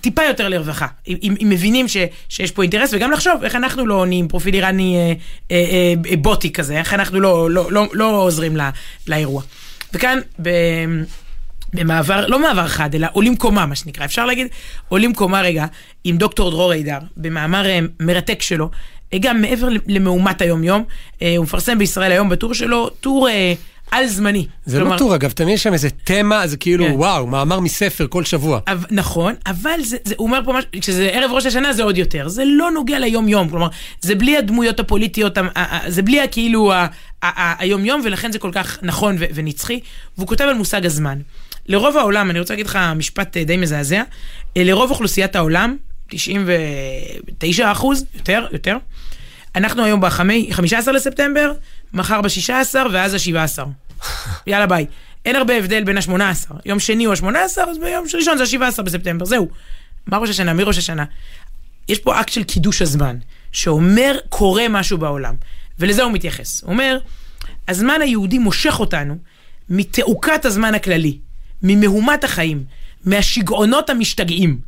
טיפה 0.00 0.22
יותר 0.22 0.48
לרווחה, 0.48 0.86
אם, 1.08 1.34
אם, 1.40 1.48
מבינים 1.50 1.88
ש, 1.88 1.96
שיש 2.28 2.50
פה 2.50 2.62
אינטרס, 2.62 2.90
וגם 2.94 3.10
לחשוב 3.10 3.44
איך 3.44 3.56
אנחנו 3.56 3.86
לא 3.86 3.94
עונים 3.94 4.28
פרופיל 4.28 4.54
איראני 4.54 4.96
אה, 4.96 5.12
אה, 5.50 5.94
אה, 6.10 6.16
בוטי 6.16 6.52
כזה, 6.52 6.78
איך 6.78 6.94
אנחנו 6.94 7.20
לא, 7.20 7.50
לא, 7.50 7.72
לא, 7.72 7.86
לא 7.92 8.22
עוזרים 8.22 8.56
לה, 8.56 8.70
לאירוע. 9.06 9.42
וכאן, 9.94 10.18
ב... 10.42 10.48
במעבר, 11.74 12.26
לא 12.26 12.38
מעבר 12.38 12.68
חד, 12.68 12.94
אלא 12.94 13.06
עולים 13.12 13.36
קומה, 13.36 13.66
מה 13.66 13.74
שנקרא. 13.74 14.04
אפשר 14.04 14.26
להגיד, 14.26 14.46
עולים 14.88 15.14
קומה 15.14 15.40
רגע, 15.40 15.66
עם 16.04 16.16
דוקטור 16.16 16.50
דרור 16.50 16.72
הידר, 16.72 16.98
במאמר 17.16 17.66
אה, 17.66 17.78
מרתק 18.00 18.42
שלו, 18.42 18.70
אה, 19.12 19.18
גם 19.20 19.40
מעבר 19.40 19.68
למהומת 19.86 20.40
היום-יום, 20.40 20.84
אה, 21.22 21.34
הוא 21.36 21.44
מפרסם 21.44 21.78
בישראל 21.78 22.12
היום 22.12 22.28
בטור 22.28 22.54
שלו, 22.54 22.88
טור 22.88 23.28
אה, 23.28 23.54
על 23.94 24.06
זמני. 24.06 24.46
זה 24.66 24.78
כלומר, 24.78 24.92
לא 24.92 24.98
טור, 24.98 25.14
אגב, 25.14 25.30
תמיד 25.30 25.54
יש 25.54 25.62
שם 25.62 25.72
איזה 25.72 25.90
תמה, 25.90 26.46
זה 26.46 26.56
כאילו, 26.56 26.84
כן. 26.84 26.92
וואו, 26.94 27.26
מאמר 27.26 27.60
מספר 27.60 28.06
כל 28.10 28.24
שבוע. 28.24 28.60
אבל, 28.66 28.86
נכון, 28.90 29.34
אבל 29.46 29.80
זה, 29.82 29.96
זה, 30.04 30.14
הוא 30.18 30.26
אומר 30.26 30.40
פה 30.44 30.52
משהו, 30.52 30.70
כשזה 30.80 31.08
ערב 31.12 31.30
ראש 31.32 31.46
השנה 31.46 31.72
זה 31.72 31.82
עוד 31.82 31.98
יותר, 31.98 32.28
זה 32.28 32.42
לא 32.46 32.70
נוגע 32.70 32.98
ליום-יום, 32.98 33.48
כלומר, 33.48 33.68
זה 34.00 34.14
בלי 34.14 34.36
הדמויות 34.36 34.80
הפוליטיות, 34.80 35.38
זה 35.86 36.02
בלי 36.02 36.20
הכאילו 36.20 36.72
ה- 36.72 36.76
ה- 36.76 36.86
ה- 37.22 37.54
היום-יום, 37.58 38.00
ולכן 38.04 38.32
זה 38.32 38.38
כל 38.38 38.50
כך 38.52 38.78
נכון 38.82 39.16
ו- 39.18 39.24
ונצחי, 39.34 39.80
והוא 40.18 40.28
כותב 40.28 40.44
על 40.44 40.54
מושג 40.54 40.86
הזמן. 40.86 41.18
לרוב 41.66 41.96
העולם, 41.96 42.30
אני 42.30 42.40
רוצה 42.40 42.52
להגיד 42.54 42.66
לך 42.66 42.78
משפט 42.96 43.36
אה, 43.36 43.44
די 43.44 43.56
מזעזע, 43.56 44.02
אה, 44.56 44.64
לרוב 44.64 44.90
אוכלוסיית 44.90 45.36
העולם, 45.36 45.76
99 46.08 47.72
אחוז, 47.72 48.04
יותר, 48.14 48.46
יותר, 48.52 48.76
אנחנו 49.56 49.84
היום 49.84 50.00
ב-15 50.00 50.90
לספטמבר, 50.92 51.52
מחר 51.92 52.20
ב-16 52.20 52.74
ואז 52.92 53.14
ה-17. 53.14 53.64
יאללה 54.46 54.66
ביי. 54.66 54.86
אין 55.24 55.36
הרבה 55.36 55.56
הבדל 55.56 55.84
בין 55.84 55.98
ה-18. 55.98 56.52
יום 56.64 56.80
שני 56.80 57.04
הוא 57.04 57.14
ה-18, 57.14 57.60
אז 57.70 57.78
ביום 57.78 58.04
ראשון 58.14 58.38
זה 58.38 58.44
ה-17 58.66 58.82
בספטמבר, 58.82 59.24
זהו. 59.24 59.48
מה 60.06 60.18
ראש 60.18 60.30
השנה? 60.30 60.52
מי 60.52 60.62
ראש 60.62 60.78
השנה? 60.78 61.04
יש 61.88 61.98
פה 61.98 62.20
אקט 62.20 62.32
של 62.32 62.44
קידוש 62.44 62.82
הזמן, 62.82 63.16
שאומר 63.52 64.16
קורה 64.28 64.68
משהו 64.68 64.98
בעולם, 64.98 65.34
ולזה 65.78 66.02
הוא 66.02 66.12
מתייחס. 66.12 66.62
הוא 66.62 66.72
אומר, 66.72 66.98
הזמן 67.68 68.00
היהודי 68.00 68.38
מושך 68.38 68.80
אותנו 68.80 69.18
מתעוקת 69.68 70.44
הזמן 70.44 70.74
הכללי, 70.74 71.18
ממהומת 71.62 72.24
החיים, 72.24 72.64
מהשיגעונות 73.04 73.90
המשתגעים, 73.90 74.58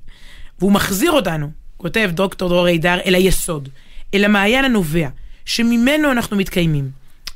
והוא 0.58 0.72
מחזיר 0.72 1.10
אותנו, 1.10 1.50
כותב 1.76 2.10
דוקטור 2.14 2.48
דרור 2.48 2.66
הידר, 2.66 2.98
אל 3.06 3.14
היסוד, 3.14 3.68
אל 4.14 4.24
המעיין 4.24 4.64
הנובע, 4.64 5.08
שממנו 5.44 6.12
אנחנו 6.12 6.36
מתקיימים, 6.36 6.90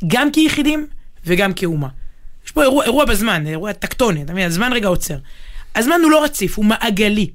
גם 0.06 0.32
כיחידים 0.32 0.86
וגם 1.26 1.52
כאומה. 1.52 1.88
יש 2.46 2.50
פה 2.50 2.62
אירוע, 2.62 2.84
אירוע 2.84 3.04
בזמן, 3.04 3.46
אירוע 3.46 3.72
טקטוני, 3.72 4.22
אתה 4.22 4.32
מבין? 4.32 4.46
הזמן 4.46 4.72
רגע 4.72 4.88
עוצר. 4.88 5.16
הזמן 5.76 6.00
הוא 6.02 6.10
לא 6.10 6.24
רציף, 6.24 6.56
הוא 6.56 6.64
מעגלי. 6.64 7.30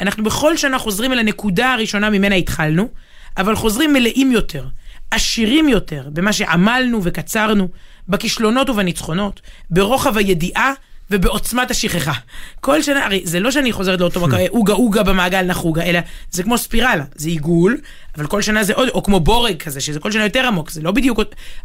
אנחנו 0.00 0.24
בכל 0.24 0.56
שנה 0.56 0.78
חוזרים 0.78 1.12
אל 1.12 1.18
הנקודה 1.18 1.72
הראשונה 1.72 2.10
ממנה 2.10 2.34
התחלנו, 2.34 2.88
אבל 3.36 3.54
חוזרים 3.56 3.92
מלאים 3.92 4.32
יותר, 4.32 4.66
עשירים 5.10 5.68
יותר 5.68 6.08
במה 6.12 6.32
שעמלנו 6.32 7.00
וקצרנו, 7.02 7.68
בכישלונות 8.08 8.70
ובניצחונות, 8.70 9.40
ברוחב 9.70 10.16
הידיעה 10.16 10.72
ובעוצמת 11.10 11.70
השכחה. 11.70 12.12
כל 12.60 12.82
שנה, 12.82 13.04
הרי 13.04 13.22
זה 13.24 13.40
לא 13.40 13.50
שאני 13.50 13.72
חוזרת 13.72 14.00
לאותו 14.00 14.20
מקום, 14.20 14.38
עוגה 14.48 14.72
עוגה 14.72 15.02
במעגל 15.02 15.42
נחוגה, 15.42 15.82
אלא 15.82 16.00
זה 16.30 16.42
כמו 16.42 16.58
ספירלה, 16.58 17.04
זה 17.14 17.28
עיגול, 17.28 17.78
אבל 18.16 18.26
כל 18.26 18.42
שנה 18.42 18.64
זה 18.64 18.74
עוד, 18.74 18.88
או 18.88 19.02
כמו 19.02 19.20
בורג 19.20 19.56
כזה, 19.56 19.80
שזה 19.80 20.00
כל 20.00 20.12
שנה 20.12 20.24
יותר 20.24 20.46
עמוק, 20.46 20.70
זה 20.70 20.82
לא 20.82 20.90
בדיוק, 20.90 21.20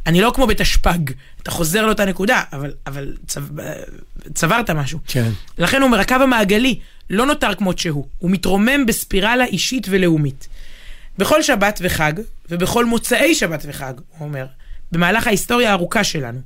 אני 0.06 0.22
לא 0.22 0.32
כמו 0.36 0.48
בתשפ"ג, 0.48 1.12
אתה 1.42 1.52
חוזר 1.52 1.86
לאותה 1.86 2.06
נקודה, 2.06 2.42
אבל, 2.54 2.72
אבל 2.88 3.14
צו, 3.28 3.42
צברת 4.34 4.70
משהו. 4.70 5.00
כן. 5.08 5.30
לכן 5.58 5.82
הוא 5.82 5.88
אומר, 5.88 6.00
הקו 6.00 6.16
המעגלי 6.16 6.80
לא 7.10 7.26
נותר 7.26 7.56
כמות 7.56 7.80
שהוא, 7.80 8.08
הוא 8.20 8.32
מתרומם 8.32 8.86
בספירלה 8.86 9.46
אישית 9.46 9.88
ולאומית. 9.90 10.48
בכל 11.18 11.42
שבת 11.42 11.80
וחג, 11.84 12.14
ובכל 12.50 12.86
מוצאי 12.86 13.36
שבת 13.36 13.64
וחג, 13.68 13.94
הוא 14.18 14.28
אומר, 14.28 14.46
במהלך 14.92 15.28
ההיסטוריה 15.28 15.70
הארוכה 15.70 16.04
שלנו, 16.04 16.40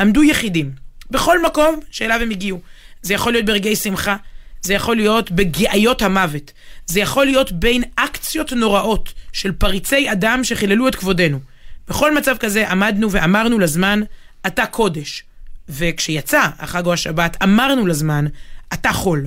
עמדו 0.00 0.22
יחידים, 0.22 0.85
בכל 1.10 1.42
מקום 1.42 1.80
שאליו 1.90 2.18
הם 2.22 2.30
הגיעו. 2.30 2.60
זה 3.02 3.14
יכול 3.14 3.32
להיות 3.32 3.46
ברגעי 3.46 3.76
שמחה, 3.76 4.16
זה 4.62 4.74
יכול 4.74 4.96
להיות 4.96 5.30
בגאיות 5.30 6.02
המוות, 6.02 6.52
זה 6.86 7.00
יכול 7.00 7.26
להיות 7.26 7.52
בין 7.52 7.82
אקציות 7.96 8.52
נוראות 8.52 9.12
של 9.32 9.52
פריצי 9.52 10.12
אדם 10.12 10.44
שחיללו 10.44 10.88
את 10.88 10.94
כבודנו. 10.94 11.40
בכל 11.88 12.14
מצב 12.14 12.36
כזה 12.36 12.68
עמדנו 12.68 13.10
ואמרנו 13.12 13.58
לזמן, 13.58 14.00
אתה 14.46 14.66
קודש. 14.66 15.22
וכשיצא 15.68 16.48
החג 16.58 16.86
או 16.86 16.92
השבת, 16.92 17.36
אמרנו 17.42 17.86
לזמן, 17.86 18.26
אתה 18.72 18.92
חול. 18.92 19.26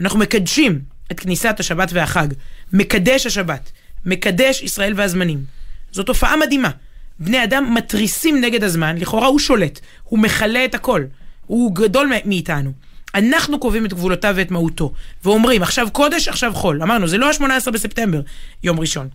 אנחנו 0.00 0.18
מקדשים 0.18 0.80
את 1.12 1.20
כניסת 1.20 1.56
השבת 1.60 1.88
והחג. 1.92 2.28
מקדש 2.72 3.26
השבת. 3.26 3.70
מקדש 4.06 4.62
ישראל 4.62 4.92
והזמנים. 4.96 5.44
זו 5.92 6.02
תופעה 6.02 6.36
מדהימה. 6.36 6.70
בני 7.18 7.44
אדם 7.44 7.74
מתריסים 7.74 8.40
נגד 8.40 8.64
הזמן, 8.64 8.96
לכאורה 8.98 9.26
הוא 9.26 9.38
שולט, 9.38 9.80
הוא 10.04 10.18
מכלה 10.18 10.64
את 10.64 10.74
הכל, 10.74 11.04
הוא 11.46 11.74
גדול 11.74 12.10
מאיתנו. 12.24 12.72
אנחנו 13.14 13.60
קובעים 13.60 13.86
את 13.86 13.92
גבולותיו 13.92 14.34
ואת 14.36 14.50
מהותו, 14.50 14.92
ואומרים, 15.24 15.62
עכשיו 15.62 15.88
קודש, 15.90 16.28
עכשיו 16.28 16.52
חול. 16.54 16.82
אמרנו, 16.82 17.08
זה 17.08 17.18
לא 17.18 17.26
ה-18 17.28 17.70
בספטמבר, 17.70 18.20
יום 18.62 18.80
ראשון. 18.80 19.08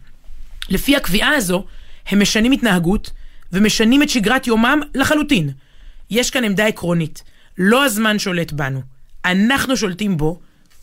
לפי 0.70 0.96
הקביעה 0.96 1.36
הזו, 1.36 1.66
הם 2.08 2.22
משנים 2.22 2.52
התנהגות 2.52 3.12
ומשנים 3.54 4.04
את 4.04 4.10
שגרת 4.10 4.48
יומם 4.48 4.80
לחלוטין. 4.96 5.50
יש 6.10 6.30
כאן 6.30 6.44
עמדה 6.44 6.68
עקרונית. 6.68 7.24
לא 7.58 7.86
הזמן 7.86 8.20
שולט 8.20 8.52
בנו, 8.52 8.82
אנחנו 9.26 9.78
שולטים 9.78 10.18
בו, 10.18 10.40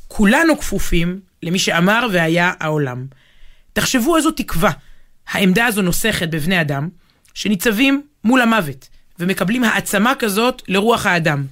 כולנו 0.08 0.58
כפופים 0.58 1.20
למי 1.42 1.58
שאמר 1.58 2.06
והיה 2.12 2.52
העולם. 2.60 3.06
תחשבו 3.72 4.16
איזו 4.16 4.30
תקווה 4.30 4.70
העמדה 5.28 5.66
הזו 5.66 5.82
נוסכת 5.82 6.28
בבני 6.28 6.60
אדם, 6.60 6.88
שניצבים 7.34 8.02
מול 8.24 8.40
המוות, 8.40 8.88
ומקבלים 9.18 9.64
העצמה 9.64 10.14
כזאת 10.14 10.62
לרוח 10.68 11.06
האדם. 11.06 11.44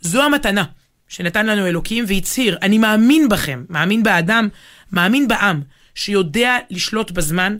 זו 0.00 0.22
המתנה 0.22 0.64
שנתן 1.08 1.46
לנו 1.46 1.66
אלוקים 1.66 2.04
והצהיר, 2.08 2.58
אני 2.62 2.78
מאמין 2.78 3.28
בכם, 3.28 3.64
מאמין 3.68 4.02
באדם, 4.02 4.48
מאמין 4.92 5.28
בעם, 5.28 5.60
שיודע 5.94 6.56
לשלוט 6.70 7.10
בזמן, 7.10 7.56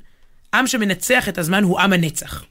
עם 0.55 0.67
שמנצח 0.67 1.29
את 1.29 1.39
הזמן 1.39 1.63
הוא 1.63 1.81
עם 1.81 1.93
הנצח. 1.93 2.45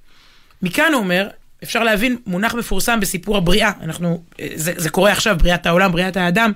מכאן 0.62 0.94
הוא 0.94 1.02
אומר, 1.02 1.30
אפשר 1.64 1.84
להבין 1.84 2.18
מונח 2.26 2.54
מפורסם 2.54 3.00
בסיפור 3.00 3.38
הבריאה, 3.38 3.72
אנחנו, 3.82 4.24
זה, 4.56 4.74
זה 4.78 4.90
קורה 4.90 5.12
עכשיו, 5.12 5.38
בריאת 5.38 5.66
העולם, 5.66 5.92
בריאת 5.92 6.18
האדם, 6.18 6.52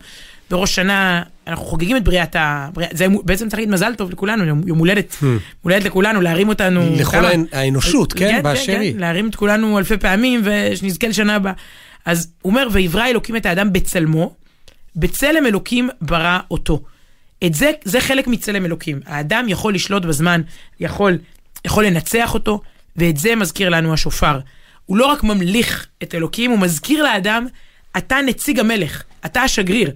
בראש 0.53 0.75
שנה 0.75 1.23
אנחנו 1.47 1.65
חוגגים 1.65 1.97
את 1.97 2.03
בריאת 2.03 2.35
ה... 2.35 2.69
זה 2.91 3.05
בעצם 3.23 3.49
צריך 3.49 3.53
להגיד 3.59 3.69
מזל 3.73 3.95
טוב 3.95 4.11
לכולנו, 4.11 4.45
יום 4.67 4.77
הולדת, 4.77 5.15
יום 5.21 5.39
הולדת 5.61 5.85
לכולנו, 5.85 6.21
להרים 6.21 6.49
אותנו... 6.49 6.81
לכל 6.99 7.11
כמה? 7.11 7.29
האנ- 7.29 7.47
האנושות, 7.51 8.13
כן, 8.13 8.39
באשר 8.43 8.79
היא. 8.79 8.95
להרים 8.97 9.27
את 9.29 9.35
כולנו 9.35 9.79
אלפי 9.79 9.97
פעמים 9.97 10.41
ושנזכה 10.43 11.07
לשנה 11.07 11.35
הבאה. 11.35 11.53
אז 12.05 12.27
הוא 12.41 12.49
אומר, 12.51 12.67
ויברא 12.71 13.07
אלוקים 13.07 13.35
את 13.35 13.45
האדם 13.45 13.73
בצלמו, 13.73 14.33
בצלם 14.95 15.45
אלוקים 15.45 15.89
ברא 16.01 16.39
אותו. 16.51 16.83
את 17.45 17.53
זה, 17.53 17.71
זה 17.83 18.01
חלק 18.01 18.27
מצלם 18.27 18.65
אלוקים. 18.65 18.99
האדם 19.05 19.45
יכול 19.49 19.73
לשלוט 19.73 20.05
בזמן, 20.05 20.41
יכול, 20.79 21.17
יכול 21.65 21.85
לנצח 21.85 22.33
אותו, 22.33 22.61
ואת 22.95 23.17
זה 23.17 23.35
מזכיר 23.35 23.69
לנו 23.69 23.93
השופר. 23.93 24.39
הוא 24.85 24.97
לא 24.97 25.05
רק 25.05 25.23
ממליך 25.23 25.87
את 26.03 26.15
אלוקים, 26.15 26.51
הוא 26.51 26.59
מזכיר 26.59 27.03
לאדם, 27.03 27.45
אתה 27.97 28.17
נציג 28.25 28.59
המלך, 28.59 29.03
אתה 29.25 29.41
השגריר. 29.41 29.91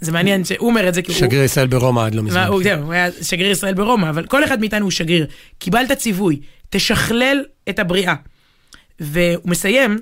זה 0.00 0.12
מעניין 0.12 0.44
שהוא 0.44 0.68
אומר 0.68 0.88
את 0.88 0.94
זה 0.94 1.02
כי 1.02 1.12
הוא... 1.12 1.20
שגריר 1.20 1.42
ישראל 1.42 1.66
ברומא 1.66 2.00
עד 2.00 2.14
לא 2.14 2.22
מזמן. 2.22 2.46
הוא, 2.46 2.62
זהו, 2.62 2.82
הוא 2.82 2.92
היה 2.92 3.08
שגריר 3.22 3.50
ישראל 3.50 3.74
ברומא, 3.74 4.10
אבל 4.10 4.26
כל 4.26 4.44
אחד 4.44 4.60
מאיתנו 4.60 4.84
הוא 4.84 4.90
שגריר. 4.90 5.26
קיבלת 5.58 5.92
ציווי, 5.92 6.40
תשכלל 6.70 7.44
את 7.68 7.78
הבריאה. 7.78 8.14
והוא 9.00 9.42
מסיים 9.44 9.98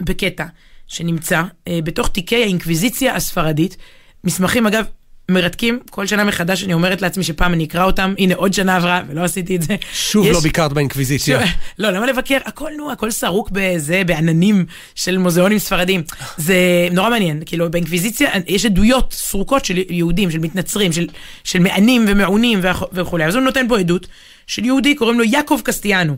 בקטע 0.00 0.44
שנמצא 0.86 1.42
אה, 1.68 1.78
בתוך 1.84 2.08
תיקי 2.08 2.36
האינקוויזיציה 2.36 3.14
הספרדית. 3.14 3.76
מסמכים, 4.24 4.66
אגב, 4.66 4.84
מרתקים, 5.30 5.78
כל 5.90 6.06
שנה 6.06 6.24
מחדש 6.24 6.64
אני 6.64 6.74
אומרת 6.74 7.02
לעצמי 7.02 7.24
שפעם 7.24 7.52
אני 7.54 7.64
אקרא 7.64 7.84
אותם, 7.84 8.14
הנה 8.18 8.34
עוד 8.34 8.52
שנה 8.52 8.76
עברה 8.76 9.02
ולא 9.08 9.24
עשיתי 9.24 9.56
את 9.56 9.62
זה. 9.62 9.76
שוב 9.92 10.26
יש- 10.26 10.32
לא 10.34 10.40
ביקרת 10.40 10.72
באינקוויזיציה. 10.72 11.40
שוב, 11.40 11.48
לא, 11.78 11.90
למה 11.90 12.06
לבקר? 12.06 12.36
הכל 12.44 12.70
נו, 12.76 12.92
הכל 12.92 13.10
סרוק 13.10 13.48
בזה, 13.52 14.02
בעננים 14.06 14.64
של 14.94 15.18
מוזיאונים 15.18 15.58
ספרדים. 15.58 16.02
זה 16.36 16.56
נורא 16.92 17.10
מעניין, 17.10 17.42
כאילו 17.46 17.70
באינקוויזיציה 17.70 18.30
יש 18.46 18.66
עדויות 18.66 19.12
סרוקות 19.12 19.64
של 19.64 19.78
יהודים, 19.90 20.30
של 20.30 20.38
מתנצרים, 20.38 20.92
של, 20.92 21.06
של 21.44 21.58
מענים 21.58 22.04
ומעונים 22.08 22.60
וכ- 22.62 22.86
וכולי. 22.92 23.24
אז 23.24 23.34
הוא 23.34 23.42
נותן 23.42 23.68
פה 23.68 23.78
עדות 23.78 24.06
של 24.46 24.64
יהודי, 24.64 24.94
קוראים 24.94 25.18
לו 25.18 25.24
יעקב 25.24 25.60
קסטיאנו. 25.64 26.16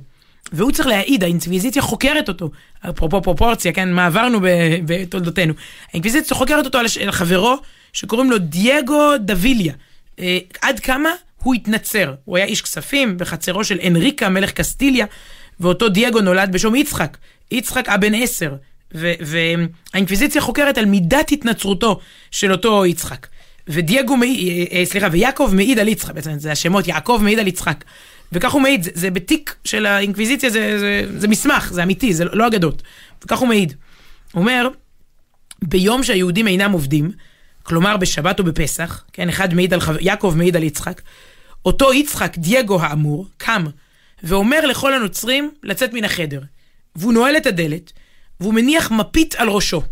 והוא 0.53 0.73
צריך 0.73 0.89
להעיד, 0.89 1.23
האינקוויזיציה 1.25 1.83
חוקרת 1.83 2.29
אותו, 2.29 2.51
אפרופו 2.91 3.23
פרופורציה, 3.23 3.73
כן, 3.73 3.93
מה 3.93 4.07
עברנו 4.07 4.39
בתולדותינו. 4.87 5.55
האינקוויזיציה 5.93 6.37
חוקרת 6.37 6.65
אותו 6.65 6.79
על 6.79 6.87
חברו, 7.11 7.55
שקוראים 7.93 8.31
לו 8.31 8.39
דייגו 8.39 9.13
דביליה. 9.19 9.75
אה, 10.19 10.39
עד 10.63 10.81
כמה 10.81 11.11
הוא 11.43 11.55
התנצר. 11.55 12.15
הוא 12.25 12.37
היה 12.37 12.47
איש 12.47 12.63
כספים 12.63 13.19
בחצרו 13.19 13.65
של 13.65 13.79
אנריקה, 13.87 14.29
מלך 14.29 14.53
קסטיליה, 14.53 15.07
ואותו 15.61 15.89
דייגו 15.89 16.21
נולד 16.21 16.53
בשם 16.53 16.75
יצחק. 16.75 17.17
יצחק 17.51 17.89
הבן 17.89 18.15
עשר. 18.15 18.55
והאינקוויזיציה 18.93 20.41
חוקרת 20.41 20.79
על 20.79 20.85
מידת 20.85 21.33
התנצרותו 21.33 22.01
של 22.31 22.53
אותו 22.53 22.87
יצחק. 22.87 23.27
ודייגו 23.69 24.17
מעיד, 24.17 24.69
אה, 24.73 24.79
אה, 24.79 24.85
סליחה, 24.87 25.09
ויעקב 25.13 25.51
מעיד 25.55 25.79
על 25.79 25.89
יצחק, 25.89 26.15
בעצם 26.15 26.39
זה 26.39 26.53
השמות, 26.53 26.89
יעקב 26.89 27.21
מעיד 27.23 27.39
על 27.39 27.47
יצחק. 27.47 27.85
וכך 28.33 28.53
הוא 28.53 28.63
מעיד, 28.63 28.83
זה, 28.83 28.91
זה 28.95 29.11
בתיק 29.11 29.55
של 29.65 29.87
האינקוויזיציה, 29.87 30.51
זה, 30.51 30.79
זה, 30.79 31.03
זה 31.17 31.29
מסמך, 31.29 31.73
זה 31.73 31.83
אמיתי, 31.83 32.15
זה 32.15 32.25
לא, 32.25 32.31
לא 32.35 32.47
אגדות. 32.47 32.83
וכך 33.25 33.39
הוא 33.39 33.49
מעיד. 33.49 33.75
הוא 34.33 34.41
אומר, 34.41 34.69
ביום 35.63 36.03
שהיהודים 36.03 36.49
אינם 36.49 36.73
עובדים, 36.73 37.11
כלומר 37.69 37.97
בשבת 37.97 38.39
או 38.39 38.45
בפסח, 38.45 39.05
כן, 39.13 39.29
אחד 39.29 39.55
מעיד 39.55 39.75
על 39.75 39.81
חבר, 39.81 39.97
יעקב 40.01 40.35
מעיד 40.37 40.57
על 40.57 40.63
יצחק, 40.63 41.03
אותו 41.65 41.93
יצחק, 41.93 42.39
דייגו 42.39 42.81
האמור, 42.81 43.27
קם 43.37 43.65
ואומר 44.23 44.67
לכל 44.67 44.95
הנוצרים 44.95 45.51
לצאת 45.63 45.93
מן 45.93 46.05
החדר. 46.05 46.41
והוא 46.97 47.13
נועל 47.13 47.37
את 47.37 47.47
הדלת, 47.47 47.93
והוא 48.41 48.55
מניח 48.55 48.91
מפית 48.91 49.35
על 49.35 49.49
ראשו. 49.49 49.83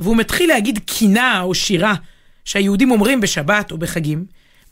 והוא 0.00 0.16
מתחיל 0.16 0.48
להגיד 0.48 0.78
קינה 0.86 1.40
או 1.40 1.54
שירה 1.54 1.94
שהיהודים 2.44 2.90
אומרים 2.90 3.20
בשבת 3.20 3.72
או 3.72 3.78
בחגים, 3.78 4.24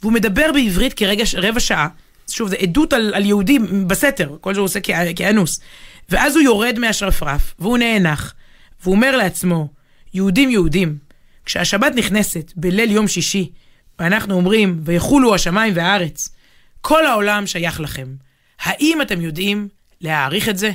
והוא 0.02 0.12
מדבר 0.12 0.50
בעברית 0.54 0.94
כרגע, 0.94 1.24
רבע 1.36 1.60
שעה, 1.60 1.88
שוב, 2.28 2.48
זה 2.48 2.56
עדות 2.56 2.92
על, 2.92 3.14
על 3.14 3.24
יהודים 3.24 3.88
בסתר, 3.88 4.36
כל 4.40 4.54
זה 4.54 4.60
הוא 4.60 4.64
עושה 4.64 4.80
כ- 4.82 4.90
כאנוס. 5.16 5.60
ואז 6.08 6.36
הוא 6.36 6.42
יורד 6.42 6.78
מהשרפרף, 6.78 7.54
והוא 7.58 7.78
נאנח, 7.78 8.34
והוא 8.82 8.94
אומר 8.94 9.16
לעצמו, 9.16 9.68
יהודים 10.14 10.50
יהודים, 10.50 11.09
כשהשבת 11.47 11.93
נכנסת 11.97 12.53
בליל 12.57 12.91
יום 12.91 13.09
שישי, 13.09 13.51
ואנחנו 13.99 14.34
אומרים, 14.34 14.80
ויחולו 14.84 15.34
השמיים 15.34 15.72
והארץ, 15.76 16.28
כל 16.80 17.07
העולם 17.07 17.47
שייך 17.47 17.80
לכם. 17.80 18.07
האם 18.62 19.03
אתם 19.03 19.20
יודעים 19.20 19.68
להעריך 20.01 20.49
את 20.49 20.59
זה? 20.59 20.70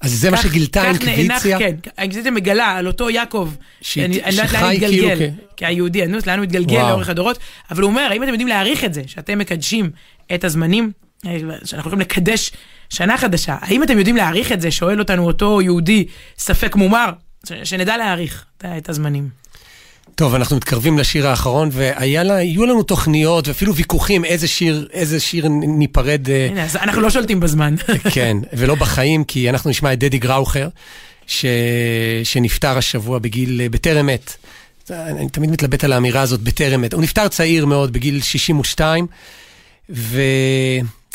אז 0.00 0.12
זה 0.12 0.30
מה 0.30 0.36
כך- 0.36 0.42
שגילתה 0.42 0.80
כך 0.80 0.86
האינקוויזיציה? 0.86 1.58
כן, 1.58 1.74
האינקוויזיציה 1.96 2.30
מגלה 2.30 2.66
על 2.66 2.86
אותו 2.86 3.10
יעקב, 3.10 3.50
שהת- 3.80 4.04
אני 4.04 4.22
אני 4.24 4.36
לא 4.36 4.42
יודעת 4.42 4.52
לאן 4.52 4.62
שחי 4.62 4.78
הוא 4.78 4.88
כאילו 4.88 5.08
התגלגל, 5.12 5.30
כ- 5.30 5.54
כהיהודי 5.56 6.04
אנוס, 6.04 6.26
לאן 6.26 6.38
הוא 6.38 6.44
התגלגל. 6.44 6.78
לאורך 6.88 7.08
הדורות, 7.08 7.38
אבל 7.70 7.82
הוא 7.82 7.90
אומר, 7.90 8.08
האם 8.10 8.22
אתם 8.22 8.30
יודעים 8.30 8.48
להעריך 8.48 8.84
את 8.84 8.94
זה, 8.94 9.02
שאתם 9.06 9.38
מקדשים 9.38 9.90
את 10.34 10.44
הזמנים, 10.44 10.92
אה, 11.26 11.36
שאנחנו 11.64 11.78
יכולים 11.78 12.00
לקדש 12.00 12.50
שנה 12.90 13.18
חדשה, 13.18 13.56
האם 13.60 13.82
אתם 13.82 13.98
יודעים 13.98 14.16
להעריך 14.16 14.52
את 14.52 14.60
זה, 14.60 14.70
שואל 14.70 14.98
אותנו 14.98 15.26
אותו 15.26 15.62
יהודי 15.62 16.06
ספק 16.38 16.76
מומר, 16.76 17.10
ש- 17.48 17.52
שנדע 17.64 17.96
להעריך 17.96 18.44
את 18.78 18.88
הזמנים. 18.88 19.28
טוב, 20.18 20.34
אנחנו 20.34 20.56
מתקרבים 20.56 20.98
לשיר 20.98 21.28
האחרון, 21.28 21.68
והיו 21.72 22.66
לנו 22.66 22.82
תוכניות 22.82 23.48
ואפילו 23.48 23.74
ויכוחים 23.74 24.24
איזה 24.24 24.48
שיר, 24.48 24.88
איזה 24.92 25.20
שיר 25.20 25.48
ניפרד, 25.48 26.30
אה, 26.30 26.46
הנה, 26.50 26.64
אז 26.64 26.76
אנחנו 26.76 27.00
לא 27.00 27.10
שולטים 27.10 27.40
בזמן. 27.40 27.74
כן, 28.14 28.36
ולא 28.52 28.74
בחיים, 28.74 29.24
כי 29.24 29.50
אנחנו 29.50 29.70
נשמע 29.70 29.92
את 29.92 29.98
דדי 29.98 30.18
גראוכר, 30.18 30.68
ש... 31.26 31.46
שנפטר 32.24 32.78
השבוע 32.78 33.18
בגיל, 33.18 33.60
אה, 33.60 33.68
בטרם 33.68 34.08
עת. 34.08 34.36
אני 34.90 35.28
תמיד 35.28 35.50
מתלבט 35.50 35.84
על 35.84 35.92
האמירה 35.92 36.20
הזאת, 36.20 36.40
בטרם 36.40 36.84
עת. 36.84 36.92
הוא 36.92 37.02
נפטר 37.02 37.28
צעיר 37.28 37.66
מאוד, 37.66 37.92
בגיל 37.92 38.22
62, 38.22 39.06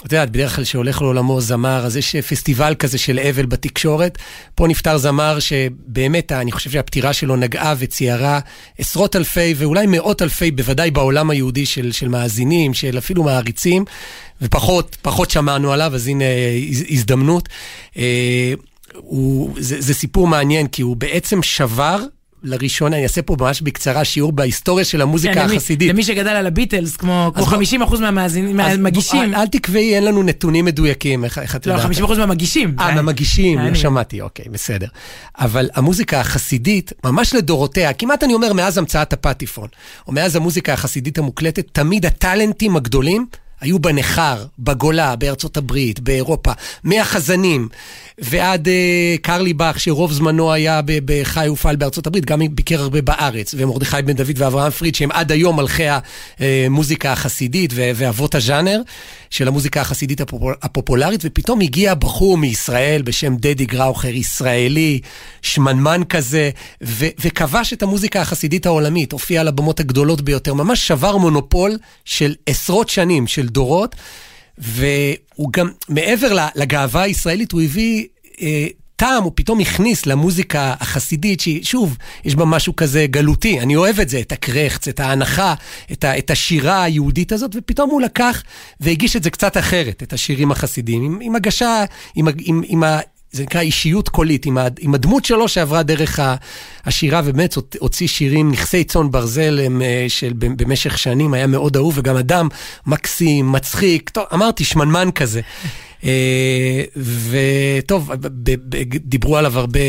את 0.06 0.12
יודעת, 0.12 0.30
בדרך 0.30 0.56
כלל 0.56 0.64
שהולך 0.64 1.02
לעולמו 1.02 1.42
זמר, 1.42 1.86
אז 1.86 1.98
יש 1.98 2.16
פסטיבל 2.16 2.76
כזה 2.80 2.98
של 2.98 3.20
אבל 3.30 3.46
בתקשורת. 3.46 4.18
פה 4.56 4.68
נפטר 4.68 4.98
זמר 4.98 5.40
שבאמת, 5.40 6.32
אני 6.32 6.52
חושב 6.52 6.72
שהפטירה 6.72 7.14
שלו 7.14 7.36
נגעה 7.36 7.74
וציירה 7.78 8.40
עשרות 8.78 9.16
אלפי 9.16 9.54
ואולי 9.58 9.86
מאות 9.88 10.22
אלפי, 10.22 10.52
בוודאי 10.52 10.92
בעולם 10.92 11.30
היהודי 11.30 11.66
של, 11.66 11.92
של 11.92 12.08
מאזינים, 12.08 12.74
של 12.74 12.98
אפילו 12.98 13.24
מעריצים, 13.24 13.86
ופחות, 14.42 14.98
פחות 15.02 15.32
שמענו 15.32 15.74
עליו, 15.74 15.96
אז 15.96 16.08
הנה 16.08 16.26
הזדמנות. 16.90 17.50
אה, 17.98 18.54
הוא, 18.96 19.54
זה, 19.58 19.82
זה 19.82 19.94
סיפור 19.94 20.28
מעניין, 20.28 20.68
כי 20.68 20.82
הוא 20.82 20.96
בעצם 20.96 21.44
שבר 21.44 22.00
לראשונה, 22.44 22.96
אני 22.96 23.04
אעשה 23.04 23.22
פה 23.22 23.36
ממש 23.40 23.62
בקצרה 23.62 24.04
שיעור 24.06 24.32
בהיסטוריה 24.32 24.86
של 24.86 25.02
המוזיקה 25.02 25.34
כן, 25.34 25.40
החסידית. 25.42 25.90
למי 25.90 26.04
שגדל 26.04 26.30
על 26.30 26.48
הביטלס, 26.48 26.96
כמו 26.98 27.32
כמו 27.36 27.44
אז 27.44 27.50
בוא- 27.50 27.58
50% 27.98 28.00
מהמאזינים, 28.00 28.60
אז 28.60 28.78
מהמגישים. 28.78 29.22
אל, 29.22 29.36
אל 29.36 29.48
תקבעי, 29.48 29.96
אין 29.96 30.06
לנו 30.06 30.24
נתונים 30.24 30.66
מדויקים, 30.66 31.24
איך, 31.24 31.38
איך 31.38 31.56
את 31.56 31.68
לא, 31.68 31.74
יודעת. 31.74 31.92
50% 31.92 32.18
מהמגישים. 32.18 32.76
אה, 32.80 32.96
מהמגישים, 32.96 33.60
לא 33.60 33.76
שמעתי, 33.76 34.22
אוקיי, 34.22 34.46
בסדר. 34.52 34.88
אבל 35.40 35.70
המוזיקה 35.76 36.20
החסידית, 36.20 36.94
ממש 37.04 37.34
לדורותיה, 37.36 37.94
כמעט 37.94 38.24
אני 38.24 38.34
אומר 38.34 38.54
מאז 38.54 38.78
המצאת 38.78 39.14
הפטיפון, 39.14 39.68
או 40.08 40.14
מאז 40.14 40.36
המוזיקה 40.36 40.74
החסידית 40.74 41.18
המוקלטת, 41.18 41.66
תמיד 41.72 42.06
הטאלנטים 42.06 42.76
הגדולים 42.76 43.26
היו 43.64 43.80
בניכר, 43.80 44.46
בגולה, 44.60 45.16
בארצות 45.16 45.58
הברית, 45.58 46.00
באירופה, 46.00 46.52
מהחזנים 46.84 47.70
ועד 48.18 48.68
אה, 48.68 49.16
קרלי 49.22 49.54
באך, 49.54 49.80
שרוב 49.80 50.12
זמנו 50.14 50.54
היה 50.54 50.82
בחי 50.86 51.50
ופעל 51.50 51.76
בארצות 51.76 52.08
הברית, 52.08 52.26
גם 52.26 52.42
ביקר 52.52 52.82
הרבה 52.82 53.02
בארץ, 53.02 53.56
ומרדכי 53.58 54.02
בן 54.06 54.14
דוד 54.14 54.32
ואברהם 54.36 54.72
פריד, 54.72 54.96
שהם 54.96 55.12
עד 55.12 55.32
היום 55.32 55.60
מלכי 55.60 55.84
המוזיקה 56.40 57.12
החסידית 57.12 57.72
ו- 57.74 57.92
ואבות 57.96 58.36
הז'אנר 58.36 58.82
של 59.30 59.48
המוזיקה 59.48 59.82
החסידית 59.82 60.22
הפופול- 60.22 60.56
הפופולרית, 60.62 61.22
ופתאום 61.24 61.62
הגיע 61.62 61.94
בחור 61.94 62.38
מישראל 62.38 63.02
בשם 63.02 63.36
דדי 63.36 63.66
גראוכר, 63.66 64.08
ישראלי, 64.08 65.00
שמנמן 65.42 66.02
כזה, 66.10 66.50
ו- 66.84 67.08
וכבש 67.22 67.74
את 67.74 67.84
המוזיקה 67.84 68.22
החסידית 68.22 68.66
העולמית, 68.66 69.12
הופיע 69.12 69.42
על 69.42 69.48
הבמות 69.48 69.80
הגדולות 69.80 70.22
ביותר, 70.22 70.54
ממש 70.54 70.88
שבר 70.88 71.18
מונופול 71.18 71.78
של 72.06 72.36
עשרות 72.46 72.90
שנים, 72.90 73.28
של 73.28 73.48
דורות. 73.54 73.96
והוא 74.58 75.50
גם, 75.54 75.72
מעבר 75.90 76.48
לגאווה 76.56 77.02
הישראלית, 77.02 77.52
הוא 77.52 77.62
הביא 77.62 78.08
אה, 78.42 78.68
טעם, 78.96 79.24
הוא 79.24 79.32
פתאום 79.36 79.60
הכניס 79.60 80.06
למוזיקה 80.06 80.74
החסידית, 80.80 81.40
שהיא, 81.40 81.64
שוב, 81.64 81.98
יש 82.26 82.36
בה 82.36 82.46
משהו 82.46 82.76
כזה 82.76 83.06
גלותי, 83.10 83.60
אני 83.60 83.76
אוהב 83.76 84.00
את 84.00 84.10
זה, 84.10 84.20
את 84.20 84.32
הקרחץ, 84.32 84.88
את 84.88 85.00
ההנחה, 85.00 85.54
את, 85.92 86.04
ה, 86.04 86.18
את 86.18 86.32
השירה 86.32 86.84
היהודית 86.84 87.32
הזאת, 87.32 87.56
ופתאום 87.56 87.90
הוא 87.90 88.02
לקח 88.02 88.44
והגיש 88.80 89.16
את 89.16 89.24
זה 89.24 89.30
קצת 89.30 89.58
אחרת, 89.58 90.04
את 90.04 90.14
השירים 90.14 90.52
החסידיים, 90.52 91.04
עם, 91.04 91.20
עם 91.22 91.36
הגשה, 91.36 91.84
עם, 92.16 92.28
עם, 92.40 92.62
עם. 92.66 92.84
זה 93.34 93.44
נקרא 93.44 93.62
אישיות 93.62 94.10
קולית, 94.10 94.46
עם, 94.46 94.58
ה, 94.58 94.68
עם 94.80 94.94
הדמות 94.96 95.26
שלו 95.26 95.48
שעברה 95.48 95.84
דרך 95.84 96.20
ה, 96.20 96.36
השירה, 96.86 97.22
ובאמת 97.26 97.54
הוצ- 97.54 97.78
הוציא 97.80 98.08
שירים, 98.08 98.52
נכסי 98.52 98.84
צאן 98.84 99.12
ברזל 99.12 99.60
הם, 99.66 99.82
אה, 99.82 100.06
של 100.08 100.34
במשך 100.38 100.98
שנים, 100.98 101.34
היה 101.34 101.48
מאוד 101.48 101.76
אהוב, 101.78 101.94
וגם 101.98 102.18
אדם 102.18 102.48
מקסים, 102.88 103.52
מצחיק, 103.52 104.10
טוב, 104.10 104.24
אמרתי, 104.34 104.64
שמנמן 104.66 105.10
כזה. 105.16 105.42
אה, 106.06 106.84
וטוב, 107.30 108.12
דיברו 109.06 109.38
עליו 109.38 109.60
הרבה 109.60 109.80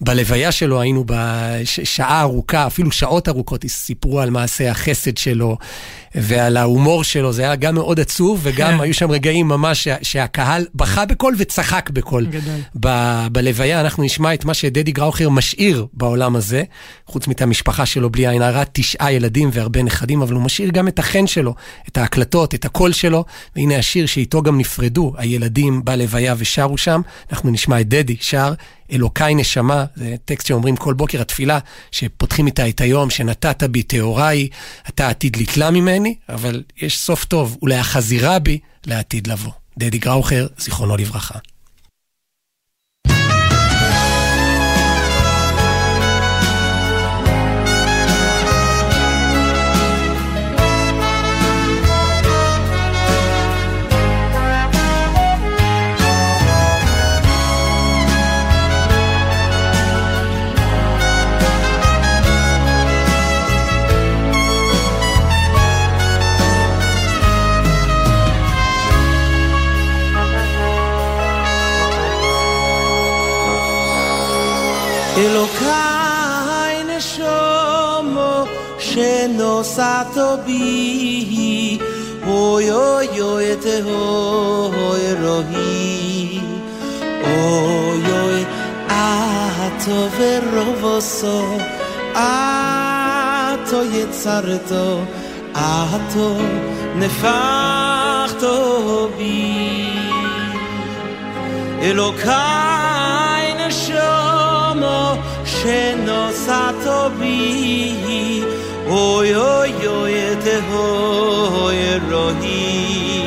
בלוויה 0.00 0.52
שלו, 0.52 0.80
היינו 0.80 1.04
בשעה 1.06 2.20
ארוכה, 2.20 2.66
אפילו 2.66 2.90
שעות 2.92 3.28
ארוכות, 3.28 3.64
סיפרו 3.66 4.20
על 4.20 4.30
מעשה 4.30 4.70
החסד 4.70 5.16
שלו 5.16 5.56
ועל 6.14 6.56
ההומור 6.56 7.04
שלו, 7.04 7.32
זה 7.32 7.42
היה 7.42 7.56
גם 7.56 7.74
מאוד 7.74 8.00
עצוב, 8.00 8.40
וגם 8.42 8.80
היו 8.80 8.94
שם 8.94 9.10
רגעים 9.10 9.48
ממש 9.48 9.84
שה- 9.84 9.96
שהקהל 10.02 10.66
בכה 10.74 11.04
בקול 11.04 11.34
וצחק 11.38 11.90
בקול. 11.92 12.26
גדול. 12.26 12.60
בלוויה 13.32 13.80
אנחנו 13.80 14.02
נשמע 14.02 14.34
את 14.34 14.44
מה 14.44 14.54
שדדי 14.54 14.92
גראוכר 14.92 15.28
משאיר 15.28 15.86
בעולם 15.92 16.36
הזה, 16.36 16.62
חוץ 17.06 17.28
מאת 17.28 17.42
המשפחה 17.42 17.86
שלו 17.86 18.10
בלי 18.10 18.28
עין 18.28 18.42
הרע, 18.42 18.62
תשעה 18.72 19.12
ילדים 19.12 19.50
והרבה 19.52 19.82
נכדים, 19.82 20.22
אבל 20.22 20.34
הוא 20.34 20.42
משאיר 20.42 20.70
גם 20.70 20.88
את 20.88 20.98
החן 20.98 21.26
שלו, 21.26 21.54
את 21.88 21.96
ההקלטות, 21.96 22.54
את 22.54 22.64
הקול 22.64 22.92
שלו, 22.92 23.24
והנה 23.56 23.76
השיר 23.76 24.06
שאיתו 24.06 24.42
גם 24.42 24.58
נפרדו 24.58 25.12
הילדים 25.32 25.84
בלוויה 25.84 26.34
ושרו 26.38 26.78
שם, 26.78 27.00
אנחנו 27.32 27.50
נשמע 27.50 27.80
את 27.80 27.88
דדי 27.88 28.16
שר. 28.20 28.54
אלוקיי 28.92 29.34
נשמה, 29.34 29.84
זה 29.96 30.14
טקסט 30.24 30.46
שאומרים 30.46 30.76
כל 30.76 30.94
בוקר 30.94 31.20
התפילה, 31.20 31.58
שפותחים 31.90 32.46
איתה 32.46 32.68
את 32.68 32.80
היום, 32.80 33.10
שנתת 33.10 33.62
בי 33.62 33.82
טהוריי, 33.82 34.48
אתה 34.88 35.08
עתיד 35.08 35.36
לתלה 35.36 35.70
ממני, 35.70 36.14
אבל 36.28 36.62
יש 36.80 36.98
סוף 36.98 37.24
טוב, 37.24 37.58
ולהחזירה 37.62 38.38
בי 38.38 38.58
לעתיד 38.86 39.26
לבוא. 39.26 39.52
דדי 39.78 39.98
גראוכר, 39.98 40.46
זיכרונו 40.58 40.96
לברכה. 40.96 41.38
אלוקיי 75.16 76.84
נשומו 76.96 78.44
שנוסעתו 78.78 80.36
בי 80.46 81.78
אוי 82.26 82.70
אוי 82.72 83.20
אוי 83.20 83.56
תהוי 83.56 85.14
רואי 85.22 86.40
אוי 87.24 88.02
אוי 88.12 88.44
אתו 88.80 90.08
ורובוסו 90.18 91.42
אתו 92.12 93.82
יצרתו 93.92 95.00
אתו 95.52 96.36
נפחתו 96.96 98.58
בי 99.18 99.88
אלוקיי 101.82 102.91
נשומו 105.64 106.32
שנוסעתו 106.32 107.10
בי 107.18 108.42
אוי 108.86 109.36
אוי 109.36 109.86
אוי 109.86 110.14
תהוי 110.44 111.98
רואי 112.10 113.24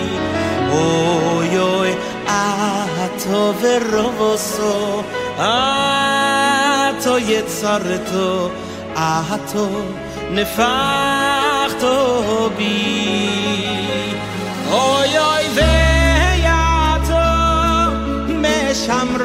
אוי 0.71 1.59
אוי 1.59 1.93
אתו 2.27 3.53
ורובוסו 3.61 5.03
אתו 5.37 7.17
יצרתו 7.17 8.49
אתו 8.95 9.67
נפחתו 10.31 11.89
בי 12.57 13.65
אוי 14.71 15.19
אוי 15.19 15.45
ויעתו 15.55 17.25
משמרו 18.27 19.24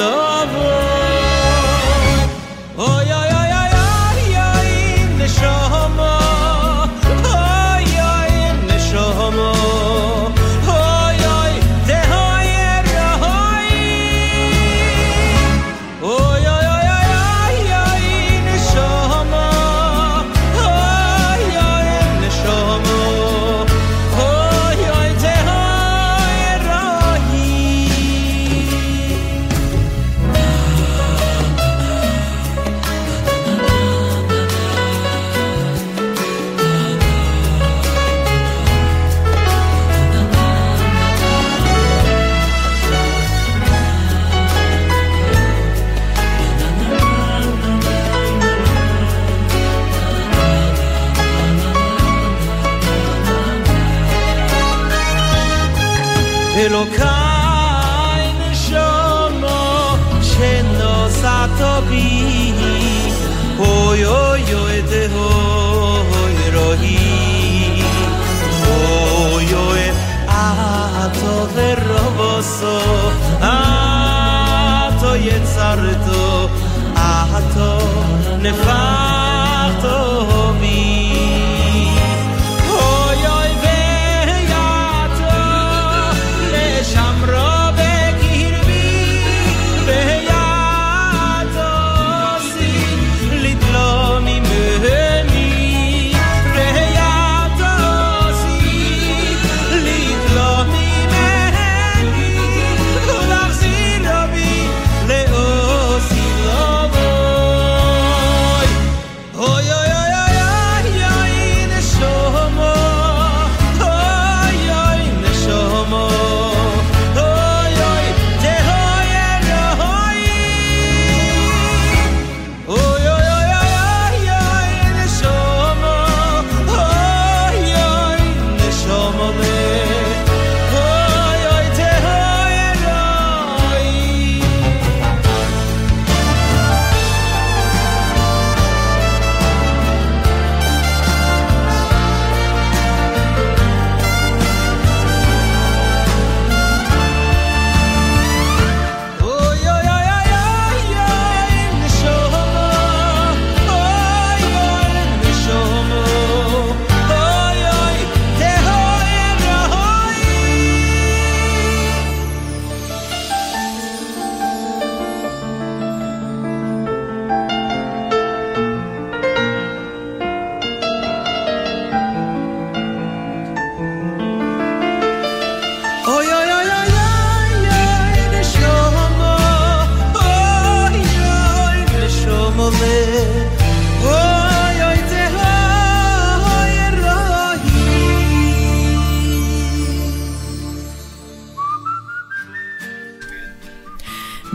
love. 0.00 0.29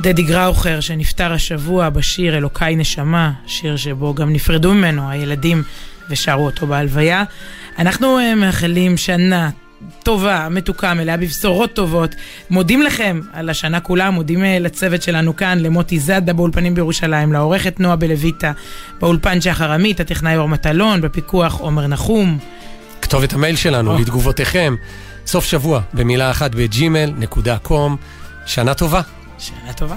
דדי 0.05 0.23
גראוכר 0.23 0.79
שנפטר 0.79 1.33
השבוע 1.33 1.89
בשיר 1.89 2.37
אלוקיי 2.37 2.75
נשמה, 2.75 3.31
שיר 3.47 3.77
שבו 3.77 4.13
גם 4.13 4.33
נפרדו 4.33 4.73
ממנו 4.73 5.09
הילדים 5.09 5.63
ושרו 6.09 6.45
אותו 6.45 6.67
בהלוויה. 6.67 7.23
אנחנו 7.79 8.19
אה, 8.19 8.35
מאחלים 8.35 8.97
שנה 8.97 9.49
טובה, 10.03 10.47
מתוקה, 10.51 10.93
מלאה 10.93 11.17
בבשורות 11.17 11.73
טובות. 11.73 12.15
מודים 12.49 12.81
לכם 12.81 13.21
על 13.33 13.49
השנה 13.49 13.79
כולה, 13.79 14.11
מודים 14.11 14.43
אה, 14.43 14.59
לצוות 14.59 15.01
שלנו 15.01 15.35
כאן, 15.35 15.59
למוטי 15.59 15.99
זאדה 15.99 16.33
באולפנים 16.33 16.75
בירושלים, 16.75 17.33
לעורכת 17.33 17.79
נועה 17.79 17.95
בלויטה, 17.95 18.51
באולפן 18.99 19.41
שחר 19.41 19.71
עמית, 19.71 19.99
הטכנאי 19.99 20.37
אור 20.37 20.47
מטלון, 20.47 21.01
בפיקוח 21.01 21.59
עומר 21.59 21.87
נחום. 21.87 22.37
כתובת 23.01 23.33
המייל 23.33 23.55
שלנו 23.55 23.91
או. 23.91 23.99
לתגובותיכם, 23.99 24.75
סוף 25.25 25.45
שבוע 25.45 25.81
במילה 25.93 26.31
אחת 26.31 26.55
בג'ימל 26.55 27.11
נקודה 27.17 27.57
קום. 27.57 27.97
שנה 28.45 28.73
טובה. 28.73 29.01
שנה 29.37 29.73
טובה. 29.73 29.95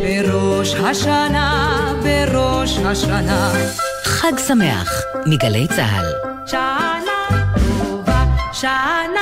בראש 0.00 0.74
השנה, 0.74 1.92
בראש 2.02 2.78
השנה, 2.78 3.52
חג 4.04 4.32
שמח 4.46 5.02
מגלי 5.26 5.66
צה"ל. 5.68 6.06
שנה 6.46 7.44
טובה, 7.78 8.24
שנה. 8.52 9.15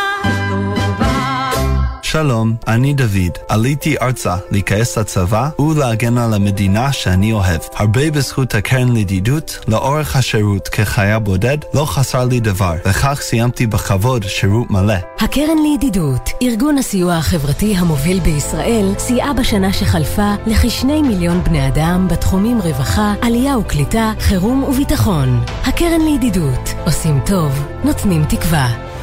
שלום, 2.15 2.55
אני 2.69 2.95
דוד. 2.95 3.39
עליתי 3.49 3.97
ארצה 4.03 4.37
להיכנס 4.51 4.99
לצבא 4.99 5.49
ולהגן 5.59 6.19
על 6.19 6.35
המדינה 6.35 6.93
שאני 6.93 7.33
אוהב. 7.33 7.61
הרבה 7.77 8.11
בזכות 8.11 8.55
הקרן 8.55 8.93
לידידות, 8.93 9.59
לאורך 9.69 10.17
השירות 10.17 10.69
כחייל 10.69 11.19
בודד 11.19 11.59
לא 11.75 11.85
חסר 11.85 12.25
לי 12.25 12.41
דבר, 12.41 12.75
וכך 12.87 13.19
סיימתי 13.23 13.67
בכבוד 13.67 14.25
שירות 14.29 14.71
מלא. 14.71 14.95
הקרן 15.21 15.59
לידידות, 15.63 16.31
ארגון 16.43 16.79
הסיוע 16.79 17.15
החברתי 17.15 17.77
המוביל 17.77 18.21
בישראל, 18.21 18.95
סייעה 18.99 19.33
בשנה 19.33 19.73
שחלפה 19.73 20.35
לכשני 20.47 21.03
מיליון 21.03 21.45
בני 21.45 21.69
אדם 21.69 22.09
בתחומים 22.11 22.61
רווחה, 22.61 23.15
עלייה 23.23 23.59
וקליטה, 23.59 24.13
חירום 24.21 24.63
וביטחון. 24.63 25.45
הקרן 25.65 26.01
לידידות, 26.01 26.75
עושים 26.85 27.21
טוב, 27.27 27.67
נותנים 27.85 28.25
תקווה. 28.25 28.94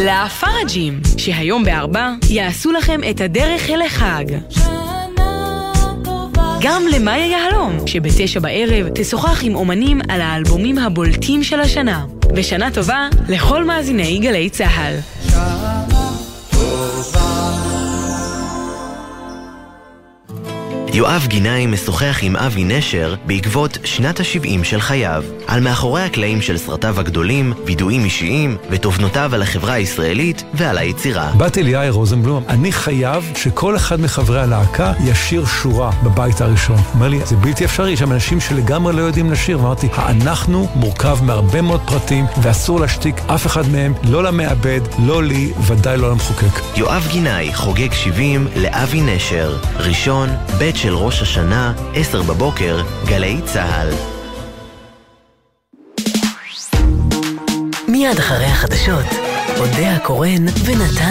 לפראג'ים, 0.00 1.00
שהיום 1.16 1.64
בארבע 1.64 2.12
יעשו 2.30 2.72
לכם 2.72 3.00
את 3.10 3.20
הדרך 3.20 3.70
אל 3.70 3.82
החג. 3.82 4.24
גם 6.60 6.82
למאיה 6.94 7.26
יהלום, 7.26 7.86
שבתשע 7.86 8.40
בערב 8.40 8.86
תשוחח 8.94 9.44
עם 9.44 9.54
אומנים 9.54 10.00
על 10.08 10.20
האלבומים 10.20 10.78
הבולטים 10.78 11.42
של 11.42 11.60
השנה. 11.60 12.04
ושנה 12.36 12.70
טובה 12.70 13.08
לכל 13.28 13.64
מאזיני 13.64 14.18
גלי 14.18 14.50
צה"ל. 14.50 14.96
יואב 20.92 21.26
גינאי 21.28 21.66
משוחח 21.66 22.18
עם 22.22 22.36
אבי 22.36 22.64
נשר 22.64 23.14
בעקבות 23.26 23.78
שנת 23.84 24.20
ה-70 24.20 24.64
של 24.64 24.80
חייו, 24.80 25.24
על 25.46 25.60
מאחורי 25.60 26.02
הקלעים 26.02 26.42
של 26.42 26.56
סרטיו 26.58 27.00
הגדולים, 27.00 27.52
וידועים 27.64 28.04
אישיים 28.04 28.56
ותובנותיו 28.70 29.34
על 29.34 29.42
החברה 29.42 29.72
הישראלית 29.72 30.44
ועל 30.54 30.78
היצירה. 30.78 31.30
באתי 31.36 31.62
ליאיר 31.62 31.92
רוזנבלום, 31.92 32.44
אני 32.48 32.72
חייב 32.72 33.32
שכל 33.36 33.76
אחד 33.76 34.00
מחברי 34.00 34.40
הלהקה 34.40 34.92
ישיר 35.04 35.44
שורה 35.44 35.90
בבית 36.02 36.40
הראשון. 36.40 36.76
אומר 36.94 37.08
לי, 37.08 37.20
זה 37.24 37.36
בלתי 37.36 37.64
אפשרי, 37.64 37.92
יש 37.92 37.98
שם 37.98 38.12
אנשים 38.12 38.40
שלגמרי 38.40 38.92
לא 38.92 39.00
יודעים 39.00 39.32
לשיר. 39.32 39.58
ואמרתי, 39.58 39.88
האנחנו 39.92 40.68
מורכב 40.74 41.18
מהרבה 41.22 41.62
מאוד 41.62 41.80
פרטים, 41.86 42.24
ואסור 42.42 42.80
להשתיק 42.80 43.16
אף 43.26 43.46
אחד 43.46 43.68
מהם, 43.68 43.94
לא 44.04 44.22
למעבד, 44.22 44.80
לא 44.98 45.22
לי, 45.22 45.52
ודאי 45.66 45.98
לא 45.98 46.10
למחוקק. 46.10 46.60
יואב 46.76 47.08
גינאי 47.10 47.54
חוגג 47.54 47.92
70 47.92 48.48
לאבי 48.56 49.00
נשר, 49.00 49.56
ראשון, 49.78 50.28
ב' 50.58 50.79
של 50.82 50.94
ראש 50.94 51.22
השנה, 51.22 51.72
10 51.94 52.22
בבוקר, 52.22 52.82
גלי 53.06 53.40
צה"ל. 53.44 53.88
מיד 57.88 58.18
אחרי 58.18 58.44
החדשות, 58.46 59.06
אודה 59.58 59.96
הקורן 59.96 60.46
ונתן 60.64 61.08